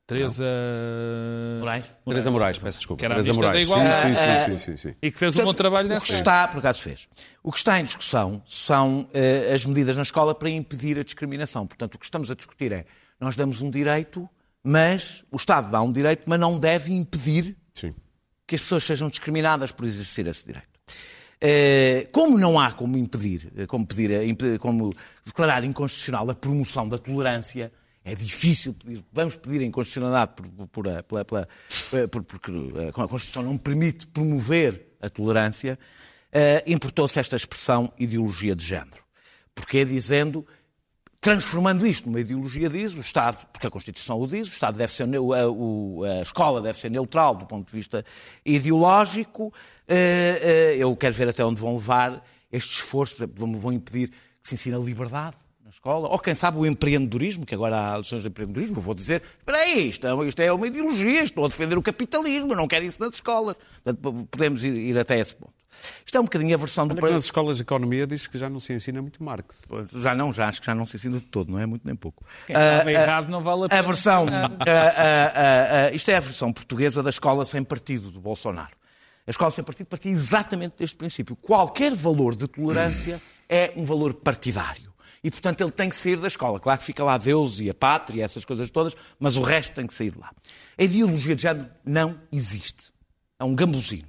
Teresa 0.08 0.46
Moraes? 1.60 1.86
Teresa 2.06 2.32
Moraes, 2.32 2.58
peço 2.60 2.78
desculpa. 2.80 3.00
Que 3.00 3.06
era 3.06 3.16
Teresa 3.16 3.34
Moraes. 3.34 3.64
Igualdade. 3.64 4.08
Sim, 4.10 4.16
sim, 4.16 4.58
sim, 4.58 4.58
sim, 4.58 4.78
sim. 4.90 4.96
E 5.02 5.12
que 5.12 5.18
fez 5.20 5.36
um 5.36 5.44
bom 5.44 5.54
trabalho 5.54 5.86
O 5.86 5.90
que 5.90 5.94
nessa. 5.96 6.14
está, 6.14 6.48
por 6.48 6.60
acaso 6.60 6.82
fez. 6.82 7.08
O 7.44 7.52
que 7.52 7.58
está 7.58 7.80
em 7.80 7.84
discussão 7.86 8.42
são 8.48 9.08
eh, 9.14 9.52
as 9.54 9.66
medidas 9.66 9.96
na 9.96 10.04
escola 10.04 10.36
para 10.36 10.50
impedir 10.50 11.00
a 11.00 11.04
discriminação. 11.04 11.66
Portanto, 11.66 11.96
o 11.96 11.98
que 12.00 12.06
estamos 12.06 12.30
a 12.30 12.36
discutir 12.36 12.72
é, 12.72 12.86
nós 13.20 13.36
damos 13.36 13.62
um 13.62 13.70
direito, 13.70 14.30
mas 14.64 15.24
o 15.32 15.38
Estado 15.38 15.72
dá 15.72 15.82
um 15.82 15.92
direito, 15.92 16.24
mas 16.28 16.40
não 16.40 16.60
deve 16.60 16.94
impedir 16.94 17.56
Sim. 17.74 17.94
Que 18.48 18.56
as 18.56 18.62
pessoas 18.62 18.84
sejam 18.84 19.10
discriminadas 19.10 19.72
por 19.72 19.86
exercer 19.86 20.28
esse 20.28 20.46
direito. 20.46 20.68
Eh, 21.42 22.08
Como 22.12 22.38
não 22.38 22.60
há 22.60 22.72
como 22.72 22.98
impedir, 22.98 23.52
eh, 23.58 23.66
como, 23.66 23.86
pedir, 23.86 24.12
como 24.60 24.94
declarar 25.26 25.64
inconstitucional 25.66 26.30
a 26.30 26.36
promoção 26.36 26.88
da 26.88 26.98
tolerância, 26.98 27.72
é 28.04 28.14
difícil 28.16 28.74
pedir, 28.74 29.04
vamos 29.12 29.36
pedir 29.36 29.62
a 29.62 29.66
inconstitucionalidade 29.66 30.34
por, 30.36 30.68
por, 30.68 30.88
eh, 30.88 32.08
por- 32.08 32.24
porque 32.24 32.52
a 32.88 32.92
Constituição 32.92 33.44
não 33.44 33.58
permite 33.58 34.08
promover 34.08 34.96
a 35.02 35.10
tolerância, 35.10 35.78
importou-se 36.68 37.20
esta 37.20 37.36
expressão 37.36 37.92
ideologia 37.98 38.56
de 38.56 38.66
género. 38.66 39.04
Porque 39.54 39.86
dizendo 39.86 40.46
transformando 41.26 41.88
isto 41.88 42.06
numa 42.06 42.20
ideologia 42.20 42.70
diz 42.70 42.94
o 42.94 43.00
Estado, 43.00 43.44
porque 43.52 43.66
a 43.66 43.70
Constituição 43.72 44.22
o 44.22 44.28
diz, 44.28 44.48
o 44.48 44.52
Estado 44.54 44.78
deve 44.78 44.92
ser, 44.92 45.06
a, 45.06 46.22
escola 46.22 46.62
deve 46.62 46.78
ser 46.78 46.92
neutral 46.92 47.34
do 47.34 47.48
ponto 47.48 47.66
de 47.66 47.72
vista 47.76 48.06
ideológico. 48.46 49.52
Eh, 49.88 50.76
eh, 50.76 50.76
Eu 50.78 50.96
quero 50.96 51.16
ver 51.16 51.30
até 51.30 51.44
onde 51.44 51.60
vão 51.60 51.74
levar 51.74 52.24
este 52.52 52.76
esforço, 52.76 53.16
vão- 53.34 53.74
impedir 53.74 54.10
que 54.10 54.50
se 54.50 54.54
ensine 54.54 54.76
a 54.76 54.78
liberdade 54.78 55.36
na 55.64 55.72
escola, 55.72 56.08
ou 56.10 56.20
quem 56.20 56.36
sabe 56.36 56.60
o 56.60 56.66
empreendedorismo, 56.66 57.44
que 57.44 57.56
agora 57.56 57.94
há 57.94 57.98
lições 57.98 58.22
de 58.22 58.28
empreendedorismo, 58.28 58.80
vou 58.80 58.94
dizer, 58.94 59.24
espera 59.40 59.58
aí, 59.58 59.90
isto 59.90 60.06
é, 60.06 60.28
isto 60.28 60.40
é 60.44 60.54
uma 60.54 60.68
ideologia, 60.68 61.24
estou 61.24 61.44
a 61.44 61.48
defender 61.48 61.76
o 61.76 61.82
capitalismo, 61.82 62.52
eu 62.54 62.56
não 62.56 62.68
quero 62.68 62.86
isso 62.86 63.02
nas 63.02 63.16
escolas. 63.16 63.56
Podemos 64.30 64.64
ir, 64.64 64.76
ir 64.76 65.00
até 65.00 65.18
esse 65.18 65.36
ponto. 65.36 65.55
Isto 66.06 66.18
é 66.18 66.20
um 66.20 66.24
bocadinho 66.24 66.54
a 66.54 66.58
versão 66.58 66.88
do... 66.88 66.96
Olha 67.04 67.14
nas 67.14 67.26
escolas 67.26 67.58
de 67.58 67.64
economia 67.64 68.06
diz 68.08 68.28
que 68.28 68.38
já 68.38 68.50
não 68.50 68.60
se 68.60 68.74
ensina 68.74 69.02
muito 69.02 69.24
Marx. 69.24 69.62
Já 69.94 70.14
não, 70.16 70.32
já 70.34 70.48
acho 70.48 70.60
que 70.60 70.66
já 70.68 70.76
não 70.76 70.86
se 70.88 70.96
ensina 70.98 71.18
de 71.18 71.24
todo, 71.26 71.52
não 71.52 71.60
é 71.60 71.66
muito 71.66 71.86
nem 71.86 71.96
pouco. 71.96 72.24
Quem 72.48 72.56
estava 72.56 72.90
Ah, 72.90 72.92
errado 72.92 73.30
não 73.30 73.42
vale 73.42 73.64
a 73.64 73.66
a 73.66 73.70
pena. 73.70 73.82
versão. 73.84 74.26
ah, 74.32 74.50
ah, 74.60 75.34
ah, 75.36 75.88
ah, 75.88 75.92
isto 75.96 76.10
é 76.10 76.18
a 76.18 76.20
versão 76.20 76.52
portuguesa 76.54 77.02
da 77.04 77.10
escola 77.10 77.46
sem 77.46 77.64
partido 77.64 78.12
do 78.12 78.20
Bolsonaro. 78.20 78.76
A 79.28 79.32
escola 79.32 79.50
sem 79.52 79.64
partido 79.64 79.88
partia 79.88 80.12
exatamente 80.12 80.76
deste 80.78 80.96
princípio. 80.96 81.36
Qualquer 81.36 81.94
valor 81.96 82.36
de 82.36 82.48
tolerância 82.48 83.20
é 83.50 83.74
um 83.76 83.84
valor 83.84 84.14
partidário. 84.14 84.94
E, 85.24 85.32
portanto, 85.32 85.62
ele 85.62 85.72
tem 85.72 85.90
que 85.90 85.96
sair 85.96 86.20
da 86.20 86.28
escola. 86.28 86.60
Claro 86.60 86.78
que 86.80 86.86
fica 86.86 87.04
lá 87.04 87.18
Deus 87.18 87.60
e 87.60 87.68
a 87.68 87.74
pátria 87.74 88.20
e 88.20 88.22
essas 88.22 88.46
coisas 88.46 88.70
todas, 88.70 88.96
mas 89.20 89.36
o 89.38 89.42
resto 89.42 89.74
tem 89.74 89.88
que 89.88 89.94
sair 89.96 90.12
de 90.12 90.20
lá. 90.20 90.30
A 90.78 90.84
ideologia 90.84 91.36
de 91.36 91.42
género 91.42 91.68
não 91.84 92.20
existe. 92.32 92.94
É 93.40 93.44
um 93.44 93.56
gambuzino. 93.56 94.08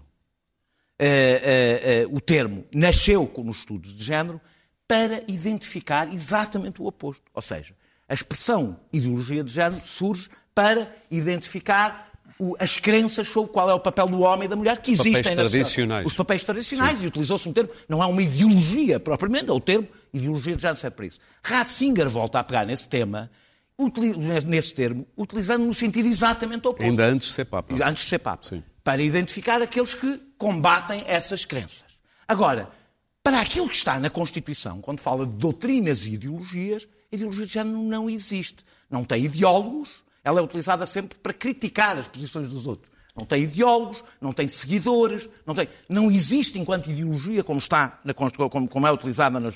Eh, 0.99 1.41
eh, 1.45 2.03
eh, 2.03 2.07
o 2.11 2.21
termo 2.21 2.65
nasceu 2.73 3.27
com- 3.27 3.43
nos 3.45 3.59
estudos 3.59 3.95
de 3.95 4.03
género 4.03 4.41
para 4.89 5.23
identificar 5.29 6.13
exatamente 6.13 6.81
o 6.81 6.87
oposto. 6.87 7.23
Ou 7.35 7.43
seja, 7.43 7.75
a 8.09 8.15
expressão 8.15 8.81
ideologia 8.93 9.45
de 9.45 9.53
género 9.53 9.83
surge 9.85 10.29
para 10.55 10.91
identificar 11.11 12.07
o- 12.39 12.55
as 12.59 12.79
crenças 12.79 13.29
sobre 13.29 13.51
qual 13.53 13.69
é 13.69 13.75
o 13.75 13.81
papel 13.81 14.09
do 14.09 14.21
homem 14.21 14.45
e 14.47 14.49
da 14.49 14.57
mulher 14.57 14.77
que 14.79 14.97
Papéis 14.97 15.01
existem 15.17 15.35
na 15.35 15.43
tradicionais. 15.43 16.07
Os 16.07 16.15
papéis 16.15 16.45
tradicionais. 16.45 17.03
E 17.03 17.07
utilizou-se 17.07 17.47
um 17.49 17.53
termo, 17.53 17.71
não 17.89 18.03
é 18.03 18.07
uma 18.07 18.23
ideologia 18.23 18.99
propriamente, 19.01 19.51
é 19.51 19.53
o 19.53 19.61
termo 19.61 19.87
ideologia 20.15 20.57
de 20.57 20.63
género 20.63 20.79
serve 20.79 20.97
para 20.97 21.07
isso. 21.07 21.19
Ratzinger 21.43 22.09
volta 22.09 22.39
a 22.39 22.45
pegar 22.45 22.65
nesse 22.67 22.89
tema, 22.89 23.31
nesse 24.47 24.73
termo, 24.75 25.07
utilizando 25.17 25.65
no 25.67 25.75
sentido 25.75 26.09
exatamente 26.09 26.67
oposto 26.67 26.83
Ainda 26.89 27.07
antes 27.07 27.29
de 27.29 27.35
ser 27.35 27.45
Papa. 27.45 27.75
antes 27.85 28.05
de 28.05 28.09
ser 28.11 28.19
Papa, 28.19 28.47
Sim. 28.49 28.63
para 28.83 29.03
identificar 29.03 29.61
aqueles 29.61 29.93
que 29.95 30.21
combatem 30.39 31.03
essas 31.07 31.45
crenças. 31.45 31.97
Agora, 32.29 32.69
para 33.23 33.41
aquilo 33.41 33.69
que 33.69 33.75
está 33.77 33.99
na 33.99 34.11
Constituição, 34.11 34.81
quando 34.81 35.01
fala 35.01 35.27
de 35.27 35.33
doutrinas 35.33 36.07
e 36.07 36.15
ideologias, 36.15 36.87
a 37.13 37.17
ideologia 37.17 37.47
de 37.47 37.53
género 37.53 37.79
não 37.83 38.09
existe. 38.09 38.65
Não 38.91 39.05
tem 39.05 39.25
ideólogos, 39.25 39.91
ela 40.23 40.39
é 40.41 40.43
utilizada 40.43 40.87
sempre 40.87 41.19
para 41.19 41.33
criticar 41.33 41.99
as 41.99 42.07
posições 42.09 42.49
dos 42.49 42.67
outros. 42.67 42.91
Não 43.17 43.25
tem 43.25 43.43
ideólogos, 43.45 44.05
não 44.21 44.33
tem 44.33 44.47
seguidores, 44.47 45.29
não, 45.47 45.55
tem, 45.55 45.69
não 45.89 46.11
existe 46.11 46.59
enquanto 46.59 46.91
ideologia 46.91 47.43
como 47.43 47.59
está 47.59 47.99
na, 48.05 48.13
como, 48.13 48.87
é 48.87 48.93
utilizada 48.93 49.41
na, 49.41 49.51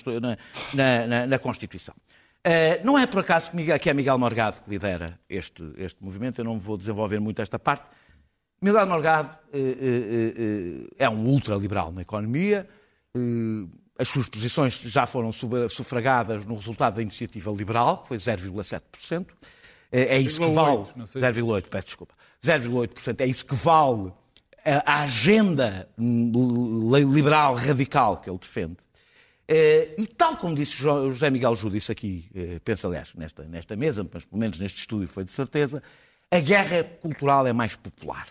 na- 0.74 1.06
na- 1.06 1.26
na 1.26 1.38
Constituição. 1.38 1.94
Eh, 2.42 2.80
não 2.82 2.98
é 2.98 3.06
por 3.06 3.20
acaso 3.20 3.50
que, 3.50 3.56
Miguel- 3.56 3.78
que 3.78 3.90
é 3.90 3.94
Miguel 3.94 4.18
Morgado 4.18 4.62
que 4.62 4.70
lidera 4.70 5.20
este, 5.28 5.62
este 5.76 6.02
movimento, 6.02 6.40
eu 6.40 6.44
não 6.44 6.58
vou 6.58 6.78
desenvolver 6.78 7.20
muito 7.20 7.42
esta 7.42 7.58
parte. 7.58 7.84
Miguel 8.62 8.86
Morgado 8.86 9.36
eh, 9.52 9.58
eh, 9.58 10.34
eh, 10.36 11.04
é 11.04 11.08
um 11.08 11.26
ultraliberal 11.26 11.90
na 11.92 12.02
economia. 12.02 12.68
as 13.98 14.08
suas 14.08 14.28
posições 14.28 14.80
já 14.82 15.06
foram 15.06 15.30
sufragadas 15.32 16.44
no 16.44 16.54
resultado 16.56 16.96
da 16.96 17.02
iniciativa 17.02 17.50
liberal, 17.50 17.98
que 18.02 18.08
foi 18.08 18.18
0,7%. 18.18 19.26
Eh, 19.92 20.16
é 20.16 20.18
isso 20.18 20.40
que 20.40 20.46
0,8, 20.46 20.54
vale. 20.54 20.86
não 20.96 21.06
sei. 21.06 21.20
0,8, 21.22 21.68
peço 21.68 21.86
desculpa. 21.86 22.14
0,8% 22.42 23.20
é 23.20 23.26
isso 23.26 23.44
que 23.46 23.54
vale 23.54 24.12
a, 24.64 25.02
agenda 25.02 25.88
li- 25.98 27.04
liberal 27.04 27.54
radical 27.54 28.18
que 28.18 28.28
ele 28.30 28.38
defende. 28.38 28.76
E 29.48 30.06
tal 30.16 30.36
como 30.36 30.54
disse 30.54 30.76
Jo- 30.76 31.10
José 31.10 31.28
Miguel 31.30 31.56
Júdice 31.56 31.90
aqui, 31.90 32.30
penso 32.64 32.86
aliás 32.86 33.12
nesta, 33.14 33.42
nesta 33.44 33.74
mesa, 33.74 34.06
mas 34.12 34.24
pelo 34.24 34.38
menos 34.38 34.60
neste 34.60 34.78
estúdio 34.80 35.08
foi 35.08 35.24
de 35.24 35.32
certeza, 35.32 35.82
a 36.30 36.38
guerra 36.38 36.84
cultural 36.84 37.44
é 37.46 37.52
mais 37.52 37.74
popular. 37.74 38.28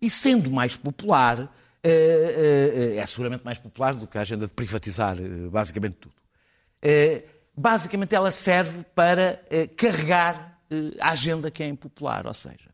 E 0.00 0.08
sendo 0.08 0.50
mais 0.50 0.76
popular, 0.76 1.52
eh, 1.82 2.94
eh, 2.94 2.96
é 2.96 3.06
seguramente 3.06 3.44
mais 3.44 3.58
popular 3.58 3.94
do 3.94 4.06
que 4.06 4.16
a 4.16 4.22
agenda 4.22 4.46
de 4.46 4.52
privatizar 4.52 5.16
eh, 5.18 5.48
basicamente 5.50 5.96
tudo. 5.96 6.14
Eh, 6.82 7.24
basicamente 7.56 8.14
ela 8.14 8.30
serve 8.30 8.84
para 8.94 9.42
eh, 9.50 9.66
carregar 9.66 10.58
eh, 10.70 10.92
a 11.00 11.10
agenda 11.10 11.50
que 11.50 11.62
é 11.62 11.68
impopular, 11.68 12.26
ou 12.26 12.34
seja, 12.34 12.70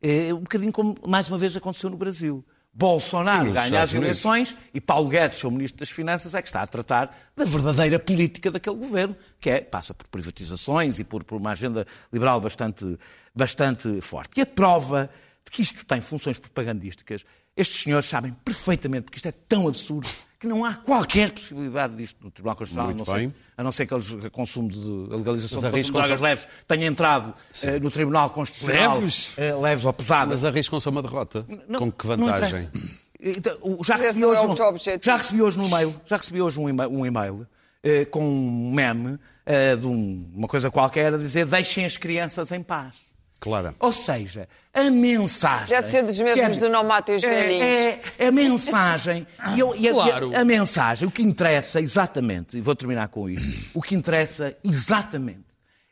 eh, 0.00 0.32
um 0.32 0.40
bocadinho 0.40 0.72
como 0.72 0.96
mais 1.06 1.28
uma 1.28 1.38
vez 1.38 1.56
aconteceu 1.56 1.90
no 1.90 1.96
Brasil. 1.96 2.44
Bolsonaro 2.74 3.52
ganha 3.52 3.82
as 3.82 3.92
eleições 3.92 4.56
e 4.72 4.80
Paulo 4.80 5.06
Guedes, 5.10 5.38
seu 5.38 5.50
Ministro 5.50 5.80
das 5.80 5.90
Finanças, 5.90 6.34
é 6.34 6.40
que 6.40 6.48
está 6.48 6.62
a 6.62 6.66
tratar 6.66 7.14
da 7.36 7.44
verdadeira 7.44 7.98
política 7.98 8.50
daquele 8.50 8.76
governo, 8.76 9.14
que 9.38 9.50
é, 9.50 9.60
passa 9.60 9.92
por 9.92 10.06
privatizações 10.06 10.98
e 10.98 11.04
por, 11.04 11.22
por 11.22 11.36
uma 11.36 11.50
agenda 11.50 11.86
liberal 12.10 12.40
bastante, 12.40 12.98
bastante 13.34 14.00
forte. 14.00 14.38
E 14.38 14.40
a 14.40 14.46
prova 14.46 15.10
que 15.52 15.60
isto 15.62 15.84
tem 15.84 16.00
funções 16.00 16.38
propagandísticas, 16.38 17.24
estes 17.54 17.82
senhores 17.82 18.06
sabem 18.08 18.32
perfeitamente, 18.44 19.02
porque 19.04 19.18
isto 19.18 19.28
é 19.28 19.32
tão 19.32 19.68
absurdo, 19.68 20.08
que 20.40 20.46
não 20.46 20.64
há 20.64 20.74
qualquer 20.74 21.30
possibilidade 21.30 21.94
disto 21.94 22.16
no 22.24 22.30
Tribunal 22.30 22.56
Constitucional, 22.56 22.90
a 22.90 22.94
não, 22.94 23.32
a 23.58 23.62
não 23.64 23.70
ser 23.70 23.86
que 23.86 23.92
eles- 23.94 24.10
o 24.10 24.30
consumo 24.30 24.70
de 24.70 25.12
a 25.12 25.16
legalização 25.18 25.60
Mas 25.60 25.70
consumo 25.70 25.84
de 25.84 25.92
drogas 26.08 26.20
leves 26.22 26.48
tenha 26.66 26.86
entrado 26.86 27.34
eh, 27.62 27.78
no 27.78 27.90
Tribunal 27.90 28.30
Constitucional 28.30 28.98
Leves? 28.98 29.34
eh, 29.36 29.54
leves 29.54 29.84
ou 29.84 29.92
pesadas. 29.92 30.40
Mas 30.40 30.44
arriscam-se 30.44 30.88
a 30.88 30.90
uma 30.90 31.02
derrota. 31.02 31.46
Não- 31.68 31.78
Com 31.78 31.92
que 31.92 32.06
vantagem? 32.06 32.62
interessa. 32.62 33.02
Então, 33.20 33.56
o- 33.60 33.84
já, 33.84 33.94
recebi 33.96 34.24
hoje 34.24 34.40
é 34.40 34.44
um, 34.46 34.56
já 35.00 35.16
recebi 35.16 35.42
hoje 35.42 35.58
um 35.60 35.66
e-mail, 35.68 35.94
já 36.06 36.16
recebi 36.16 36.42
hoje 36.42 36.58
um 36.58 36.68
e-mail, 36.68 36.90
um 36.90 37.06
e-mail, 37.06 37.46
eh, 37.84 38.04
com 38.06 38.24
um 38.24 38.72
meme 38.72 39.18
eh, 39.46 39.76
de 39.76 39.86
um- 39.86 40.28
uma 40.34 40.48
coisa 40.48 40.70
qualquer 40.70 41.12
a 41.14 41.18
dizer 41.18 41.44
deixem 41.46 41.84
as 41.84 41.96
crianças 41.96 42.50
em 42.50 42.62
paz. 42.62 42.96
Claro. 43.42 43.74
Ou 43.80 43.90
seja, 43.90 44.48
a 44.72 44.84
mensagem. 44.88 45.74
Deve 45.76 45.90
ser 45.90 46.04
dos 46.04 46.16
mesmos 46.16 46.56
é- 46.56 46.60
do 46.60 46.68
Não 46.68 46.84
Matem 46.84 47.16
os 47.16 47.22
Velhinhos. 47.22 47.66
É, 47.66 48.00
é 48.20 48.26
a 48.28 48.32
mensagem. 48.32 49.26
e, 49.56 49.58
eu- 49.58 49.74
e 49.76 49.88
a, 49.88 49.92
Claro. 49.92 50.30
e 50.30 50.36
a- 50.36 50.40
a 50.42 50.44
mensagem, 50.44 51.08
o 51.08 51.10
que 51.10 51.22
interessa 51.22 51.80
exatamente, 51.80 52.56
e 52.56 52.60
vou 52.60 52.76
terminar 52.76 53.08
com 53.08 53.28
isto, 53.28 53.68
o 53.74 53.82
que 53.82 53.96
interessa 53.96 54.56
exatamente 54.62 55.42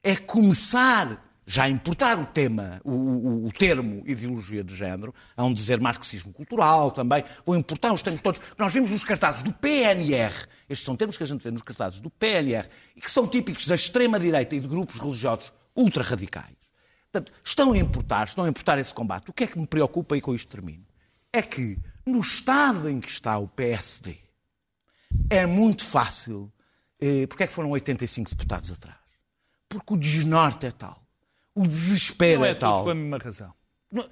é 0.03 0.15
começar 0.15 1.27
já 1.45 1.65
a 1.65 1.69
importar 1.69 2.17
o 2.21 2.25
tema, 2.27 2.81
o, 2.85 2.93
o- 2.93 3.47
o 3.49 3.53
termo 3.53 4.05
ideologia 4.07 4.63
de 4.63 4.73
género, 4.73 5.13
a 5.37 5.43
um 5.45 5.53
dizer 5.53 5.81
marxismo 5.81 6.33
cultural 6.33 6.93
também, 6.93 7.25
vou 7.45 7.57
importar 7.57 7.93
os 7.93 8.01
termos 8.01 8.23
todos 8.23 8.41
nós 8.57 8.73
vimos 8.73 8.93
nos 8.93 9.03
cartazes 9.03 9.43
do 9.43 9.53
PNR, 9.53 10.33
estes 10.69 10.85
são 10.85 10.95
termos 10.95 11.17
que 11.17 11.25
a 11.25 11.27
gente 11.27 11.43
vê 11.43 11.51
nos 11.51 11.63
cartazes 11.63 12.01
do 12.01 12.09
PNR, 12.11 12.69
e 12.95 13.01
que 13.01 13.11
são 13.11 13.27
típicos 13.27 13.67
da 13.67 13.75
extrema-direita 13.75 14.55
e 14.55 14.61
de 14.61 14.69
grupos 14.69 15.01
religiosos 15.01 15.53
ultra-radicais. 15.75 16.60
Portanto, 17.13 17.33
estão 17.45 17.73
a 17.73 17.79
importar, 17.79 18.27
estão 18.27 18.45
a 18.45 18.49
importar 18.49 18.79
esse 18.79 18.95
combate. 18.95 19.31
O 19.31 19.33
que 19.33 19.45
é 19.45 19.47
que 19.47 19.59
me 19.59 19.67
preocupa 19.67 20.17
e 20.17 20.21
com 20.21 20.35
isto 20.35 20.49
termino? 20.49 20.85
É 21.33 21.43
que 21.43 21.79
no 22.07 22.21
estado 22.21 22.89
em 22.89 23.01
que 23.01 23.09
está 23.09 23.37
o 23.39 23.49
PSD, 23.49 24.17
é 25.29 25.47
muito 25.47 25.85
fácil 25.85 26.53
Eh, 27.03 27.27
Porquê 27.27 27.45
é 27.45 27.47
que 27.47 27.53
foram 27.53 27.71
85 27.71 28.31
deputados 28.31 28.71
atrás? 28.71 28.99
Porque 29.69 29.95
o 29.95 29.97
desnorte 29.97 30.67
é 30.67 30.71
tal. 30.71 31.03
O 31.55 31.63
desespero 31.63 32.41
Não 32.41 32.47
é, 32.47 32.51
é 32.51 32.55
tal. 32.55 32.85
com 32.85 32.91
a 32.91 32.95
mesma 32.95 33.17
razão. 33.17 33.55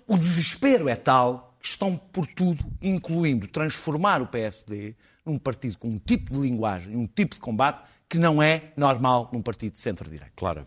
O 0.06 0.16
desespero 0.16 0.88
é 0.88 0.96
tal 0.96 1.54
que 1.60 1.66
estão 1.68 1.96
por 1.96 2.26
tudo, 2.26 2.64
incluindo 2.80 3.46
transformar 3.46 4.22
o 4.22 4.26
PSD 4.26 4.96
num 5.24 5.38
partido 5.38 5.76
com 5.76 5.88
um 5.88 5.98
tipo 5.98 6.32
de 6.32 6.38
linguagem, 6.40 6.96
um 6.96 7.06
tipo 7.06 7.34
de 7.34 7.40
combate 7.42 7.82
que 8.08 8.16
não 8.16 8.42
é 8.42 8.72
normal 8.74 9.28
num 9.32 9.42
partido 9.42 9.72
de 9.72 9.80
centro-direita. 9.80 10.32
Claro. 10.34 10.66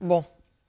Bom, 0.00 0.24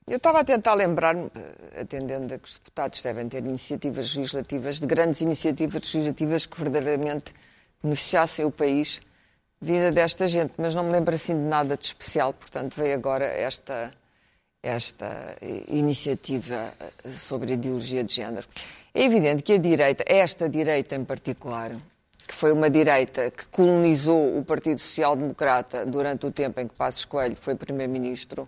eu 0.08 0.18
estava 0.18 0.42
a 0.42 0.44
tentar 0.44 0.76
lembrar-me, 0.76 1.32
eh, 1.34 1.82
atendendo 1.82 2.32
a 2.32 2.38
que 2.38 2.48
os 2.48 2.56
deputados 2.56 3.02
devem 3.02 3.28
ter 3.28 3.44
iniciativas 3.44 4.14
legislativas, 4.14 4.80
de 4.80 4.86
grandes 4.86 5.22
iniciativas 5.22 5.82
legislativas 5.82 6.46
que 6.46 6.62
verdadeiramente 6.62 7.34
beneficiassem 7.82 8.46
o 8.46 8.52
país, 8.52 9.02
vinda 9.60 9.92
desta 9.92 10.28
gente, 10.28 10.54
mas 10.58 10.76
não 10.76 10.84
me 10.84 10.92
lembro 10.92 11.16
assim 11.16 11.40
de 11.40 11.46
nada 11.46 11.76
de 11.76 11.86
especial, 11.86 12.34
portanto 12.34 12.76
veio 12.76 12.94
agora 12.94 13.26
esta, 13.26 13.92
esta 14.62 15.38
eh, 15.42 15.64
iniciativa 15.70 16.72
eh, 16.80 17.10
sobre 17.10 17.54
a 17.54 17.56
ideologia 17.56 18.04
de 18.04 18.14
género. 18.14 18.48
É 18.94 19.02
evidente 19.04 19.42
que 19.42 19.54
a 19.54 19.58
direita, 19.58 20.04
esta 20.06 20.48
direita 20.48 20.96
em 20.96 21.04
particular, 21.04 21.72
que 22.28 22.36
foi 22.36 22.52
uma 22.52 22.70
direita 22.70 23.32
que 23.32 23.48
colonizou 23.48 24.38
o 24.38 24.46
Partido 24.46 24.80
Social 24.80 25.16
Democrata 25.16 25.84
durante 25.84 26.28
o 26.28 26.32
tempo 26.32 26.60
em 26.60 26.68
que 26.68 26.76
Passos 26.76 27.06
Coelho 27.06 27.36
foi 27.36 27.56
Primeiro-Ministro, 27.56 28.48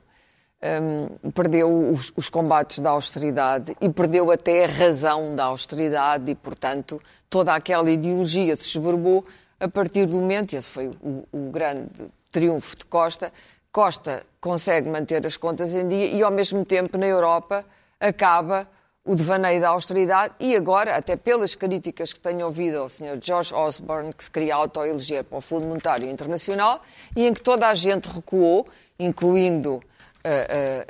hum, 0.62 1.32
perdeu 1.32 1.92
os, 1.92 2.12
os 2.16 2.30
combates 2.30 2.80
da 2.80 2.90
austeridade 2.92 3.76
e 3.82 3.90
perdeu 3.90 4.32
até 4.32 4.66
a 4.66 4.68
razão 4.68 5.36
da 5.36 5.46
austeridade 5.46 6.32
e, 6.32 6.36
portanto, 6.36 7.02
toda 7.30 7.54
aquela 7.54 7.90
ideologia 7.90 8.56
se 8.56 8.78
esverbou 8.78 9.26
a 9.60 9.68
partir 9.68 10.06
do 10.06 10.18
momento, 10.18 10.56
esse 10.56 10.70
foi 10.70 10.88
o, 11.02 11.24
o 11.32 11.50
grande 11.50 12.12
triunfo 12.32 12.76
de 12.76 12.86
Costa, 12.86 13.34
Costa 13.72 14.24
consegue 14.40 14.88
manter 14.88 15.26
as 15.26 15.36
contas 15.36 15.74
em 15.74 15.88
dia 15.88 16.06
e, 16.08 16.22
ao 16.22 16.32
mesmo 16.32 16.64
tempo, 16.64 16.98
na 16.98 17.08
Europa, 17.08 17.66
acaba 18.00 18.68
o 19.04 19.16
devaneio 19.16 19.60
da 19.62 19.70
austeridade 19.70 20.36
e 20.40 20.56
agora, 20.56 20.96
até 20.96 21.16
pelas 21.16 21.56
críticas 21.56 22.14
que 22.14 22.20
tenho 22.20 22.46
ouvido 22.46 22.78
ao 22.78 22.90
Sr. 22.90 23.18
George 23.22 23.54
Osborne, 23.54 24.14
que 24.14 24.24
se 24.24 24.30
queria 24.30 24.54
autoeleger 24.54 25.24
para 25.24 25.38
o 25.38 25.42
Fundo 25.42 25.66
Monetário 25.66 26.10
Internacional 26.10 26.82
e 27.16 27.26
em 27.26 27.34
que 27.34 27.42
toda 27.42 27.68
a 27.68 27.74
gente 27.74 28.08
recuou, 28.10 28.68
incluindo 29.00 29.82
eh, 30.28 30.86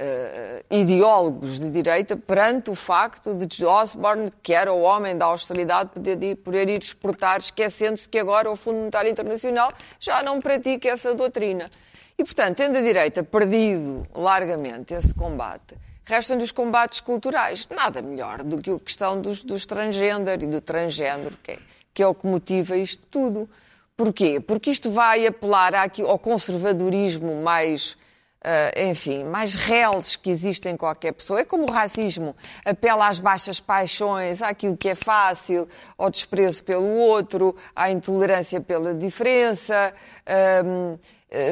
eh, 0.69 0.77
ideólogos 0.77 1.59
de 1.59 1.69
direita, 1.69 2.15
perante 2.17 2.69
o 2.69 2.75
facto 2.75 3.35
de 3.35 3.65
Osborne, 3.65 4.31
que 4.41 4.53
era 4.53 4.71
o 4.71 4.81
homem 4.81 5.17
da 5.17 5.25
austeridade, 5.25 5.91
poder 5.91 6.69
ir, 6.69 6.83
exportar, 6.83 7.39
esquecendo-se 7.39 8.07
que 8.09 8.19
agora 8.19 8.49
o 8.49 8.55
Fundo 8.55 8.77
Monetário 8.77 9.11
Internacional 9.11 9.71
já 9.99 10.21
não 10.23 10.39
pratica 10.39 10.89
essa 10.89 11.13
doutrina. 11.13 11.69
E, 12.17 12.23
portanto, 12.23 12.57
tendo 12.57 12.77
a 12.77 12.81
direita 12.81 13.23
perdido 13.23 14.07
largamente 14.15 14.93
esse 14.93 15.13
combate, 15.13 15.75
restam-lhe 16.03 16.43
os 16.43 16.51
combates 16.51 16.99
culturais. 16.99 17.67
Nada 17.69 18.01
melhor 18.01 18.41
do 18.43 18.59
que 18.59 18.71
a 18.71 18.79
questão 18.79 19.21
dos, 19.21 19.43
dos 19.43 19.65
transgênero 19.65 20.43
e 20.43 20.47
do 20.47 20.59
transgênero, 20.59 21.37
que 21.43 21.51
é, 21.51 21.57
que 21.93 22.01
é 22.01 22.07
o 22.07 22.15
que 22.15 22.25
motiva 22.25 22.75
isto 22.75 23.03
tudo. 23.11 23.47
Porquê? 23.95 24.39
Porque 24.39 24.71
isto 24.71 24.89
vai 24.91 25.27
apelar 25.27 25.73
àqui- 25.75 26.01
ao 26.03 26.17
conservadorismo 26.17 27.41
mais, 27.41 27.97
ah, 28.43 28.71
enfim, 28.75 29.23
mais 29.23 29.55
reles 29.55 30.15
que 30.15 30.29
existe 30.29 30.69
em 30.69 30.77
qualquer 30.77 31.11
pessoa. 31.13 31.39
É 31.39 31.45
como 31.45 31.63
o 31.63 31.71
racismo, 31.71 32.35
apela 32.65 33.07
às 33.07 33.19
baixas 33.19 33.59
paixões, 33.59 34.41
àquilo 34.41 34.77
que 34.77 34.89
é 34.89 34.95
fácil, 34.95 35.67
ao 35.97 36.09
desprezo 36.09 36.63
pelo 36.63 36.87
outro, 36.87 37.55
à 37.75 37.89
intolerância 37.91 38.61
pela 38.61 38.93
diferença. 38.93 39.93
eh, 40.25 40.97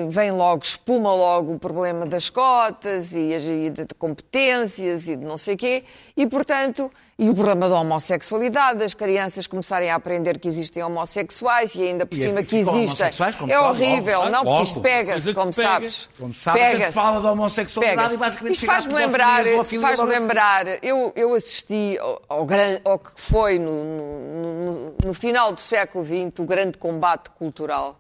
vem 0.09 0.31
logo, 0.31 0.63
espuma 0.63 1.13
logo 1.13 1.53
o 1.55 1.59
problema 1.59 2.05
das 2.05 2.29
cotas 2.29 3.11
e, 3.13 3.69
de, 3.69 3.85
competências 3.99 5.07
e 5.09 5.15
de 5.17 5.25
não 5.25 5.37
sei 5.37 5.57
quê, 5.57 5.83
e 6.15 6.25
portanto, 6.25 6.89
e 7.19 7.29
o 7.29 7.35
problema 7.35 7.67
da 7.67 7.79
homossexualidade, 7.81 8.79
das 8.79 8.93
crianças 8.93 9.47
começarem 9.47 9.89
a 9.89 9.95
aprender 9.95 10.39
que 10.39 10.47
existem 10.47 10.81
homossexuais 10.81 11.75
e 11.75 11.83
ainda 11.83 12.05
por 12.05 12.15
E 12.17 12.21
cima 12.21 12.41
que 12.43 12.55
existem. 12.57 13.09
É 13.49 13.59
horrível, 13.59 14.19
logo, 14.19 14.31
não, 14.31 14.39
porque 14.39 14.49
logo. 14.51 14.63
isto 14.63 14.81
pega-se, 14.81 15.33
como 15.33 15.51
se 15.51 15.57
pega. 15.61 15.69
sabes. 15.73 16.09
Como 16.17 16.33
sabe, 16.33 16.59
a 16.59 16.63
gente 16.63 16.71
Pega-se. 16.77 16.93
fala 16.93 17.19
da 17.21 17.31
homossexualidade 17.33 17.97
Pega-se. 17.97 18.15
e 18.15 18.17
basicamente 18.17 18.53
Isto 18.55 18.65
faz-me 18.65 18.93
lembrar, 18.93 19.43
faz 19.45 19.55
logo 19.55 19.85
a 19.85 19.95
seguir. 19.97 20.07
lembrar 20.19 20.67
eu, 20.83 21.11
eu 21.15 21.33
assisti 21.33 21.97
ao, 21.99 22.21
ao, 22.29 22.45
gran- 22.45 22.79
ao 22.85 22.97
que 22.99 23.11
foi 23.17 23.59
no, 23.59 23.83
no- 23.83 24.71
no- 24.71 24.95
no 25.05 25.13
final 25.13 25.51
do 25.51 25.59
século 25.61 26.05
XX 26.05 26.39
o 26.39 26.43
grande 26.45 26.77
combate 26.77 27.29
cultural, 27.31 27.99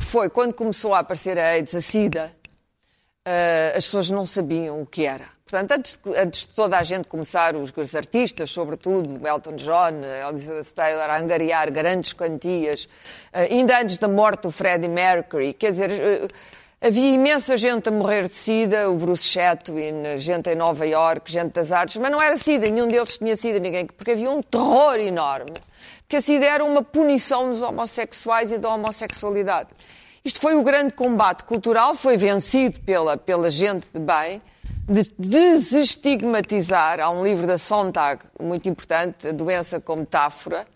foi 0.00 0.30
quando 0.30 0.54
começou 0.54 0.94
a 0.94 1.00
aparecer 1.00 1.38
a 1.38 1.50
AIDS, 1.50 1.74
a 1.74 1.80
SIDA, 1.80 2.32
eh, 3.24 3.74
as 3.76 3.84
pessoas 3.84 4.10
não 4.10 4.26
sabiam 4.26 4.82
o 4.82 4.86
que 4.86 5.04
era. 5.04 5.26
Portanto, 5.44 5.72
antes 5.72 6.00
de, 6.02 6.16
antes 6.16 6.40
de 6.40 6.54
toda 6.54 6.78
a 6.78 6.82
gente 6.82 7.08
começar, 7.08 7.54
os, 7.54 7.72
os 7.76 7.94
artistas, 7.94 8.50
sobretudo 8.50 9.26
Elton 9.26 9.56
John, 9.56 10.00
Elizabeth 10.30 10.72
Taylor, 10.74 11.10
a 11.10 11.18
angariar 11.18 11.70
grandes 11.70 12.12
quantias, 12.12 12.88
eh, 13.32 13.48
ainda 13.50 13.78
antes 13.80 13.98
da 13.98 14.08
morte 14.08 14.42
do 14.42 14.50
Freddie 14.50 14.88
Mercury, 14.88 15.52
quer 15.52 15.72
dizer, 15.72 15.90
eh, 15.90 16.28
havia 16.80 17.12
imensa 17.12 17.56
gente 17.56 17.88
a 17.88 17.92
morrer 17.92 18.28
de 18.28 18.34
SIDA, 18.34 18.88
o 18.88 18.96
Bruce 18.96 19.24
Chatwin, 19.24 20.18
gente 20.18 20.48
em 20.50 20.56
Nova 20.56 20.86
York, 20.86 21.30
gente 21.30 21.52
das 21.52 21.70
artes, 21.70 21.96
mas 21.96 22.10
não 22.10 22.20
era 22.20 22.36
SIDA, 22.36 22.70
nenhum 22.70 22.88
deles 22.88 23.18
tinha 23.18 23.36
SIDA, 23.36 23.60
ninguém, 23.60 23.86
porque 23.86 24.12
havia 24.12 24.30
um 24.30 24.42
terror 24.42 24.98
enorme. 24.98 25.52
Porque 26.12 26.18
a 26.18 26.20
SIDA 26.20 26.44
era 26.44 26.62
uma 26.62 26.82
punição 26.82 27.48
dos 27.48 27.62
homossexuais 27.62 28.52
e 28.52 28.58
da 28.58 28.68
homossexualidade. 28.68 29.70
Isto 30.22 30.40
foi 30.40 30.54
o 30.54 30.62
grande 30.62 30.92
combate 30.92 31.42
cultural, 31.44 31.94
foi 31.94 32.18
vencido 32.18 32.78
pela, 32.82 33.16
pela 33.16 33.50
gente 33.50 33.88
de 33.90 33.98
bem, 33.98 34.42
de 34.86 35.10
desestigmatizar. 35.18 37.00
Há 37.00 37.08
um 37.08 37.24
livro 37.24 37.46
da 37.46 37.56
Sontag, 37.56 38.24
muito 38.38 38.68
importante, 38.68 39.26
A 39.26 39.32
Doença 39.32 39.80
como 39.80 40.00
Metáfora, 40.00 40.66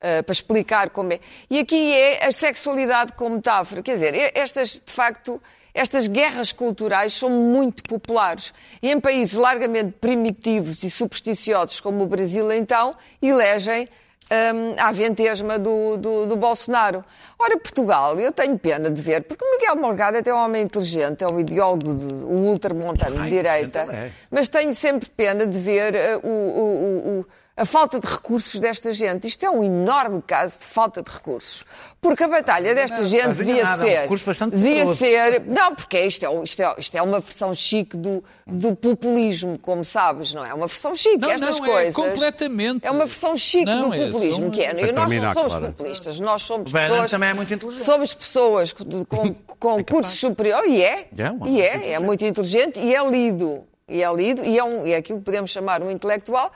eh, 0.00 0.22
para 0.22 0.32
explicar 0.32 0.90
como 0.90 1.12
é. 1.12 1.18
E 1.50 1.58
aqui 1.58 1.92
é 1.92 2.28
a 2.28 2.30
sexualidade 2.30 3.14
como 3.14 3.34
metáfora. 3.34 3.82
Quer 3.82 3.94
dizer, 3.94 4.32
estas, 4.32 4.80
de 4.80 4.92
facto, 4.92 5.42
estas 5.74 6.06
guerras 6.06 6.52
culturais 6.52 7.14
são 7.14 7.30
muito 7.30 7.82
populares. 7.82 8.54
E 8.80 8.92
em 8.92 9.00
países 9.00 9.34
largamente 9.34 9.90
primitivos 10.00 10.84
e 10.84 10.88
supersticiosos 10.88 11.80
como 11.80 12.04
o 12.04 12.06
Brasil, 12.06 12.52
então, 12.52 12.94
elegem 13.20 13.88
hum, 14.30 14.74
a 14.78 14.92
ventesma 14.92 15.58
do, 15.58 15.96
do, 15.96 16.26
do 16.26 16.36
Bolsonaro. 16.36 17.04
Ora, 17.38 17.58
Portugal, 17.58 18.18
eu 18.18 18.32
tenho 18.32 18.58
pena 18.58 18.90
de 18.90 19.00
ver, 19.02 19.22
porque 19.24 19.44
Miguel 19.44 19.76
Morgado 19.76 20.16
é 20.16 20.20
até 20.20 20.32
um 20.32 20.38
homem 20.38 20.62
inteligente, 20.62 21.22
é 21.22 21.26
um 21.28 21.38
ideólogo, 21.40 21.94
de, 21.94 22.04
um 22.04 22.48
ultramontano 22.48 23.22
de 23.22 23.28
direita, 23.30 23.80
é. 23.90 24.10
mas 24.30 24.48
tenho 24.48 24.74
sempre 24.74 25.08
pena 25.10 25.46
de 25.46 25.58
ver 25.58 25.94
eh, 25.94 26.16
o- 26.22 26.28
o- 26.28 27.18
o- 27.20 27.26
a 27.56 27.64
falta 27.64 28.00
de 28.00 28.06
recursos 28.06 28.58
desta 28.58 28.92
gente. 28.92 29.28
Isto 29.28 29.46
é 29.46 29.50
um 29.50 29.62
enorme 29.62 30.20
caso 30.20 30.58
de 30.58 30.64
falta 30.64 31.00
de 31.02 31.08
recursos. 31.10 31.64
Porque 32.00 32.24
a 32.24 32.28
batalha 32.28 32.74
desta 32.74 33.04
gente 33.06 33.20
estás 33.20 33.38
devia 33.38 33.62
é 33.62 33.74
um 33.74 33.78
ser. 33.78 34.00
recurso 34.00 34.26
bastante 34.26 34.56
devia 34.56 34.84
poderoso. 34.84 34.96
ser. 34.96 35.40
Não, 35.46 35.74
porque 35.74 36.00
isto 36.00 36.24
é, 36.24 36.28
um- 36.28 36.42
isto, 36.42 36.60
é, 36.60 36.74
isto 36.78 36.96
é 36.96 37.00
uma 37.02 37.20
versão 37.20 37.54
chique 37.54 37.96
do, 37.96 38.24
do 38.44 38.74
populismo, 38.74 39.56
como 39.58 39.84
sabes, 39.84 40.34
não 40.34 40.44
é? 40.44 40.50
É 40.50 40.54
uma 40.54 40.66
versão 40.66 40.96
chique. 40.96 41.18
Não, 41.18 41.30
Estas 41.30 41.60
não, 41.60 41.66
é 41.66 41.70
coisas. 41.70 41.94
completamente. 41.94 42.84
É 42.86 42.90
uma 42.90 43.06
versão 43.06 43.36
chique 43.36 43.64
Não, 43.66 43.88
do 43.88 43.94
é, 43.94 44.06
populismo, 44.06 44.40
são- 44.42 44.50
que 44.50 44.60
é. 44.62 44.70
E 44.70 44.74
nós 44.74 44.86
não 44.92 44.92
terminar, 45.08 45.34
somos 45.34 45.52
Clara. 45.52 45.66
populistas, 45.72 46.20
nós 46.20 46.42
somos 46.42 46.70
O 46.70 46.72
Bernard 46.72 46.92
pessoas. 46.94 47.10
também 47.12 47.28
é 47.28 47.34
muito 47.34 47.54
inteligente. 47.54 47.84
Somos 47.84 48.12
pessoas 48.12 48.72
com, 48.72 48.84
com 49.60 49.84
cursos 49.84 50.18
superiores, 50.18 50.68
e 50.72 50.82
é. 50.82 51.08
É 51.16 51.30
um 51.30 51.40
homem 51.40 51.54
e 51.54 51.62
é, 51.62 51.72
muito 51.76 51.88
é 51.88 51.98
muito 52.00 52.24
inteligente 52.24 52.80
e 52.80 52.94
é 52.94 53.08
lido. 53.08 53.62
E 53.88 54.02
é 54.02 54.12
lido, 54.12 54.44
e 54.44 54.58
é, 54.58 54.64
um, 54.64 54.86
e 54.86 54.92
é 54.92 54.96
aquilo 54.96 55.18
que 55.18 55.24
podemos 55.24 55.50
chamar 55.50 55.82
um 55.82 55.90
intelectual, 55.90 56.50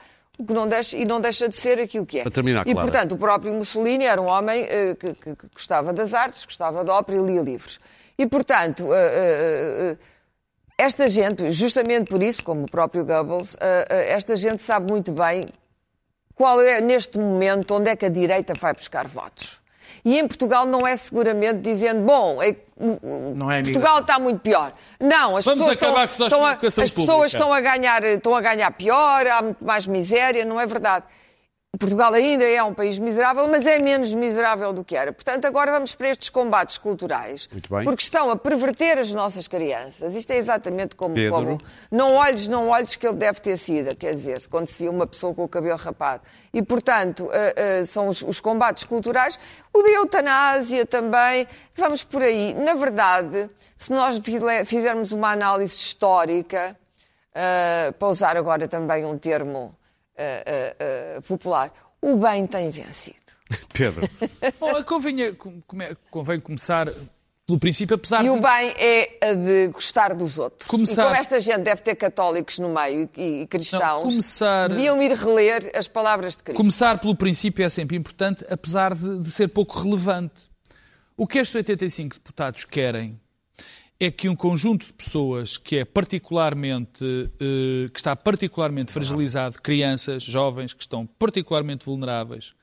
que 0.47 0.53
não 0.53 0.67
deixa, 0.69 0.97
e 0.97 1.05
não 1.05 1.21
deixa 1.21 1.49
de 1.49 1.57
ser 1.57 1.81
aquilo 1.81 2.07
que 2.07 2.21
é. 2.21 2.23
Para 2.23 2.31
terminar, 2.31 2.67
e, 2.67 2.73
Clara. 2.73 2.89
portanto, 2.89 3.13
o 3.13 3.19
próprio 3.19 3.53
Mussolini 3.55 4.05
era 4.05 4.21
um 4.21 4.27
homem 4.27 4.63
eh, 4.69 4.95
que, 4.95 5.15
que- 5.15 5.37
que 5.37 5.47
gostava 5.53 5.93
das 5.93 6.15
artes, 6.15 6.45
gostava 6.45 6.85
da 6.85 6.95
ópera 6.95 7.19
e 7.19 7.23
lia 7.23 7.43
livros. 7.43 7.81
E, 8.17 8.27
portanto, 8.27 8.93
eh, 8.95 9.97
eh, 9.97 9.99
esta 10.79 11.09
gente, 11.09 11.51
justamente 11.53 12.09
por 12.09 12.23
isso, 12.23 12.45
como 12.45 12.65
o 12.65 12.71
próprio 12.71 13.05
Goebbels, 13.05 13.57
esta 13.91 14.37
gente 14.37 14.63
sabe 14.63 14.89
muito 14.91 15.11
bem 15.11 15.49
qual 16.37 16.61
é, 16.61 16.81
neste 16.81 17.19
momento, 17.19 17.75
onde 17.75 17.91
é 17.91 17.97
que 17.97 18.07
a 18.07 18.09
direita 18.09 18.55
vai 18.55 18.73
buscar 18.73 19.09
votos. 19.09 19.61
E 20.05 20.19
em 20.19 20.27
Portugal 20.27 20.65
não 20.67 20.87
é 20.87 20.95
seguramente 20.97 21.59
dizendo, 21.61 22.03
bom, 22.03 22.43
é- 22.43 22.49
é 22.51 23.63
Portugal 23.63 24.01
está 24.01 24.19
muito 24.19 24.41
pior. 24.41 24.73
Não, 25.01 25.37
as 25.37 25.45
Vamos 25.45 25.61
pessoas, 25.61 25.77
estão, 25.77 25.89
estão 26.27 26.45
a, 26.47 26.51
as 26.53 26.91
pessoas 26.91 27.27
estão 27.33 27.53
a, 27.53 27.61
ganhar, 27.61 28.05
estão 28.05 28.35
a 28.35 28.41
ganhar 28.41 28.71
pior, 28.73 29.27
há 29.27 29.43
muito 29.43 29.65
mais 29.65 29.87
miséria, 29.87 30.45
não 30.45 30.61
é 30.61 30.67
verdade. 30.67 31.05
Portugal 31.79 32.13
ainda 32.13 32.45
é 32.45 32.63
um 32.63 32.75
país 32.75 32.99
miserável, 32.99 33.47
mas 33.49 33.67
é 33.67 33.79
menos 33.79 34.13
miserável 34.13 34.73
do 34.73 34.85
que 34.85 34.97
era. 34.97 35.13
Portanto, 35.13 35.45
agora 35.45 35.71
vamos 35.71 35.95
para 35.95 36.09
estes 36.09 36.29
combates 36.29 36.77
culturais. 36.77 37.49
Muito 37.53 37.73
bem. 37.73 37.85
Porque 37.85 38.03
estão 38.03 38.31
a 38.31 38.37
perverter 38.37 38.99
as 38.99 39.13
nossas 39.13 39.47
crianças. 39.47 40.15
Isto 40.15 40.33
é 40.33 40.37
exatamente 40.37 40.97
como, 40.97 41.15
Pedro. 41.15 41.33
como 41.33 41.59
não 41.91 42.15
olhes, 42.15 42.49
não 42.49 42.69
olhes 42.69 42.97
que 42.97 43.07
ele 43.07 43.17
deve 43.17 43.41
ter 43.41 43.57
sido, 43.57 43.95
quer 43.95 44.13
dizer, 44.13 44.47
quando 44.49 44.67
se 44.67 44.83
viu 44.83 44.91
uma 44.91 45.07
pessoa 45.07 45.35
com 45.35 45.45
o 45.45 45.49
cabelo 45.49 45.77
rapado. 45.77 46.23
E, 46.53 46.63
portanto, 46.63 47.29
eh, 47.33 47.55
eh, 47.57 47.85
são 47.85 48.09
os, 48.09 48.23
os 48.23 48.41
combates 48.41 48.85
culturais. 48.85 49.39
O 49.73 49.83
da 49.83 49.91
eutanásia 49.91 50.85
também, 50.85 51.47
vamos 51.77 52.03
por 52.03 52.23
aí. 52.23 52.55
Na 52.55 52.75
verdade, 52.75 53.49
se 53.77 53.93
nós 53.93 54.21
fizermos 54.67 55.13
uma 55.13 55.31
análise 55.31 55.77
histórica, 55.77 56.77
eh, 57.35 57.93
para 57.97 58.09
usar 58.09 58.37
agora 58.37 58.67
também 58.67 59.05
um 59.05 59.17
termo 59.17 59.78
eh, 60.19 60.77
eh, 60.79 61.21
popular, 61.23 61.73
o 62.03 62.17
bem 62.17 62.47
tem 62.47 62.71
vencido. 62.71 63.17
Pedro, 63.73 64.09
Bom, 64.61 64.83
convinha- 64.85 65.35
convém 66.11 66.41
começar 66.41 66.89
pelo 67.47 67.59
princípio, 67.59 67.95
apesar 67.97 68.23
E 68.23 68.29
o 68.29 68.35
de... 68.35 68.43
bem 68.43 68.75
é 68.77 69.19
a 69.31 69.33
de 69.33 69.69
gostar 69.69 70.13
dos 70.15 70.39
outros. 70.39 70.69
Começar- 70.69 71.03
E 71.03 71.07
como 71.07 71.17
esta 71.17 71.41
gente 71.41 71.61
deve 71.63 71.81
ter 71.81 71.95
católicos 71.95 72.59
no 72.59 72.69
meio 72.69 73.09
e, 73.17 73.41
e 73.43 73.47
cristãos, 73.47 73.81
Não, 73.83 74.03
começar- 74.03 74.69
deviam 74.69 75.01
ir 75.03 75.13
reler 75.15 75.71
as 75.75 75.89
palavras 75.89 76.37
de 76.37 76.43
Cristo. 76.43 76.57
Começar 76.59 76.99
pelo 77.01 77.17
princípio 77.17 77.65
é 77.65 77.71
sempre 77.71 77.97
importante, 77.97 78.45
apesar 78.51 78.95
de, 78.95 79.21
de 79.21 79.31
ser 79.31 79.49
pouco 79.49 79.79
relevante. 79.79 80.49
O 81.17 81.27
que 81.27 81.39
estes 81.39 81.55
85 81.57 82.17
deputados 82.17 82.65
querem 82.67 83.19
é 84.01 84.11
que 84.11 84.29
um 84.29 84.37
conjunto 84.37 84.87
de 84.87 84.93
pessoas 84.93 85.57
que 85.57 85.77
é 85.79 85.85
particularmente 85.85 87.05
eh, 87.41 87.89
que 87.93 87.99
está 87.99 88.15
particularmente 88.15 88.93
fragilizado, 88.93 89.61
crianças, 89.61 90.23
jovens 90.23 90.73
que 90.73 90.83
estão 90.83 91.05
particularmente 91.07 91.85
vulneráveis, 91.85 92.55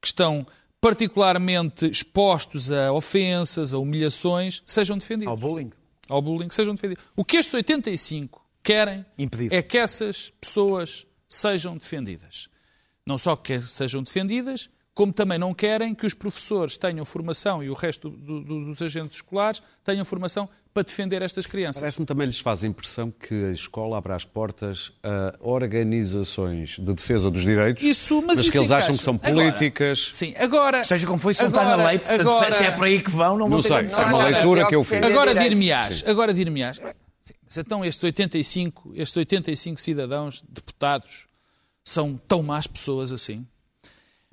que 0.00 0.08
estão 0.08 0.44
particularmente 0.80 1.86
expostos 1.86 2.72
a 2.72 2.92
ofensas, 2.92 3.72
a 3.72 3.78
humilhações, 3.78 4.62
sejam 4.66 4.98
defendidos. 4.98 5.30
Ao 5.30 5.36
bullying. 5.36 5.70
Ao 6.08 6.20
bullying, 6.20 6.50
sejam 6.50 6.74
defendidos. 6.74 7.04
O 7.14 7.24
que 7.24 7.36
estes 7.36 7.54
85 7.54 8.44
querem 8.62 9.06
Impedir. 9.16 9.52
é 9.52 9.62
que 9.62 9.78
essas 9.78 10.30
pessoas 10.40 11.06
sejam 11.28 11.76
defendidas. 11.76 12.48
Não 13.06 13.16
só 13.16 13.36
que 13.36 13.60
sejam 13.60 14.02
defendidas, 14.02 14.68
como 14.92 15.12
também 15.12 15.38
não 15.38 15.54
querem 15.54 15.94
que 15.94 16.04
os 16.04 16.14
professores 16.14 16.76
tenham 16.76 17.04
formação 17.04 17.62
e 17.62 17.70
o 17.70 17.74
resto 17.74 18.10
do- 18.10 18.42
do- 18.42 18.64
dos 18.66 18.82
agentes 18.82 19.16
escolares 19.16 19.62
tenham 19.84 20.04
formação 20.04 20.48
para 20.72 20.84
defender 20.84 21.20
estas 21.22 21.46
crianças. 21.46 21.80
parece-me 21.80 22.06
também 22.06 22.26
lhes 22.26 22.38
faz 22.38 22.62
a 22.62 22.66
impressão 22.66 23.10
que 23.10 23.34
a 23.46 23.50
escola 23.50 23.98
abre 23.98 24.12
as 24.12 24.24
portas 24.24 24.92
a 25.02 25.34
organizações 25.40 26.78
de 26.78 26.94
defesa 26.94 27.30
dos 27.30 27.42
direitos, 27.42 27.82
Isso, 27.84 28.22
mas 28.22 28.38
isso 28.38 28.50
que 28.52 28.58
eles 28.58 28.70
acham 28.70 28.96
que 28.96 29.02
são 29.02 29.14
Agora, 29.22 29.32
políticas. 29.52 30.10
Sim, 30.12 30.32
agora. 30.38 30.82
Seja 30.84 31.06
como 31.06 31.18
foi, 31.18 31.34
se 31.34 31.42
não 31.42 31.48
está 31.48 31.64
na 31.64 31.72
agora- 31.74 31.88
lei, 31.88 31.98
portanto, 31.98 32.20
agora- 32.20 32.52
se 32.52 32.64
é 32.64 32.70
para 32.70 32.86
aí 32.86 33.02
que 33.02 33.10
vão, 33.10 33.36
não 33.36 33.48
vão 33.48 33.58
Não 33.58 33.62
sei, 33.62 33.84
que 33.84 33.92
é 33.92 33.96
uma 33.98 34.08
Agora, 34.08 34.28
leitura 34.30 34.60
é 34.62 34.66
que 34.66 34.74
eu 34.74 34.84
fiz. 34.84 35.02
Agora 35.02 35.34
dir-me-ás, 35.34 36.04
agora 36.06 36.32
dir-me-ás. 36.34 36.80
Mas 36.80 37.56
então 37.58 37.84
estes 37.84 38.04
85, 38.04 38.92
estes 38.94 39.16
85 39.16 39.80
cidadãos, 39.80 40.42
deputados, 40.48 41.26
são 41.84 42.16
tão 42.28 42.42
más 42.44 42.66
pessoas 42.68 43.10
assim? 43.12 43.44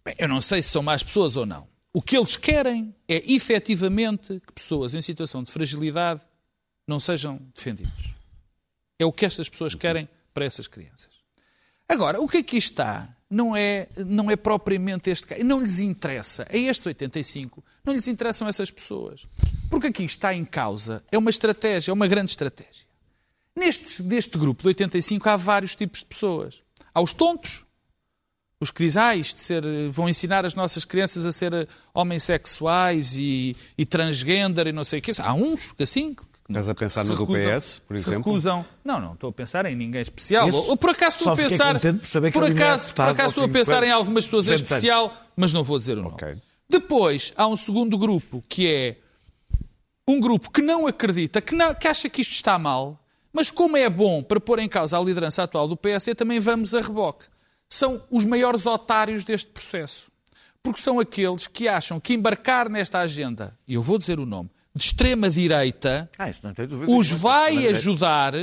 Bem, 0.06 0.14
eu 0.20 0.28
não 0.28 0.40
sei 0.40 0.62
se 0.62 0.70
são 0.70 0.84
más 0.84 1.02
pessoas 1.02 1.36
ou 1.36 1.46
não. 1.46 1.68
O 1.92 2.02
que 2.02 2.16
eles 2.16 2.38
querem 2.38 2.94
é 3.08 3.24
efetivamente 3.34 4.40
que 4.46 4.54
pessoas 4.54 4.94
em 4.94 5.02
situação 5.02 5.42
de 5.42 5.52
fragilidade 5.52 6.22
não 6.88 7.00
sejam 7.00 7.40
defendidas. 7.54 8.16
É 8.98 9.06
o 9.06 9.12
que 9.12 9.26
estas 9.26 9.50
pessoas 9.50 9.76
querem 9.76 10.08
para 10.34 10.46
essas 10.46 10.68
crianças. 10.68 11.10
Agora, 11.88 12.22
o 12.22 12.28
que 12.28 12.38
aqui 12.38 12.58
está 12.58 13.16
não 13.30 13.56
é, 13.56 13.88
não 13.98 14.32
é 14.32 14.36
propriamente 14.36 15.10
este 15.10 15.28
caso. 15.28 15.44
Não 15.44 15.60
lhes 15.60 15.80
interessa. 15.80 16.48
A 16.50 16.58
estes 16.58 16.86
85, 16.86 17.64
não 17.84 17.94
lhes 17.94 18.08
interessam 18.08 18.48
essas 18.48 18.72
pessoas. 18.72 19.28
Porque 19.70 19.88
aqui 19.88 20.04
está 20.04 20.34
em 20.34 20.46
causa, 20.46 21.04
é 21.12 21.18
uma 21.18 21.30
estratégia, 21.30 21.92
é 21.92 21.94
uma 21.94 22.08
grande 22.08 22.32
estratégia. 22.32 22.88
Neste, 23.56 24.02
deste 24.04 24.38
grupo 24.38 24.62
de 24.62 24.70
85 24.70 25.30
há 25.30 25.36
vários 25.36 25.76
tipos 25.76 26.00
de 26.00 26.06
pessoas. 26.06 26.62
Há 26.94 27.02
os 27.02 27.14
tontos, 27.14 27.66
os 28.60 28.72
que 28.72 28.84
dizem, 28.84 29.02
ah, 29.02 29.16
isto 29.16 29.38
de 29.38 29.44
ser, 29.44 29.64
vão 29.90 30.08
ensinar 30.08 30.46
as 30.46 30.56
nossas 30.56 30.86
crianças 30.86 31.26
a 31.26 31.32
ser 31.32 31.54
eh, 31.54 31.68
homossexuais 31.94 33.18
e, 33.18 33.56
e 33.78 33.86
transgender 33.86 34.68
e 34.68 34.72
não 34.72 34.84
sei 34.84 35.00
o 35.00 35.02
quê. 35.02 35.12
Há 35.20 35.34
uns 35.34 35.72
que 35.74 35.84
assim... 35.84 36.16
Estás 36.50 36.70
a 36.70 36.76
pensar 36.76 37.04
no 37.04 37.14
do 37.16 37.26
recusam- 37.26 37.58
PS, 37.60 37.80
por 37.86 37.98
se 37.98 38.04
exemplo? 38.04 38.32
recusam. 38.32 38.66
Não, 38.84 39.00
não, 39.02 39.14
estou 39.14 39.30
a 39.30 39.34
pensar 39.34 39.66
em 39.66 39.76
ninguém 39.76 40.02
especial. 40.02 40.48
Esse 40.48 40.58
Ou, 40.70 40.78
por 40.78 40.92
acaso 40.92 41.18
estou 41.18 41.34
a 41.34 41.36
pensar. 41.36 41.80
por 41.80 42.06
saber 42.06 42.32
que 42.32 42.40
por 42.40 42.50
acaso, 42.50 42.94
por 42.94 43.02
acaso 43.10 43.30
estou 43.30 43.44
a 43.46 43.50
pensar 43.50 43.84
em 43.84 43.92
algumas 43.92 44.24
pessoas 44.26 44.46
em 44.46 44.50
200 44.52 44.72
anos. 44.72 44.84
especial, 44.84 45.28
mas 45.36 45.54
não 45.54 45.64
vou 45.64 45.78
dizer 45.78 45.98
o 45.98 46.02
nome. 46.04 46.14
Ok. 46.16 46.38
Depois 46.70 47.34
há 47.36 47.46
um 47.48 47.56
segundo 47.56 47.98
grupo 47.98 48.42
que 48.48 48.68
é 48.68 48.98
um 50.08 50.20
grupo 50.22 50.50
que 50.50 50.62
não 50.62 50.88
acredita, 50.88 51.42
que, 51.42 51.54
não- 51.54 51.74
que 51.76 51.88
acha 51.88 52.08
que 52.10 52.22
isto 52.22 52.32
está 52.34 52.58
mal, 52.58 52.98
mas 53.34 53.52
como 53.52 53.76
é 53.76 53.90
bom 53.90 54.24
para 54.24 54.40
pôr 54.40 54.60
em 54.60 54.70
causa 54.70 54.98
a 54.98 55.02
liderança 55.04 55.44
atual 55.44 55.68
do 55.68 55.76
PSD, 55.76 56.16
também 56.16 56.40
vamos 56.40 56.74
a 56.74 56.80
reboque. 56.82 57.26
São 57.70 58.02
os 58.10 58.24
maiores 58.24 58.66
otários 58.66 59.26
deste 59.26 59.48
processo. 59.52 60.10
Porque 60.64 60.80
são 60.82 61.00
aqueles 61.00 61.46
que 61.48 61.68
acham 61.68 62.00
que 62.00 62.14
embarcar 62.14 62.70
nesta 62.70 63.00
agenda, 63.00 63.58
e 63.68 63.74
eu 63.76 63.82
vou 63.82 63.98
dizer 63.98 64.20
o 64.20 64.26
nome, 64.26 64.50
de 64.78 64.84
extrema-direita, 64.84 66.10
Ah, 66.18 66.30
os 66.88 67.10
vai 67.10 67.68
ajudar 67.68 68.34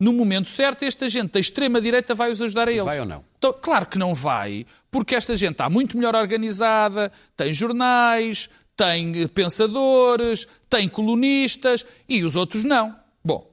no 0.00 0.12
momento 0.12 0.48
certo. 0.48 0.84
Esta 0.84 1.08
gente 1.08 1.32
da 1.32 1.40
extrema-direita 1.40 2.14
vai 2.14 2.30
os 2.30 2.42
ajudar 2.42 2.68
a 2.68 2.72
eles. 2.72 2.84
Vai 2.84 3.00
ou 3.00 3.06
não? 3.06 3.24
Então, 3.38 3.54
claro 3.60 3.86
que 3.86 3.98
não 3.98 4.14
vai, 4.14 4.66
porque 4.90 5.14
esta 5.14 5.36
gente 5.36 5.52
está 5.52 5.68
muito 5.70 5.96
melhor 5.96 6.14
organizada, 6.14 7.12
tem 7.36 7.52
jornais, 7.52 8.48
tem 8.76 9.28
pensadores, 9.28 10.48
tem 10.68 10.88
colunistas 10.88 11.86
e 12.08 12.24
os 12.24 12.36
outros 12.36 12.64
não. 12.64 12.96
Bom, 13.24 13.48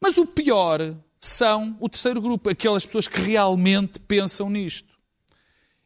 mas 0.00 0.16
o 0.18 0.26
pior 0.26 0.94
são 1.18 1.76
o 1.80 1.88
terceiro 1.88 2.20
grupo, 2.20 2.50
aquelas 2.50 2.86
pessoas 2.86 3.06
que 3.06 3.20
realmente 3.20 3.98
pensam 4.00 4.48
nisto. 4.48 4.88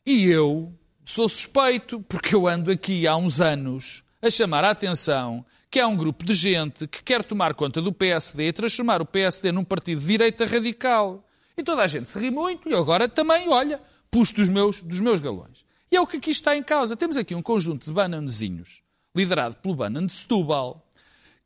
E 0.07 0.25
eu 0.25 0.73
sou 1.05 1.29
suspeito, 1.29 2.01
porque 2.09 2.35
eu 2.35 2.47
ando 2.47 2.71
aqui 2.71 3.07
há 3.07 3.17
uns 3.17 3.41
anos 3.41 4.03
a 4.23 4.31
chamar 4.31 4.65
a 4.65 4.71
atenção 4.71 5.45
que 5.75 5.81
há 5.81 5.89
um 5.89 5.97
grupo 5.97 6.25
de 6.25 6.35
gente 6.35 6.87
que 6.87 7.03
quer 7.03 7.25
tomar 7.25 7.53
conta 7.53 7.83
do 7.83 7.93
PSD 7.93 8.47
e 8.47 8.53
transformar 8.53 9.03
o 9.03 9.05
PSD 9.05 9.51
num 9.51 9.65
partido 9.65 10.01
de 10.01 10.07
direita 10.07 10.45
radical. 10.45 11.29
E 11.57 11.65
toda 11.65 11.83
a 11.83 11.89
gente 11.89 12.09
se 12.09 12.17
ri 12.17 12.31
muito, 12.31 12.69
e 12.69 12.73
eu 12.73 12.79
agora 12.79 13.09
também, 13.09 13.49
olha, 13.49 13.83
puxo 14.09 14.37
dos 14.37 14.49
meus, 14.49 14.81
dos 14.81 15.01
meus 15.01 15.21
galões. 15.21 15.65
E 15.91 15.97
é 15.97 16.01
o 16.01 16.07
que 16.07 16.19
aqui 16.19 16.31
está 16.31 16.57
em 16.57 16.63
causa. 16.63 16.97
Temos 16.97 17.17
aqui 17.17 17.35
um 17.35 17.43
conjunto 17.43 17.87
de 17.87 17.93
bananezinhos, 17.93 18.85
liderado 19.17 19.57
pelo 19.57 19.75
Banan 19.75 20.07
de 20.07 20.15
Setúbal, 20.15 20.89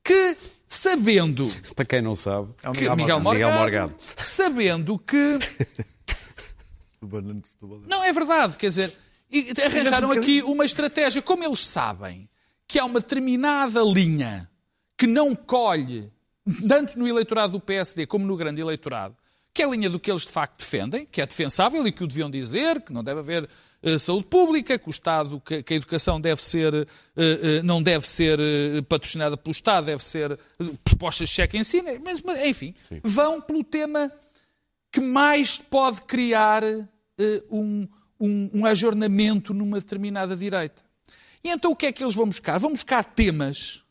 que, 0.04 0.36
sabendo 0.68 1.48
Para 1.74 1.86
quem 1.86 2.02
não 2.02 2.14
sabe, 2.14 2.50
É 2.62 2.68
o 2.68 2.74
que 2.74 2.80
Miguel 2.80 2.96
Miguel 2.96 3.20
Morgado. 3.20 3.58
Morgado, 3.58 3.94
Miguel 3.94 4.26
sabendo 4.26 4.98
que 4.98 5.38
Setúbal. 7.00 7.80
não, 7.88 8.04
é 8.04 8.12
verdade, 8.12 8.58
quer 8.58 8.68
dizer, 8.68 8.94
e 9.30 9.54
arranjaram 9.64 10.10
aqui 10.10 10.42
uma 10.42 10.66
estratégia. 10.66 11.22
Como 11.22 11.42
eles 11.42 11.66
sabem 11.66 12.28
que 12.68 12.78
há 12.78 12.84
uma 12.84 13.00
determinada 13.00 13.80
linha 13.80 14.48
que 14.96 15.06
não 15.06 15.34
colhe, 15.34 16.12
tanto 16.68 16.98
no 16.98 17.08
eleitorado 17.08 17.54
do 17.54 17.60
PSD 17.60 18.06
como 18.06 18.26
no 18.26 18.36
grande 18.36 18.60
eleitorado, 18.60 19.16
que 19.54 19.62
é 19.62 19.64
a 19.64 19.70
linha 19.70 19.88
do 19.88 19.98
que 19.98 20.10
eles 20.10 20.22
de 20.22 20.30
facto 20.30 20.60
defendem, 20.60 21.06
que 21.06 21.20
é 21.20 21.26
defensável 21.26 21.84
e 21.86 21.90
que 21.90 22.04
o 22.04 22.06
deviam 22.06 22.30
dizer, 22.30 22.82
que 22.82 22.92
não 22.92 23.02
deve 23.02 23.20
haver 23.20 23.48
eh, 23.82 23.96
saúde 23.96 24.26
pública, 24.26 24.78
que 24.78 24.88
o 24.88 24.90
Estado, 24.90 25.40
que, 25.40 25.62
que 25.62 25.74
a 25.74 25.76
educação 25.76 26.20
deve 26.20 26.42
ser, 26.42 26.74
eh, 26.74 26.86
eh, 27.16 27.62
não 27.62 27.82
deve 27.82 28.06
ser 28.06 28.38
patrocinada 28.88 29.36
pelo 29.36 29.52
Estado, 29.52 29.86
deve 29.86 30.04
ser 30.04 30.38
propostas 30.84 31.28
de 31.28 31.34
cheque 31.34 31.56
em 31.56 31.60
ensino, 31.60 31.88
mas, 32.04 32.20
mas, 32.22 32.44
enfim, 32.44 32.74
vão 33.02 33.40
pelo 33.40 33.64
tema 33.64 34.12
que 34.92 35.00
mais 35.00 35.56
pode 35.56 36.02
criar 36.02 36.62
um, 37.50 37.88
um, 38.20 38.50
um 38.54 38.66
ajornamento 38.66 39.54
numa 39.54 39.78
determinada 39.78 40.36
direita. 40.36 40.87
E 41.44 41.50
então 41.50 41.70
o 41.72 41.76
que 41.76 41.86
é 41.86 41.92
que 41.92 42.02
eles 42.02 42.14
vão 42.14 42.26
buscar? 42.26 42.58
Vão 42.58 42.70
buscar 42.72 43.04
temas, 43.04 43.82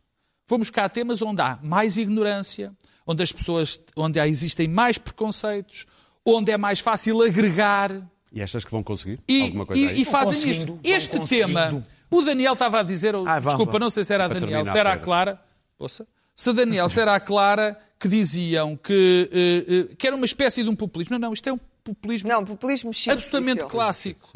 vão 0.48 0.60
buscar 0.60 0.90
temas 0.90 1.22
onde 1.22 1.42
há 1.42 1.58
mais 1.64 1.98
ignorância, 1.98 2.74
onde 3.06 3.24
as 3.24 3.32
pessoas, 3.32 3.80
onde 3.96 4.20
há, 4.20 4.28
existem 4.28 4.68
mais 4.68 4.98
preconceitos, 4.98 5.86
onde 6.26 6.52
é 6.52 6.58
mais 6.58 6.80
fácil 6.80 7.22
agregar 7.22 7.92
e 8.32 8.42
achas 8.42 8.66
que 8.66 8.72
vão 8.72 8.84
conseguir 8.84 9.20
e, 9.28 9.44
alguma 9.44 9.66
coisa 9.66 9.82
e- 9.82 9.88
aí? 9.90 10.02
e 10.02 10.06
fazem 10.06 10.50
isso. 10.52 10.80
Este 10.84 11.20
tema, 11.22 11.84
o 12.12 12.22
Daniel 12.22 12.54
estava 12.54 12.82
a 12.82 12.84
dizer, 12.84 13.16
Ah, 13.26 13.40
desculpa, 13.40 13.72
vá. 13.74 13.80
não 13.80 13.90
sei 13.90 14.04
se 14.04 14.14
era 14.14 14.26
a 14.26 14.30
Para 14.30 14.40
Daniel, 14.42 14.66
se 14.66 14.78
era 14.78 14.94
a. 14.94 14.98
Clara, 14.98 15.42
ouça, 15.80 16.06
se 16.36 16.50
a 16.50 16.54
Daniel, 16.54 16.90
se 16.90 17.00
era 17.00 17.16
a 17.16 17.20
Clara, 17.22 17.80
que 17.98 18.08
diziam 18.10 18.76
que, 18.76 19.30
eh, 19.32 19.90
eh, 19.92 19.96
que 19.98 20.06
era 20.06 20.16
uma 20.16 20.26
espécie 20.26 20.62
de 20.62 20.70
um 20.70 20.76
populismo. 20.76 21.14
Não, 21.18 21.20
não, 21.30 21.34
isto 21.34 21.48
é 21.48 21.54
um 21.54 21.60
populismo 21.84 22.30
Não, 22.30 22.44
populismo 22.46 22.92
absolutamente 23.10 23.62
ele. 23.62 23.70
clássico. 23.70 24.30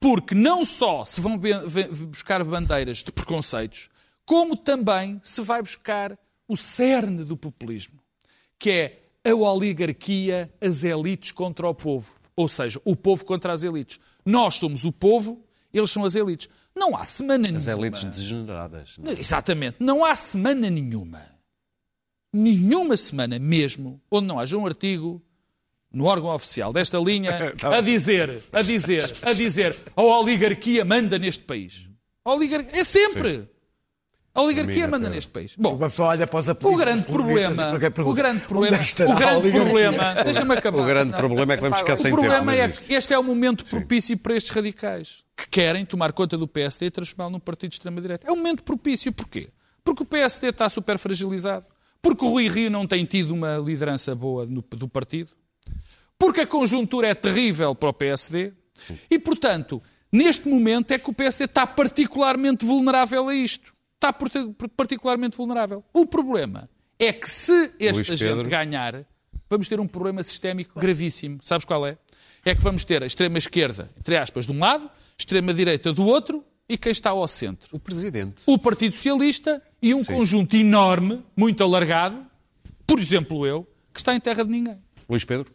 Porque 0.00 0.34
não 0.34 0.64
só 0.64 1.04
se 1.04 1.20
vão 1.20 1.40
buscar 2.08 2.44
bandeiras 2.44 2.98
de 3.02 3.10
preconceitos, 3.10 3.88
como 4.24 4.56
também 4.56 5.20
se 5.22 5.40
vai 5.42 5.60
buscar 5.60 6.16
o 6.46 6.56
cerne 6.56 7.24
do 7.24 7.36
populismo, 7.36 7.98
que 8.58 8.70
é 8.70 9.02
a 9.30 9.34
oligarquia, 9.34 10.52
as 10.60 10.84
elites 10.84 11.32
contra 11.32 11.68
o 11.68 11.74
povo. 11.74 12.16
Ou 12.36 12.48
seja, 12.48 12.80
o 12.84 12.94
povo 12.94 13.24
contra 13.24 13.52
as 13.52 13.64
elites. 13.64 13.98
Nós 14.24 14.54
somos 14.54 14.84
o 14.84 14.92
povo, 14.92 15.42
eles 15.74 15.90
são 15.90 16.04
as 16.04 16.14
elites. 16.14 16.48
Não 16.74 16.96
há 16.96 17.04
semana 17.04 17.48
As 17.56 17.66
nenhuma. 17.66 17.86
elites 17.86 18.04
degeneradas. 18.04 18.94
não 18.98 19.10
é? 19.10 19.14
Exatamente. 19.18 19.76
Não 19.80 20.04
há 20.04 20.14
semana 20.14 20.70
nenhuma, 20.70 21.20
nenhuma 22.32 22.96
semana 22.96 23.38
mesmo, 23.38 24.00
onde 24.10 24.26
não 24.28 24.38
haja 24.38 24.56
um 24.56 24.64
artigo 24.66 25.20
no 25.92 26.04
órgão 26.04 26.34
oficial 26.34 26.72
desta 26.72 26.98
linha 26.98 27.54
a 27.64 27.80
dizer, 27.80 28.42
a 28.52 28.62
dizer, 28.62 29.16
a 29.22 29.32
dizer, 29.32 29.76
a 29.96 30.02
oligarquia 30.02 30.84
manda 30.84 31.18
neste 31.18 31.44
país. 31.44 31.88
A 32.24 32.32
oligarquia, 32.32 32.80
é 32.80 32.84
sempre. 32.84 33.48
A 34.34 34.42
oligarquia 34.42 34.86
manda 34.86 35.08
neste 35.10 35.32
país. 35.32 35.56
Bom, 35.56 35.74
Uma 35.74 35.88
pessoa 35.88 36.10
olha 36.10 36.26
para 36.26 36.38
os 36.38 36.48
o 36.48 36.76
grande 36.76 37.04
problema, 37.04 37.74
o 38.04 38.12
grande 38.12 38.40
problema, 38.40 38.76
é 38.76 38.78
que 38.78 38.84
estará 38.84 39.10
o 39.10 39.16
grande 39.16 39.50
problema, 39.50 40.14
deixa-me 40.22 40.54
acabar. 40.54 40.78
O 40.78 40.84
grande 40.84 41.16
problema 41.16 41.52
é 41.54 41.56
que 41.56 41.62
vamos 41.62 41.78
ficar 41.78 41.96
sem 41.96 42.12
O 42.12 42.16
tempo. 42.16 42.28
problema 42.28 42.54
é 42.54 42.68
que 42.68 42.94
este 42.94 43.12
é 43.12 43.18
o 43.18 43.24
momento 43.24 43.64
propício 43.64 44.16
para 44.16 44.36
estes 44.36 44.52
radicais 44.52 45.24
que 45.36 45.48
querem 45.48 45.84
tomar 45.84 46.12
conta 46.12 46.36
do 46.36 46.46
PSD 46.46 46.86
e 46.86 46.90
transformá-lo 46.90 47.32
num 47.32 47.40
partido 47.40 47.70
de 47.70 47.76
extrema-direita. 47.76 48.28
É 48.28 48.30
um 48.32 48.36
momento 48.36 48.62
propício. 48.62 49.10
Porquê? 49.12 49.48
Porque 49.82 50.02
o 50.02 50.06
PSD 50.06 50.48
está 50.48 50.68
super 50.68 50.98
fragilizado. 50.98 51.66
Porque 52.00 52.24
o 52.24 52.28
Rui 52.28 52.46
Rio 52.48 52.70
não 52.70 52.86
tem 52.86 53.04
tido 53.04 53.32
uma 53.34 53.56
liderança 53.56 54.14
boa 54.14 54.46
no- 54.46 54.62
do 54.70 54.86
partido. 54.88 55.30
Porque 56.18 56.40
a 56.40 56.46
conjuntura 56.46 57.08
é 57.08 57.14
terrível 57.14 57.74
para 57.74 57.90
o 57.90 57.92
PSD. 57.92 58.52
E, 59.10 59.18
portanto, 59.18 59.82
neste 60.10 60.48
momento 60.48 60.90
é 60.92 60.98
que 60.98 61.10
o 61.10 61.12
PSD 61.12 61.44
está 61.44 61.66
particularmente 61.66 62.64
vulnerável 62.64 63.28
a 63.28 63.34
isto. 63.34 63.72
Está 63.94 64.12
particularmente 64.76 65.36
vulnerável. 65.36 65.84
O 65.92 66.06
problema 66.06 66.68
é 66.98 67.12
que 67.12 67.28
se 67.28 67.72
esta 67.78 68.16
gente 68.16 68.48
ganhar, 68.48 69.04
vamos 69.48 69.68
ter 69.68 69.80
um 69.80 69.86
problema 69.86 70.22
sistémico 70.22 70.78
gravíssimo. 70.78 71.38
Sabes 71.42 71.64
qual 71.64 71.86
é? 71.86 71.98
É 72.44 72.54
que 72.54 72.60
vamos 72.60 72.84
ter 72.84 73.02
a 73.02 73.06
extrema-esquerda, 73.06 73.90
entre 73.98 74.16
aspas, 74.16 74.46
de 74.46 74.52
um 74.52 74.58
lado, 74.58 74.88
extrema-direita 75.18 75.92
do 75.92 76.06
outro 76.06 76.44
e 76.68 76.76
quem 76.78 76.92
está 76.92 77.10
ao 77.10 77.26
centro. 77.26 77.68
O 77.72 77.78
Presidente. 77.78 78.42
O 78.46 78.58
Partido 78.58 78.92
Socialista 78.92 79.62
e 79.82 79.94
um 79.94 80.04
conjunto 80.04 80.56
enorme, 80.56 81.22
muito 81.36 81.62
alargado, 81.64 82.24
por 82.86 82.98
exemplo 82.98 83.46
eu, 83.46 83.66
que 83.92 84.00
está 84.00 84.14
em 84.14 84.20
terra 84.20 84.44
de 84.44 84.50
ninguém. 84.50 84.78
Luís 85.08 85.24
Pedro? 85.24 85.52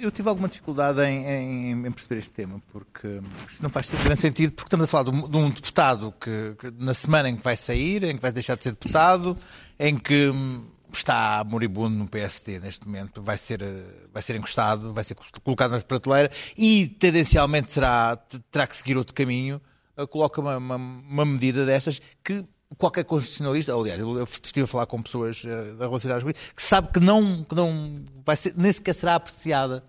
Eu 0.00 0.10
tive 0.10 0.28
alguma 0.28 0.48
dificuldade 0.48 1.00
em, 1.02 1.26
em- 1.26 1.86
em 1.86 1.92
perceber 1.92 2.18
este 2.20 2.30
tema, 2.30 2.60
porque 2.72 3.20
não 3.60 3.68
faz 3.68 3.90
grande 3.90 4.20
sentido, 4.20 4.52
porque 4.52 4.66
estamos 4.68 4.84
a 4.84 4.86
falar 4.86 5.10
de 5.10 5.16
um, 5.16 5.28
de 5.28 5.36
um 5.36 5.50
deputado 5.50 6.12
que, 6.20 6.54
que 6.58 6.70
na 6.78 6.94
semana 6.94 7.28
em 7.28 7.36
que 7.36 7.42
vai 7.44 7.56
sair, 7.56 8.04
em 8.04 8.16
que 8.16 8.22
vai 8.22 8.32
deixar 8.32 8.56
de 8.56 8.62
ser 8.64 8.70
deputado, 8.70 9.36
em 9.78 9.98
que 9.98 10.28
hum, 10.30 10.64
está 10.92 11.44
moribundo 11.44 11.96
no 11.96 12.08
PSD 12.08 12.58
neste 12.60 12.86
momento, 12.86 13.20
vai 13.22 13.36
ser, 13.36 13.60
eh, 13.62 13.84
vai 14.12 14.22
ser 14.22 14.36
encostado, 14.36 14.92
vai 14.92 15.04
ser 15.04 15.16
colocado 15.44 15.72
na 15.72 15.80
prateleira 15.80 16.30
e 16.56 16.88
tendencialmente 16.88 17.70
será, 17.70 18.16
terá 18.50 18.66
que 18.66 18.76
seguir 18.76 18.96
outro 18.96 19.14
caminho, 19.14 19.60
eh, 19.96 20.06
coloca 20.06 20.40
uma, 20.40 20.56
uma, 20.56 20.76
uma 20.76 21.24
medida 21.26 21.66
destas 21.66 22.00
que 22.24 22.44
qualquer 22.76 23.04
constitucionalista, 23.04 23.74
aliás, 23.74 24.00
eu 24.00 24.24
estive 24.24 24.64
a 24.64 24.66
falar 24.66 24.86
com 24.86 25.02
pessoas 25.02 25.42
eh, 25.44 25.74
relacionadas 25.78 26.22
com 26.22 26.30
isso, 26.30 26.54
que 26.54 26.62
sabe 26.62 26.88
que 26.92 27.00
não, 27.00 27.44
que 27.44 27.54
não 27.54 28.04
vai 28.24 28.36
ser, 28.36 28.54
nem 28.56 28.70
sequer 28.72 28.94
será 28.94 29.16
apreciada 29.16 29.82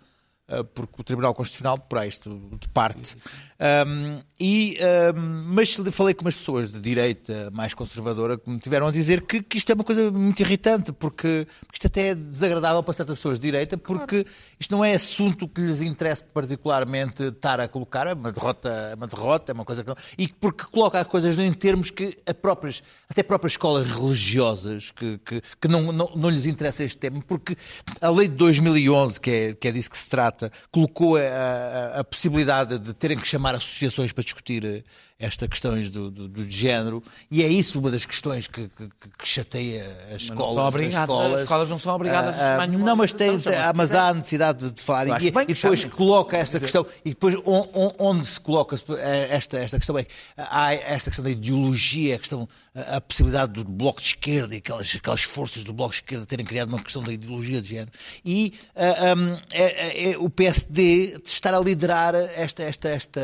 porque 0.73 0.93
o 0.99 1.03
Tribunal 1.03 1.33
Constitucional 1.33 1.77
para 1.77 2.05
isto 2.05 2.29
de 2.59 2.69
parte. 2.69 3.15
Um, 3.61 4.21
e, 4.39 4.79
um, 5.15 5.53
mas 5.53 5.75
falei 5.91 6.15
com 6.15 6.25
umas 6.25 6.33
pessoas 6.33 6.73
de 6.73 6.81
direita 6.81 7.51
mais 7.51 7.75
conservadora 7.75 8.35
que 8.35 8.49
me 8.49 8.57
tiveram 8.57 8.87
a 8.87 8.91
dizer 8.91 9.21
que, 9.21 9.43
que 9.43 9.59
isto 9.59 9.71
é 9.71 9.75
uma 9.75 9.83
coisa 9.83 10.11
muito 10.11 10.39
irritante, 10.39 10.91
porque, 10.91 11.45
porque 11.59 11.75
isto 11.75 11.85
até 11.85 12.09
é 12.09 12.15
desagradável 12.15 12.81
para 12.81 12.91
certas 12.91 13.17
pessoas 13.17 13.37
de 13.37 13.43
direita, 13.43 13.77
porque 13.77 14.25
isto 14.59 14.75
não 14.75 14.83
é 14.83 14.95
assunto 14.95 15.47
que 15.47 15.61
lhes 15.61 15.83
interesse 15.83 16.23
particularmente 16.23 17.21
estar 17.21 17.59
a 17.59 17.67
colocar, 17.67 18.07
é 18.07 18.13
uma 18.13 18.31
derrota, 18.31 18.69
é 18.69 18.95
uma 18.95 19.05
derrota, 19.05 19.51
é 19.51 19.53
uma 19.53 19.65
coisa 19.65 19.83
que 19.83 19.89
não, 19.89 19.95
e 20.17 20.27
porque 20.27 20.63
coloca 20.63 20.99
as 20.99 21.05
coisas 21.05 21.37
em 21.37 21.53
termos 21.53 21.91
que 21.91 22.17
a 22.25 22.33
próprias, 22.33 22.81
até 23.07 23.21
próprias 23.21 23.53
escolas 23.53 23.87
religiosas 23.87 24.89
que, 24.89 25.19
que, 25.19 25.39
que 25.61 25.67
não, 25.67 25.91
não, 25.91 26.11
não 26.15 26.29
lhes 26.31 26.47
interessa 26.47 26.83
este 26.83 26.97
tema, 26.97 27.21
porque 27.27 27.55
a 28.01 28.09
lei 28.09 28.27
de 28.27 28.35
2011, 28.37 29.21
que 29.21 29.29
é, 29.29 29.53
que 29.53 29.67
é 29.67 29.71
disso 29.71 29.91
que 29.91 29.97
se 29.99 30.09
trata, 30.09 30.40
colocou 30.71 31.17
a, 31.17 31.21
a, 31.21 31.99
a 31.99 32.03
possibilidade 32.03 32.79
de 32.79 32.93
terem 32.93 33.17
que 33.17 33.27
chamar 33.27 33.55
associações 33.55 34.11
para 34.11 34.23
discutir 34.23 34.83
eh, 35.21 35.25
esta 35.25 35.47
questões 35.47 35.89
do, 35.89 36.09
do, 36.09 36.27
do 36.27 36.49
género, 36.49 37.03
e 37.29 37.43
é 37.43 37.47
isso 37.47 37.79
uma 37.79 37.91
das 37.91 38.05
questões 38.05 38.47
que, 38.47 38.67
que, 38.69 38.87
que 39.19 39.27
chateia 39.27 39.85
as 40.15 40.23
escolas. 40.23 40.53
são 40.55 40.61
as 40.61 40.67
obrigadas, 40.67 41.01
escolas. 41.09 41.33
as 41.35 41.41
escolas 41.41 41.69
não 41.69 41.79
são 41.79 41.95
obrigadas 41.95 42.39
a 42.39 42.63
Ah, 42.63 42.67
nenhuma 42.67 42.85
Não, 42.85 42.95
mas, 42.95 43.13
tem, 43.13 43.31
mas 43.75 43.93
há 43.93 44.07
a 44.09 44.13
necessidade 44.13 44.71
de 44.71 44.81
falar. 44.81 45.07
E, 45.07 45.27
e 45.27 45.31
que 45.31 45.53
depois 45.53 45.85
coloca 45.85 46.37
esta 46.37 46.59
questão, 46.59 46.85
e 47.05 47.09
depois 47.09 47.35
on- 47.45 47.67
on- 47.73 47.93
onde 47.99 48.25
se 48.25 48.39
coloca 48.39 48.75
eh, 48.97 49.27
esta, 49.31 49.57
esta 49.57 49.77
questão 49.77 49.97
é 49.97 50.05
há 50.37 50.73
esta 50.73 51.09
questão 51.09 51.23
da 51.23 51.31
ideologia, 51.31 52.15
a, 52.15 52.19
questão, 52.19 52.47
a, 52.75 52.99
possibilidade 53.01 53.53
do 53.53 53.63
bloco 53.63 54.01
de 54.01 54.07
esquerda 54.07 54.53
e 54.55 54.57
aquelas, 54.57 54.93
aquelas 54.95 55.21
forças 55.23 55.63
do 55.63 55.73
bloco 55.73 55.91
de 55.91 55.97
esquerda 55.97 56.25
terem 56.25 56.45
criado 56.45 56.69
uma 56.69 56.81
questão 56.81 57.01
da 57.03 57.11
ideologia 57.13 57.61
de 57.61 57.69
género. 57.69 57.91
E 58.25 58.53
ah, 58.75 59.15
hum, 59.15 59.37
é- 59.53 60.09
é- 60.09 60.11
é 60.11 60.17
o 60.17 60.29
PSD 60.29 61.19
estar 61.23 61.53
a 61.53 61.59
liderar 61.59 62.15
esta, 62.15 62.63
esta, 62.63 62.89
esta, 62.89 63.21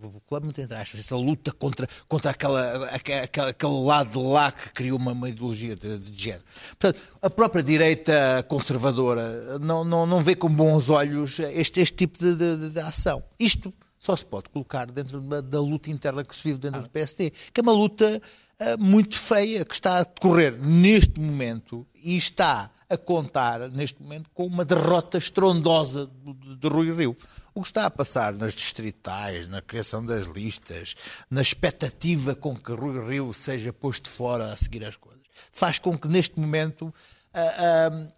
vou 0.00 0.20
colocar 0.26 0.44
muito 0.44 0.60
entre 0.60 0.76
aspas, 0.76 1.00
esta 1.00 1.16
luta 1.26 1.52
contra, 1.52 1.88
contra 2.08 2.30
aquela, 2.30 2.86
aque- 2.86 3.12
aquele, 3.12 3.84
lado 3.84 4.10
de 4.18 4.26
lá 4.26 4.52
que 4.52 4.70
criou 4.70 4.98
uma, 4.98 5.12
uma 5.12 5.28
ideologia 5.28 5.74
de, 5.76 5.98
de 5.98 6.22
género. 6.22 6.44
Portanto, 6.78 7.00
a 7.20 7.28
própria 7.30 7.62
direita 7.62 8.44
conservadora 8.48 9.58
não, 9.58 9.84
não, 9.84 10.06
não 10.06 10.22
vê 10.22 10.34
com 10.34 10.48
bons 10.48 10.90
olhos 10.90 11.38
este, 11.38 11.80
este 11.80 11.94
tipo 11.96 12.18
de, 12.18 12.34
de- 12.34 12.70
de 12.70 12.80
ação. 12.80 13.22
Isto 13.38 13.72
só 13.98 14.14
se 14.16 14.24
pode 14.24 14.48
colocar 14.50 14.86
dentro 14.90 15.20
da, 15.20 15.60
luta 15.60 15.90
interna 15.90 16.24
que 16.24 16.36
se 16.36 16.42
vive 16.44 16.58
dentro 16.60 16.82
do 16.82 16.88
PSD, 16.90 17.30
que 17.52 17.60
é 17.60 17.62
uma 17.62 17.72
luta 17.72 18.20
ah, 18.60 18.76
muito 18.78 19.18
feia, 19.18 19.64
que 19.64 19.74
está 19.74 19.98
a 19.98 20.04
decorrer 20.04 20.56
neste 20.60 21.18
momento 21.18 21.86
e 22.02 22.16
está 22.16 22.70
a 22.88 22.96
contar 22.96 23.68
neste 23.70 24.00
momento 24.02 24.30
com 24.32 24.46
uma 24.46 24.64
derrota 24.64 25.18
estrondosa 25.18 26.08
de, 26.24 26.56
de- 26.56 26.68
Rui 26.68 26.94
Rio. 26.94 27.16
O 27.54 27.62
que 27.62 27.68
está 27.68 27.86
a 27.86 27.90
passar 27.90 28.32
nas 28.34 28.54
distritais, 28.54 29.48
na 29.48 29.62
criação 29.62 30.04
das 30.04 30.26
listas, 30.26 30.94
na 31.30 31.40
expectativa 31.40 32.34
com 32.34 32.54
que 32.54 32.72
Rui 32.72 33.04
Rio 33.08 33.32
seja 33.32 33.72
posto 33.72 34.08
fora 34.10 34.52
a 34.52 34.56
seguir 34.56 34.84
as 34.84 34.96
coisas, 34.96 35.22
faz 35.50 35.78
com 35.78 35.96
que 35.98 36.06
neste 36.06 36.38
momento 36.38 36.94
ah, 37.34 38.08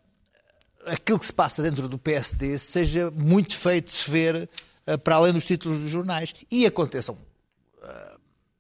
aquilo 0.86 1.18
que 1.18 1.26
se 1.26 1.32
passa 1.32 1.62
dentro 1.62 1.88
do 1.88 1.98
PSD 1.98 2.58
seja 2.58 3.10
muito 3.10 3.56
feio 3.56 3.80
de 3.80 3.92
se 3.92 4.10
ver 4.10 4.48
ah, 4.86 4.98
para 4.98 5.16
além 5.16 5.32
dos 5.32 5.46
títulos 5.46 5.80
dos 5.80 5.90
jornais. 5.90 6.34
E 6.50 6.66
aconteçam 6.66 7.16
ah, 7.82 8.16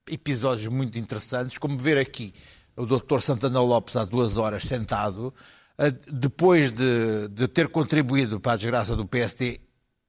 episódios 0.08 0.68
muito 0.68 0.98
interessantes, 0.98 1.58
como 1.58 1.76
ver 1.76 1.98
aqui 1.98 2.32
o 2.76 2.86
Dr. 2.86 3.20
Santana 3.20 3.60
Lopes 3.60 3.96
há 3.96 4.04
duas 4.04 4.36
horas 4.36 4.62
sentado, 4.62 5.34
depois 6.12 6.72
de, 6.72 7.28
de 7.28 7.46
ter 7.46 7.68
contribuído 7.68 8.40
para 8.40 8.52
a 8.52 8.56
desgraça 8.56 8.96
do 8.96 9.06
PSD 9.06 9.60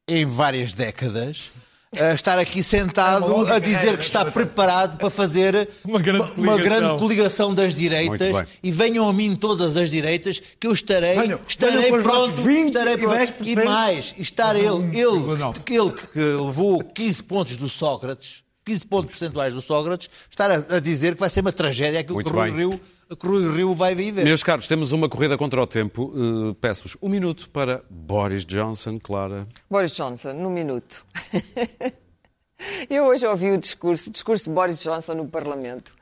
em 0.08 0.26
várias 0.26 0.74
décadas. 0.74 1.52
a 1.96 2.14
estar 2.14 2.38
aqui 2.40 2.62
sentado 2.64 3.46
a 3.48 3.60
dizer 3.60 3.98
que 3.98 4.04
está 4.04 4.26
preparado 4.26 4.98
para 4.98 5.10
fazer 5.10 5.70
Uma 5.84 6.00
grande 6.00 6.22
uma 6.22 6.56
coligação. 6.56 6.64
grande 6.64 7.00
coligação 7.00 7.54
das 7.54 7.74
direitas 7.74 8.48
e 8.64 8.72
venham 8.72 9.08
a 9.08 9.14
mim 9.14 9.36
todas 9.36 9.78
as 9.78 9.90
direitas 9.90 10.42
que 10.60 10.68
eu 10.68 10.72
estarei, 10.72 11.20
Venham, 11.20 11.40
estarei 11.48 11.78
venham 11.84 12.04
pronto, 12.04 12.32
vossos 12.32 12.46
20 12.46 12.68
estarei 12.68 12.94
e 12.94 12.98
pronto. 12.98 13.16
10%. 13.16 13.34
E 13.46 13.56
mais, 13.56 14.14
e 14.18 14.22
estar 14.22 14.56
ele, 14.56 14.68
ele, 14.68 15.20
1,9. 15.20 15.64
que, 15.64 15.74
ele 15.74 15.92
que 15.92 16.20
levou 16.20 16.84
15 16.84 17.24
pontos 17.24 17.58
do 17.58 17.70
Sócrates, 17.70 18.44
15 18.66 18.86
pontos 18.86 19.10
percentuais 19.12 19.54
do 19.54 19.62
Sócrates, 19.62 20.10
estar 20.30 20.50
a, 20.52 20.76
a 20.78 20.80
dizer 20.80 21.16
que 21.16 21.20
vai 21.20 21.30
ser 21.30 21.42
uma 21.42 21.52
tragédia 21.52 22.00
aquilo 22.00 22.16
Muito 22.16 22.32
que 22.32 22.36
bem. 22.36 22.52
Rio, 22.56 22.80
que 23.16 23.28
Rui 23.28 23.56
Rio 23.56 23.74
vai 23.74 23.96
viver. 23.96 24.24
Meus 24.24 24.44
caros, 24.44 24.68
temos 24.68 24.92
uma 24.92 25.10
corrida 25.10 25.38
contra 25.38 25.62
o 25.62 25.68
tempo. 25.68 26.12
Uh, 26.14 26.54
Peço-vos 26.56 26.96
um 27.02 27.10
minuto 27.10 27.50
para 27.50 27.84
Boris 27.90 28.46
Johnson, 28.46 29.00
Clara. 29.00 29.48
Boris 29.70 29.92
Johnson, 29.92 30.34
no 30.34 30.50
minuto. 30.50 31.06
Eu 32.90 33.06
hoje 33.06 33.26
ouvi 33.26 33.52
o 33.52 33.58
discurso, 33.58 34.10
o 34.10 34.12
discurso 34.12 34.46
de 34.46 34.50
Boris 34.52 34.82
Johnson 34.82 35.14
no 35.16 35.28
Parlamento. 35.28 35.94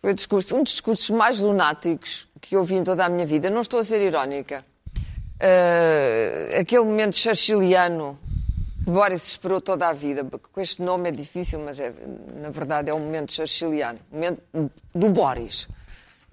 Foi 0.00 0.12
o 0.12 0.14
discurso, 0.14 0.56
um 0.56 0.62
dos 0.62 0.72
discursos 0.72 1.10
mais 1.10 1.40
lunáticos 1.40 2.28
que 2.40 2.54
eu 2.54 2.60
ouvi 2.60 2.74
em 2.74 2.84
toda 2.84 3.04
a 3.04 3.08
minha 3.08 3.26
vida. 3.26 3.50
Não 3.50 3.62
estou 3.62 3.80
a 3.80 3.84
ser 3.84 4.00
irónica. 4.00 4.64
Ah, 5.40 6.60
aquele 6.60 6.84
momento 6.84 7.16
churchilliano 7.16 8.18
que 8.84 8.90
Boris 8.90 9.26
esperou 9.26 9.60
toda 9.60 9.88
a 9.88 9.92
vida. 9.92 10.24
Com 10.24 10.60
este 10.60 10.82
nome 10.82 11.08
é 11.08 11.12
difícil, 11.12 11.58
mas 11.58 11.78
é, 11.80 11.92
na 12.36 12.50
verdade 12.50 12.90
é 12.90 12.94
um 12.94 13.00
momento 13.00 13.32
churchilliano. 13.32 13.98
Um 14.12 14.16
momento 14.16 14.42
do 14.94 15.10
Boris. 15.10 15.66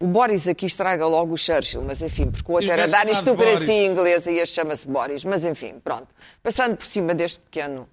O 0.02 0.08
Boris 0.08 0.47
aqui 0.47 0.66
estraga 0.66 1.06
logo 1.06 1.34
o 1.34 1.38
Churchill, 1.38 1.84
mas 1.84 2.02
enfim, 2.02 2.32
porque 2.32 2.52
o 2.52 2.56
outro 2.56 2.72
era 2.72 2.88
da 2.88 2.97
aristocracia 2.99 3.86
inglesa 3.86 4.32
e 4.32 4.39
este 4.39 4.56
chama-se 4.56 4.88
Boris. 4.88 5.24
Mas 5.24 5.45
enfim, 5.45 5.76
pronto. 5.84 6.08
Passando 6.41 6.76
por 6.76 6.88
cima 6.88 7.14
deste 7.14 7.39
pequeno 7.39 7.88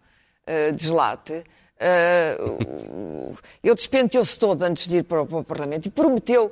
eh, 0.46 0.72
deslate, 0.72 1.44
eh, 1.78 2.36
o- 2.40 3.34
ele 3.62 3.74
despenteou-se 3.74 4.38
todo 4.38 4.62
antes 4.62 4.88
de 4.88 4.96
ir 4.98 5.04
para 5.04 5.22
o, 5.22 5.26
para 5.26 5.38
o 5.38 5.44
Parlamento 5.44 5.86
e 5.86 5.90
prometeu 5.90 6.50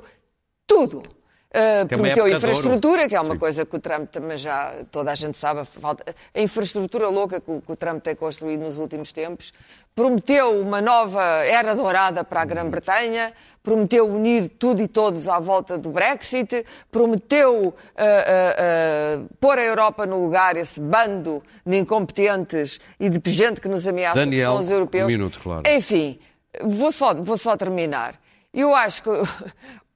tudo. 0.67 1.03
Uh, 1.47 1.79
uma 1.79 1.85
prometeu 1.85 2.27
infraestrutura, 2.27 3.07
que 3.07 3.15
é 3.15 3.21
uma 3.21 3.33
Sim. 3.33 3.39
coisa 3.39 3.65
que 3.65 3.73
o 3.73 3.79
Trump 3.79 4.09
também 4.09 4.35
já, 4.35 4.73
toda 4.91 5.13
a 5.13 5.15
gente 5.15 5.37
sabe, 5.37 5.61
a, 5.61 5.65
falta, 5.65 6.03
a 6.35 6.41
infraestrutura 6.41 7.07
louca 7.07 7.39
que 7.39 7.49
o, 7.49 7.61
que 7.61 7.71
o 7.71 7.75
Trump 7.75 8.03
tem 8.03 8.13
construído 8.15 8.65
nos 8.65 8.79
últimos 8.79 9.13
tempos. 9.13 9.53
Prometeu 9.95 10.59
uma 10.59 10.81
nova 10.81 11.23
era 11.45 11.73
dourada 11.73 12.21
para 12.23 12.41
a 12.41 12.45
Grã-Bretanha, 12.45 13.33
prometeu 13.63 14.05
unir 14.07 14.49
tudo 14.49 14.81
e 14.81 14.89
todos 14.89 15.29
à 15.29 15.39
volta 15.39 15.77
do 15.77 15.89
Brexit, 15.89 16.65
prometeu 16.91 17.67
uh, 17.67 17.69
uh, 17.69 19.23
uh, 19.23 19.29
pôr 19.39 19.57
a 19.57 19.63
Europa 19.63 20.05
no 20.05 20.21
lugar, 20.21 20.57
esse 20.57 20.81
bando 20.81 21.41
de 21.65 21.77
incompetentes 21.77 22.77
e 22.99 23.09
de 23.09 23.31
gente 23.31 23.61
que 23.61 23.69
nos 23.69 23.87
ameaça, 23.87 24.19
Daniel, 24.19 24.51
que 24.51 24.57
são 24.57 24.65
os 24.65 24.69
europeus. 24.69 25.05
um 25.05 25.07
minuto, 25.07 25.39
claro. 25.39 25.63
Enfim, 25.65 26.19
vou 26.61 26.91
só, 26.91 27.13
vou 27.15 27.37
só 27.37 27.55
terminar. 27.55 28.19
Eu 28.53 28.75
acho 28.75 29.03
que 29.03 29.09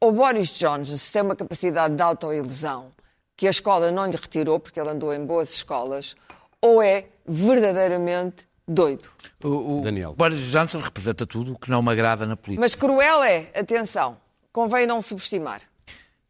o 0.02 0.12
Boris 0.12 0.50
Johnson 0.58 0.98
se 0.98 1.12
tem 1.12 1.22
uma 1.22 1.36
capacidade 1.36 1.96
de 1.96 2.02
autoilusão 2.02 2.92
que 3.38 3.48
a 3.48 3.50
escola 3.52 3.92
não 3.92 4.06
lhe 4.06 4.16
retirou, 4.18 4.60
porque 4.60 4.80
ele 4.80 4.90
andou 4.90 5.14
em 5.14 5.26
boas 5.26 5.52
escolas, 5.54 6.16
ou 6.62 6.82
é 6.82 7.08
verdadeiramente 7.28 8.46
doido. 8.68 9.10
O, 9.44 9.80
o 9.80 9.82
Daniel. 9.82 10.14
Boris 10.14 10.40
Johnson 10.52 10.80
representa 10.80 11.26
tudo 11.26 11.54
o 11.54 11.60
que 11.60 11.70
não 11.70 11.82
me 11.82 11.92
agrada 11.92 12.26
na 12.26 12.38
política. 12.38 12.62
Mas 12.62 12.76
cruel 12.76 13.24
é, 13.24 13.50
atenção, 13.56 14.18
convém 14.52 14.86
não 14.88 15.02
subestimar. 15.02 15.62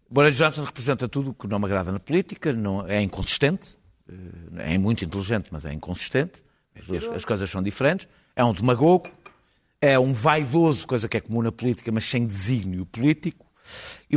Boris 0.09 0.35
Johnson 0.35 0.63
representa 0.63 1.07
tudo 1.07 1.31
o 1.31 1.33
que 1.33 1.47
não 1.47 1.59
me 1.59 1.65
agrada 1.65 1.91
na 1.91 1.99
política, 1.99 2.51
não, 2.51 2.85
é 2.87 3.01
inconsistente, 3.01 3.77
eh, 4.09 4.73
é 4.73 4.77
muito 4.77 5.05
inteligente, 5.05 5.47
mas 5.51 5.65
é 5.65 5.71
inconsistente, 5.73 6.43
as, 6.77 6.85
duas- 6.87 7.07
as 7.09 7.23
coisas 7.25 7.49
são 7.49 7.63
diferentes, 7.63 8.09
é 8.35 8.43
um 8.43 8.53
demagogo, 8.53 9.09
é 9.79 9.97
um 9.97 10.11
vaidoso, 10.13 10.85
coisa 10.85 11.07
que 11.07 11.15
é 11.15 11.21
comum 11.21 11.41
na 11.41 11.51
política, 11.51 11.91
mas 11.93 12.03
sem 12.05 12.25
desígnio 12.25 12.85
político, 12.85 13.45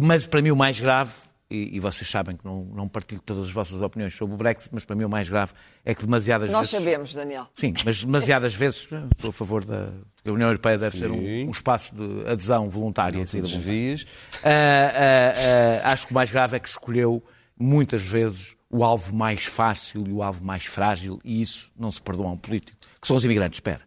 mas 0.02 0.26
para 0.26 0.42
mim 0.42 0.50
o 0.50 0.56
mais 0.56 0.80
grave, 0.80 1.12
e, 1.50 1.76
e 1.76 1.80
vocês 1.80 2.08
sabem 2.08 2.36
que 2.36 2.44
não, 2.44 2.64
não 2.64 2.88
partilho 2.88 3.20
todas 3.24 3.46
as 3.46 3.52
vossas 3.52 3.82
opiniões 3.82 4.14
sobre 4.14 4.34
o 4.34 4.38
Brexit, 4.38 4.70
mas 4.72 4.84
para 4.84 4.96
mim 4.96 5.04
o 5.04 5.08
mais 5.08 5.28
grave 5.28 5.52
é 5.84 5.94
que 5.94 6.04
demasiadas 6.04 6.50
Nós 6.50 6.70
vezes... 6.70 6.84
sabemos, 6.84 7.14
Daniel. 7.14 7.46
Sim, 7.54 7.74
mas 7.84 8.02
demasiadas 8.02 8.54
vezes 8.54 8.80
estou 8.80 9.30
a 9.30 9.32
favor 9.32 9.64
da 9.64 9.88
a 10.26 10.32
União 10.32 10.48
Europeia 10.48 10.78
deve 10.78 10.96
ser 10.96 11.10
um, 11.10 11.18
um 11.18 11.50
espaço 11.50 11.94
de 11.94 12.26
adesão 12.30 12.70
voluntária 12.70 13.20
e 13.20 13.26
saída 13.26 13.46
voluntária. 13.46 13.74
Desvias. 13.74 14.06
Ah, 14.42 14.48
ah, 14.48 15.80
ah, 15.84 15.92
acho 15.92 16.06
que 16.06 16.12
o 16.12 16.14
mais 16.14 16.30
grave 16.30 16.56
é 16.56 16.60
que 16.60 16.68
escolheu 16.68 17.22
muitas 17.58 18.02
vezes 18.02 18.56
o 18.70 18.82
alvo 18.82 19.14
mais 19.14 19.44
fácil 19.44 20.04
e 20.08 20.12
o 20.12 20.22
alvo 20.22 20.42
mais 20.42 20.64
frágil, 20.64 21.20
e 21.22 21.42
isso 21.42 21.70
não 21.78 21.92
se 21.92 22.00
perdoa 22.00 22.28
a 22.28 22.32
um 22.32 22.36
político, 22.36 22.78
que 23.00 23.06
são 23.06 23.16
os 23.16 23.24
imigrantes. 23.24 23.58
Espera. 23.58 23.82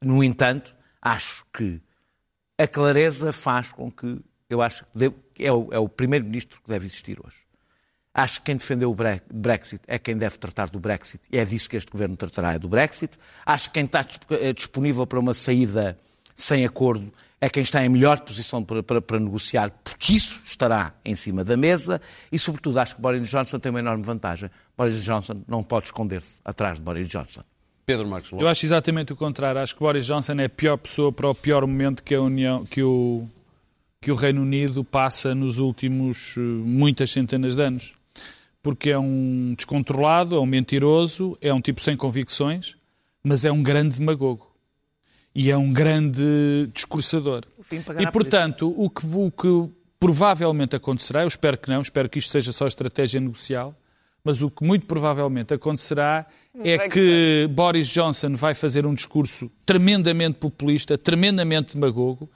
No 0.00 0.22
entanto, 0.22 0.74
acho 1.02 1.44
que 1.52 1.80
a 2.56 2.66
clareza 2.66 3.32
faz 3.32 3.72
com 3.72 3.90
que 3.90 4.20
eu 4.50 4.60
acho 4.60 4.84
que 4.84 4.90
deve- 4.94 5.14
é 5.38 5.50
o, 5.52 5.68
é 5.72 5.78
o 5.78 5.88
primeiro-ministro 5.88 6.60
que 6.60 6.68
deve 6.68 6.84
existir 6.86 7.18
hoje. 7.24 7.36
Acho 8.12 8.40
que 8.40 8.46
quem 8.46 8.56
defendeu 8.56 8.90
o 8.90 8.94
Bre- 8.94 9.22
Brexit 9.32 9.80
é 9.86 9.98
quem 9.98 10.16
deve 10.16 10.36
tratar 10.36 10.68
do 10.68 10.80
Brexit 10.80 11.22
e 11.30 11.38
é 11.38 11.44
disso 11.44 11.70
que 11.70 11.76
este 11.76 11.90
governo 11.90 12.16
tratará, 12.16 12.54
é 12.54 12.58
do 12.58 12.68
Brexit. 12.68 13.16
Acho 13.46 13.68
que 13.68 13.74
quem 13.74 13.84
está 13.84 14.04
eh, 14.30 14.52
disponível 14.52 15.06
para 15.06 15.18
uma 15.20 15.32
saída 15.32 15.96
sem 16.34 16.66
acordo 16.66 17.12
é 17.40 17.48
quem 17.48 17.62
está 17.62 17.82
em 17.84 17.88
melhor 17.88 18.20
posição 18.20 18.62
para, 18.64 18.82
para- 18.82 19.00
para 19.00 19.18
negociar, 19.20 19.70
porque 19.84 20.14
isso 20.14 20.40
estará 20.44 20.92
em 21.04 21.14
cima 21.14 21.42
da 21.44 21.56
mesa 21.56 22.00
e, 22.32 22.38
sobretudo, 22.38 22.78
acho 22.80 22.96
que 22.96 23.00
Boris 23.00 23.30
Johnson 23.30 23.58
tem 23.60 23.70
uma 23.70 23.78
enorme 23.78 24.02
vantagem. 24.04 24.50
Boris 24.76 25.02
Johnson 25.04 25.42
não 25.48 25.62
pode 25.62 25.86
esconder-se 25.86 26.40
atrás 26.44 26.78
de 26.78 26.82
Boris 26.84 27.08
Johnson. 27.08 27.42
Pedro 27.86 28.06
Marcos 28.08 28.30
Eu 28.32 28.46
acho 28.46 28.66
exatamente 28.66 29.12
o 29.12 29.16
contrário. 29.16 29.60
Acho 29.60 29.74
que 29.74 29.80
Boris 29.80 30.04
Johnson 30.04 30.34
é 30.34 30.44
a 30.46 30.48
pior 30.50 30.76
pessoa 30.76 31.10
para 31.12 31.28
o 31.30 31.34
pior 31.34 31.66
momento 31.66 32.02
que 32.02 32.14
a 32.14 32.20
União, 32.20 32.64
que 32.64 32.82
o, 32.82 33.26
que 34.00 34.10
o 34.10 34.14
Reino 34.14 34.40
Unido 34.40 34.82
passa 34.82 35.34
nos 35.34 35.58
últimos 35.58 36.34
eh, 36.36 36.40
muitas 36.40 37.10
centenas 37.10 37.54
de 37.54 37.62
anos. 37.62 37.92
Porque 38.62 38.90
é 38.90 38.98
um 38.98 39.54
descontrolado, 39.54 40.36
é 40.36 40.40
um 40.40 40.46
mentiroso, 40.46 41.36
é 41.40 41.52
um 41.52 41.60
tipo 41.60 41.80
sem 41.80 41.96
convicções, 41.96 42.76
mas 43.22 43.44
é 43.44 43.52
um 43.52 43.62
grande 43.62 43.98
demagogo. 43.98 44.50
E 45.34 45.50
é 45.50 45.56
um 45.56 45.72
grande 45.72 46.68
discursador. 46.72 47.44
E, 47.98 48.04
por 48.06 48.12
portanto, 48.12 48.74
o 48.76 48.88
que, 48.88 49.06
o 49.06 49.30
que 49.30 49.70
provavelmente 49.98 50.74
acontecerá, 50.74 51.22
eu 51.22 51.28
espero 51.28 51.58
que 51.58 51.68
não, 51.68 51.80
espero 51.80 52.08
que 52.08 52.18
isto 52.18 52.30
seja 52.30 52.52
só 52.52 52.66
estratégia 52.66 53.20
negocial, 53.20 53.74
mas 54.24 54.42
o 54.42 54.50
que 54.50 54.64
muito 54.64 54.86
provavelmente 54.86 55.54
acontecerá 55.54 56.26
é 56.64 56.88
que 56.88 57.48
Boris 57.50 57.86
Johnson 57.88 58.34
vai 58.34 58.54
fazer 58.54 58.86
um 58.86 58.94
discurso 58.94 59.50
tremendamente 59.64 60.38
populista, 60.38 60.98
tremendamente 60.98 61.74
demagogo, 61.74 62.28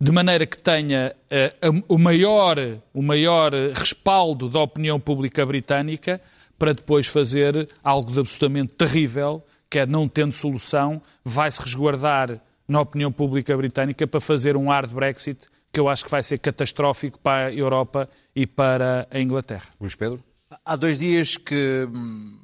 de 0.00 0.10
maneira 0.10 0.46
que 0.46 0.56
tenha 0.60 1.14
a- 1.30 1.68
o, 1.88 1.98
maior, 1.98 2.56
o 2.94 3.02
maior 3.02 3.52
respaldo 3.74 4.48
da 4.48 4.60
opinião 4.60 4.98
pública 4.98 5.44
britânica 5.44 6.20
para 6.58 6.72
depois 6.72 7.06
fazer 7.06 7.68
algo 7.84 8.10
de 8.12 8.20
absolutamente 8.20 8.72
terrível, 8.74 9.44
que 9.68 9.78
é 9.78 9.86
não 9.86 10.08
tendo 10.08 10.32
solução, 10.32 11.00
vai-se 11.24 11.60
resguardar 11.62 12.40
na 12.66 12.80
opinião 12.80 13.10
pública 13.12 13.56
britânica 13.56 14.06
para 14.06 14.20
fazer 14.20 14.56
um 14.56 14.68
hard 14.68 14.90
Brexit 14.92 15.40
que 15.72 15.78
eu 15.78 15.88
acho 15.88 16.04
que 16.04 16.10
vai 16.10 16.22
ser 16.22 16.38
catastrófico 16.38 17.18
para 17.20 17.46
a 17.48 17.52
Europa 17.52 18.08
e 18.34 18.46
para 18.46 19.06
a 19.10 19.20
Inglaterra. 19.20 19.66
Luís 19.80 19.94
Pedro. 19.94 20.22
Há 20.64 20.74
dois 20.76 20.98
dias 20.98 21.36
que 21.36 21.86
hum, 21.88 22.39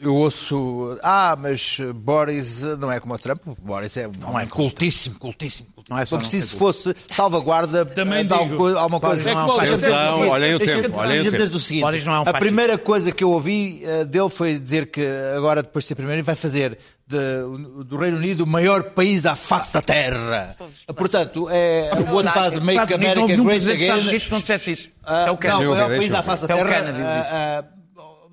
eu 0.00 0.14
ouço. 0.14 0.98
Ah, 1.02 1.36
mas 1.38 1.78
Boris 1.94 2.62
não 2.78 2.90
é 2.92 3.00
como 3.00 3.14
o 3.14 3.18
Trump. 3.18 3.40
Boris 3.62 3.96
é 3.96 4.06
um 4.08 4.12
homem 4.30 4.46
cultíssimo, 4.48 5.18
cultíssimo. 5.18 5.68
cultíssimo. 5.74 5.74
Não 5.88 5.98
é 5.98 6.04
só 6.06 6.16
Não 6.16 6.22
não 6.22 6.28
preciso 6.30 6.52
que 6.52 6.58
fosse 6.58 6.94
salvaguarda 7.10 7.84
Também 7.84 8.26
de 8.26 8.32
alguma 8.32 8.50
digo. 8.50 8.56
coisa- 8.62 8.78
alguma 8.80 9.00
coisa. 9.00 9.30
É 9.30 9.34
que 9.34 9.40
Boris 9.42 9.58
Deixa-me 9.58 9.76
dizer 9.76 9.94
Atenção, 9.94 10.14
seguinte, 10.14 10.30
olhem 10.32 10.54
o 10.54 10.58
tempo, 10.58 10.98
olhem 10.98 11.20
o 11.20 11.30
tempo. 11.30 11.58
seguinte. 11.58 11.82
Boris 11.82 12.04
não 12.06 12.14
é 12.14 12.20
um 12.20 12.22
a 12.22 12.32
primeira 12.34 12.78
coisa 12.78 13.12
que 13.12 13.22
eu 13.24 13.30
ouvi 13.30 13.82
eh, 13.84 14.04
dele 14.06 14.30
foi 14.30 14.58
dizer 14.58 14.86
que 14.90 15.06
agora, 15.36 15.62
depois 15.62 15.84
de 15.84 15.88
ser 15.88 15.94
primeiro, 15.94 16.22
vai 16.24 16.34
fazer 16.34 16.78
de- 17.06 17.84
do 17.84 17.96
Reino 17.98 18.16
Unido 18.16 18.44
o 18.44 18.46
maior 18.46 18.82
país 18.82 19.26
à 19.26 19.36
face 19.36 19.72
da 19.74 19.82
Terra. 19.82 20.56
Portanto, 20.96 21.48
é 21.50 21.90
o 22.10 22.14
outro 22.14 22.32
faz 22.32 22.58
Make 22.58 22.70
Estados 22.70 22.94
Unidos, 22.94 22.96
não 22.96 22.96
America 22.96 23.20
houve 23.20 23.32
nenhum 23.32 23.44
Great 23.44 23.60
presidente 23.64 23.76
dos 23.76 23.82
Estados 23.84 24.00
Again. 24.00 24.08
Unidos 24.08 24.26
que 24.26 24.32
não 24.32 24.40
dissesse 24.40 24.72
isso. 24.72 24.88
Ah, 25.04 25.18
é 25.20 25.24
o 25.24 25.26
não, 25.26 25.36
Kennedy. 25.36 25.64
é 25.64 25.68
o 25.68 25.74
Deixa 25.74 25.88
país 25.96 26.10
eu 26.10 26.16
à 26.16 26.20
ver. 26.20 26.26
face 26.26 26.46
da 26.46 26.54
É 26.54 26.56
o 26.62 26.66
terra. 26.66 26.80
Kennedy 26.80 27.02
ah, 27.02 27.20
disse. 27.20 27.34
ah, 27.34 27.64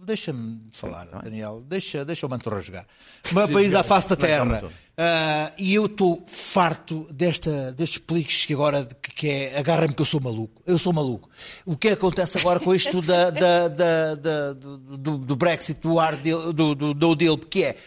Deixa-me 0.03 0.59
falar, 0.71 1.05
Daniel. 1.05 1.61
Deixa, 1.67 2.03
deixa 2.03 2.25
o 2.25 2.29
Mantorra 2.29 2.59
jogar. 2.59 2.85
O 3.31 3.35
meu 3.35 3.47
país 3.49 3.75
à 3.75 3.83
face 3.83 4.09
da 4.09 4.15
terra. 4.15 4.63
Ah, 4.97 5.51
e 5.57 5.73
eu 5.75 5.85
estou 5.85 6.23
farto 6.27 7.07
desta, 7.11 7.71
destes 7.71 7.99
políticos 7.99 8.45
que 8.45 8.53
agora 8.53 8.87
que, 9.01 9.11
que 9.11 9.29
é 9.29 9.59
agarra-me 9.59 9.93
que 9.93 10.01
eu 10.01 10.05
sou 10.05 10.19
maluco. 10.19 10.61
Eu 10.65 10.79
sou 10.79 10.91
maluco. 10.91 11.29
O 11.65 11.77
que 11.77 11.89
acontece 11.89 12.37
agora 12.39 12.59
com 12.59 12.73
isto 12.73 13.01
da, 13.01 13.29
da- 13.29 13.67
da- 14.15 14.53
do, 14.53 15.17
do- 15.19 15.35
Brexit, 15.35 15.79
do, 15.81 15.95
deal, 16.17 16.51
do, 16.53 16.75
do, 16.75 16.93
do 16.93 17.15
deal, 17.15 17.37
que 17.37 17.63
é 17.63 17.77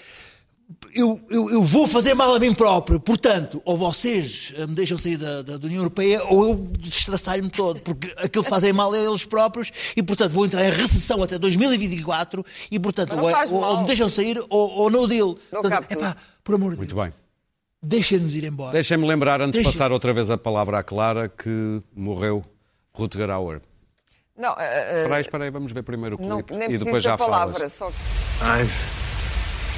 eu, 0.94 1.20
eu, 1.28 1.50
eu 1.50 1.62
vou 1.62 1.86
fazer 1.86 2.14
mal 2.14 2.34
a 2.34 2.38
mim 2.40 2.54
próprio. 2.54 2.98
Portanto, 3.00 3.60
ou 3.64 3.76
vocês 3.76 4.52
eh, 4.56 4.66
me 4.66 4.74
deixam 4.74 4.96
sair 4.96 5.16
da, 5.16 5.42
da- 5.42 5.56
da 5.58 5.66
União 5.66 5.80
Europeia, 5.80 6.22
ou 6.24 6.44
eu 6.44 6.54
destraçalho-me 6.78 7.50
todo, 7.50 7.80
porque 7.80 8.12
aquilo 8.16 8.44
que 8.44 8.50
fazem 8.50 8.72
mal 8.72 8.94
é 8.94 9.04
eles 9.04 9.24
próprios, 9.24 9.70
e 9.96 10.02
portanto 10.02 10.32
vou 10.32 10.46
entrar 10.46 10.64
em 10.66 10.70
recessão 10.70 11.22
até 11.22 11.38
2024, 11.38 12.44
e 12.70 12.78
portanto, 12.78 13.14
não 13.14 13.24
ou, 13.24 13.30
é- 13.30 13.44
ou- 13.46 13.52
ou 13.54 13.60
mal. 13.60 13.80
me 13.80 13.86
deixam 13.86 14.08
sair, 14.08 14.38
ou, 14.48 14.70
ou 14.70 14.90
no 14.90 15.06
deal. 15.06 15.36
Não 15.52 15.62
Portanto, 15.62 15.90
epá, 15.92 16.16
por 16.42 16.54
amor 16.54 16.72
de 16.72 16.78
Muito 16.78 16.94
Deus, 16.94 17.06
bem. 17.08 17.14
deixem-nos 17.82 18.34
ir 18.34 18.44
embora. 18.44 18.72
Deixem-me 18.72 19.06
lembrar, 19.06 19.40
antes 19.42 19.58
de 19.58 19.64
passar 19.64 19.92
outra 19.92 20.12
vez 20.12 20.30
a 20.30 20.38
palavra 20.38 20.78
à 20.78 20.82
Clara, 20.82 21.28
que 21.28 21.82
morreu 21.94 22.44
Rutger 22.92 23.28
Hauer. 23.30 23.60
Não, 24.36 24.50
eh, 24.58 24.64
eh, 24.64 24.96
Espera 25.02 25.14
aí, 25.16 25.20
espera 25.20 25.44
aí, 25.44 25.50
vamos 25.50 25.72
ver 25.72 25.82
primeiro 25.82 26.16
o 26.20 26.26
não, 26.26 26.42
clipe 26.42 26.54
nem 26.58 26.72
e 26.72 26.78
depois 26.78 27.02
já 27.04 27.16
palavra, 27.18 27.54
falas. 27.68 27.72
só 27.72 27.88
I've 27.88 29.03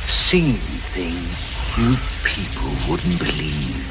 seen 0.08 0.54
things 0.94 1.56
you 1.76 1.96
people 2.24 2.70
wouldn't 2.88 3.18
believe. 3.18 3.84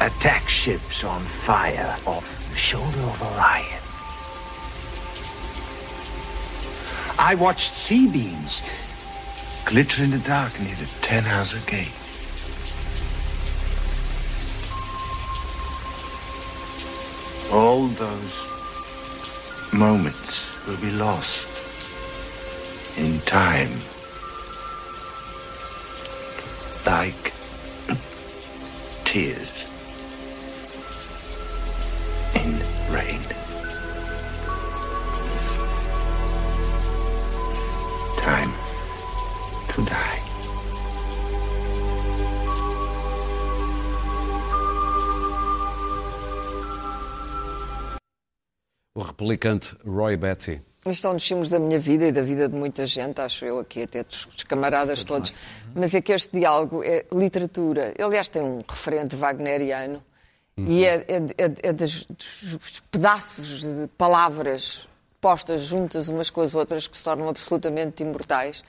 Attack 0.00 0.48
ships 0.48 1.04
on 1.04 1.22
fire 1.22 1.96
off 2.06 2.48
the 2.50 2.56
shoulder 2.56 3.00
of 3.00 3.22
Orion. 3.22 3.82
I 7.18 7.34
watched 7.34 7.74
sea 7.74 8.08
beams 8.08 8.62
glitter 9.64 10.02
in 10.02 10.10
the 10.10 10.18
dark 10.18 10.58
near 10.60 10.74
the 10.76 10.88
Ten 11.02 11.24
Hauser 11.24 11.60
Gate. 11.66 11.92
All 17.52 17.86
those 17.88 18.34
moments 19.72 20.66
will 20.66 20.78
be 20.78 20.90
lost 20.90 21.51
in 22.96 23.20
time. 23.20 23.80
Like 26.86 27.32
tears 29.04 29.64
in 32.34 32.58
rain. 32.90 33.22
Time 38.18 38.52
to 39.70 39.84
die. 39.84 40.22
o 48.94 49.02
replicante 49.02 49.76
Roy 49.84 50.16
Betty. 50.16 50.71
Isto 50.84 51.06
é 51.06 51.10
um 51.10 51.14
dos 51.14 51.26
filmes 51.26 51.48
da 51.48 51.58
minha 51.60 51.78
vida 51.78 52.06
e 52.08 52.12
da 52.12 52.22
vida 52.22 52.48
de 52.48 52.54
muita 52.56 52.84
gente, 52.86 53.20
acho 53.20 53.44
eu, 53.44 53.60
aqui 53.60 53.84
até 53.84 54.02
dos, 54.02 54.26
dos 54.26 54.42
camaradas 54.42 55.04
todos. 55.04 55.32
Mas 55.74 55.94
é 55.94 56.00
que 56.00 56.12
este 56.12 56.36
diálogo 56.36 56.82
é 56.82 57.04
literatura. 57.12 57.92
Ele, 57.94 58.02
aliás, 58.02 58.28
tem 58.28 58.42
um 58.42 58.60
referente 58.68 59.14
wagneriano 59.14 60.02
e 60.56 60.84
é, 60.84 60.94
é, 61.08 61.16
é- 61.44 61.68
é 61.68 61.72
das- 61.72 62.04
dos 62.04 62.80
pedaços 62.90 63.60
de 63.62 63.86
palavras 63.96 64.86
postas 65.20 65.62
juntas 65.62 66.08
umas 66.08 66.30
com 66.30 66.40
as 66.40 66.54
outras 66.54 66.88
que 66.88 66.96
se 66.96 67.04
tornam 67.04 67.28
absolutamente 67.28 68.02
imortais. 68.02 68.64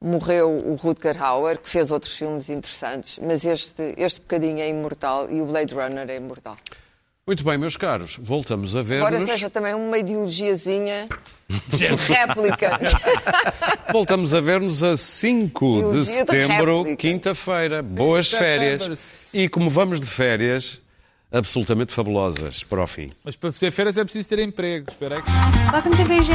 Morreu 0.00 0.50
o 0.56 0.76
Rutger 0.76 1.20
Hauer, 1.22 1.58
que 1.58 1.68
fez 1.68 1.90
outros 1.90 2.14
filmes 2.16 2.48
interessantes, 2.48 3.18
mas 3.20 3.44
este, 3.44 3.92
este 3.98 4.20
bocadinho 4.20 4.60
é 4.60 4.68
imortal 4.68 5.28
e 5.30 5.42
o 5.42 5.46
Blade 5.46 5.74
Runner 5.74 6.08
é 6.08 6.16
imortal. 6.16 6.56
Muito 7.26 7.44
bem, 7.44 7.58
meus 7.58 7.76
caros, 7.76 8.16
voltamos 8.20 8.74
a 8.74 8.80
Embora 8.80 9.10
ver-nos. 9.10 9.30
seja 9.30 9.50
também 9.50 9.74
uma 9.74 9.98
ideologiazinha 9.98 11.06
de 11.68 11.86
réplica. 11.86 12.78
Voltamos 13.92 14.32
a 14.34 14.40
ver-nos 14.40 14.82
a 14.82 14.96
5 14.96 15.66
de 15.66 15.78
Ideologia 15.78 16.00
de 16.00 16.04
setembro, 16.06 16.96
quinta-feira. 16.96 17.82
Boas 17.82 18.30
férias. 18.30 19.34
E 19.34 19.48
como 19.48 19.68
vamos 19.68 20.00
de 20.00 20.06
férias, 20.06 20.80
absolutamente 21.30 21.92
fabulosas 21.92 22.64
para 22.64 22.82
o 22.82 22.86
fim. 22.86 23.10
Mas 23.22 23.36
para 23.36 23.52
ter 23.52 23.70
férias 23.70 23.98
é 23.98 24.02
preciso 24.04 24.28
ter 24.28 24.38
emprego. 24.38 24.86
Espera 24.88 25.16
aí. 25.16 25.22
Welcome 25.72 25.96
to 25.96 26.04
Bouger, 26.04 26.34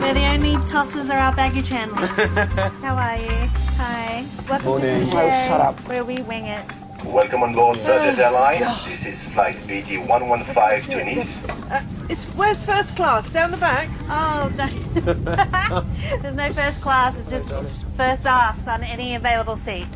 where 0.00 0.14
the 0.14 0.26
only 0.32 0.64
tosses 0.70 1.10
are 1.10 1.20
our 1.20 1.34
baggage 1.34 1.70
handlers. 1.74 2.10
How 2.82 2.96
are 2.96 3.18
you? 3.20 3.50
Hi. 3.78 4.24
Welcome 4.48 4.80
to 4.80 5.10
Bouger, 5.10 5.88
where 5.88 6.04
we 6.04 6.22
wing 6.22 6.46
it. 6.46 6.64
Welcome 7.08 7.42
on 7.42 7.54
board 7.54 7.78
Budget 7.84 8.18
Airlines. 8.18 8.84
This 8.84 9.06
is 9.06 9.14
flight 9.32 9.56
BT 9.66 9.96
115 9.96 10.94
to 10.94 11.04
Nice. 11.04 12.10
It's 12.10 12.24
where's 12.36 12.62
first 12.62 12.94
class? 12.96 13.30
Down 13.30 13.50
the 13.50 13.56
back. 13.56 13.88
Oh, 14.10 14.52
no. 14.54 14.66
There's 16.20 16.36
no 16.36 16.52
first 16.52 16.82
class, 16.82 17.16
it's 17.16 17.30
just 17.30 17.48
first 17.96 18.26
ass 18.26 18.66
on 18.68 18.84
any 18.84 19.14
available 19.14 19.56
seat. 19.56 19.86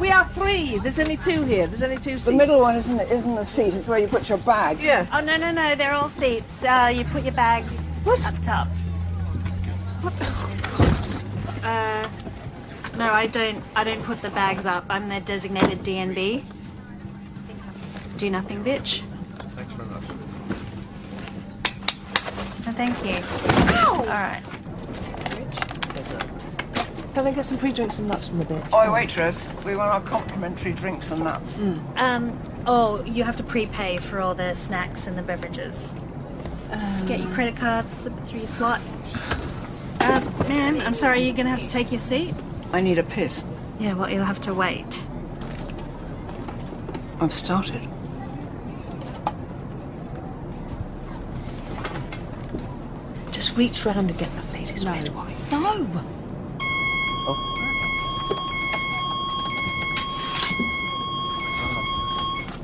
We 0.00 0.10
are 0.10 0.26
three. 0.30 0.78
There's 0.78 0.98
only 0.98 1.18
two 1.18 1.42
here. 1.44 1.66
There's 1.66 1.82
only 1.82 1.98
two 1.98 2.14
seats. 2.14 2.24
The 2.24 2.32
middle 2.32 2.62
one 2.62 2.74
isn't 2.76 3.00
isn't 3.00 3.34
the 3.34 3.44
seat. 3.44 3.74
It's 3.74 3.86
where 3.86 3.98
you 3.98 4.08
put 4.08 4.26
your 4.30 4.38
bag. 4.38 4.80
Yeah. 4.80 5.06
Oh, 5.12 5.20
no, 5.20 5.36
no, 5.36 5.50
no, 5.50 5.74
they're 5.74 5.92
all 5.92 6.08
seats. 6.08 6.64
Uh, 6.64 6.90
you 6.94 7.04
put 7.04 7.22
your 7.22 7.34
bags 7.34 7.86
up 8.24 8.40
top. 8.40 8.68
What? 10.00 10.14
Uh, 11.62 12.08
no, 12.96 13.12
I 13.12 13.26
don't. 13.26 13.62
I 13.74 13.84
don't 13.84 14.02
put 14.02 14.22
the 14.22 14.30
bags 14.30 14.66
up. 14.66 14.84
I'm 14.88 15.08
the 15.08 15.20
designated 15.20 15.80
DNB. 15.80 16.44
Do 18.16 18.30
nothing, 18.30 18.64
bitch. 18.64 19.02
Thanks 19.54 19.72
very 19.72 19.88
much. 19.88 20.04
thank 22.76 23.04
you. 23.04 23.16
All 23.88 24.06
right. 24.06 24.42
Can 27.14 27.26
I 27.26 27.32
get 27.32 27.46
some 27.46 27.56
free 27.56 27.72
drinks 27.72 27.98
and 27.98 28.08
nuts 28.08 28.28
from 28.28 28.38
the 28.38 28.44
bitch? 28.44 28.74
Oi, 28.74 28.92
waitress, 28.92 29.48
we 29.64 29.74
want 29.74 29.90
our 29.90 30.02
complimentary 30.02 30.72
drinks 30.72 31.10
and 31.10 31.24
nuts. 31.24 31.56
Um. 31.96 32.38
Oh, 32.66 33.02
you 33.04 33.24
have 33.24 33.36
to 33.36 33.42
prepay 33.42 33.98
for 33.98 34.20
all 34.20 34.34
the 34.34 34.54
snacks 34.54 35.06
and 35.06 35.16
the 35.16 35.22
beverages. 35.22 35.94
Just 36.72 37.06
get 37.06 37.20
your 37.20 37.30
credit 37.30 37.56
card, 37.56 37.88
slip 37.88 38.12
it 38.18 38.28
through 38.28 38.40
your 38.40 38.48
slot. 38.48 38.80
Uh, 40.00 40.20
ma'am, 40.48 40.80
I'm 40.80 40.92
sorry. 40.94 41.22
You're 41.22 41.34
gonna 41.34 41.48
have 41.48 41.60
to 41.60 41.68
take 41.68 41.90
your 41.90 42.00
seat. 42.00 42.34
I 42.72 42.80
need 42.80 42.98
a 42.98 43.02
piss. 43.02 43.42
Yeah, 43.78 43.94
well, 43.94 44.10
you'll 44.10 44.24
have 44.24 44.40
to 44.42 44.54
wait. 44.54 45.04
I've 47.20 47.32
started. 47.32 47.80
Just 53.32 53.56
reach 53.56 53.84
round 53.86 54.10
and 54.10 54.18
get 54.18 54.34
that 54.34 54.52
lady's 54.52 54.84
red 54.84 55.08
wine. 55.14 55.34
No. 55.50 55.88
Oh. 57.28 57.52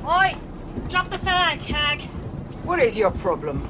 Oi! 0.07 0.37
Drop 0.89 1.09
the 1.09 1.19
fag, 1.19 1.61
hag. 1.61 2.01
What 2.65 2.79
is 2.79 2.99
your 2.99 3.11
problem? 3.11 3.67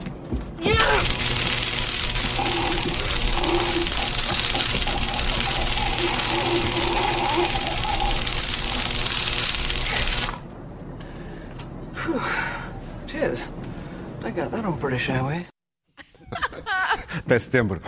British 14.92 15.08
Airways. 15.08 15.46
Até 17.24 17.38
setembro. 17.38 17.80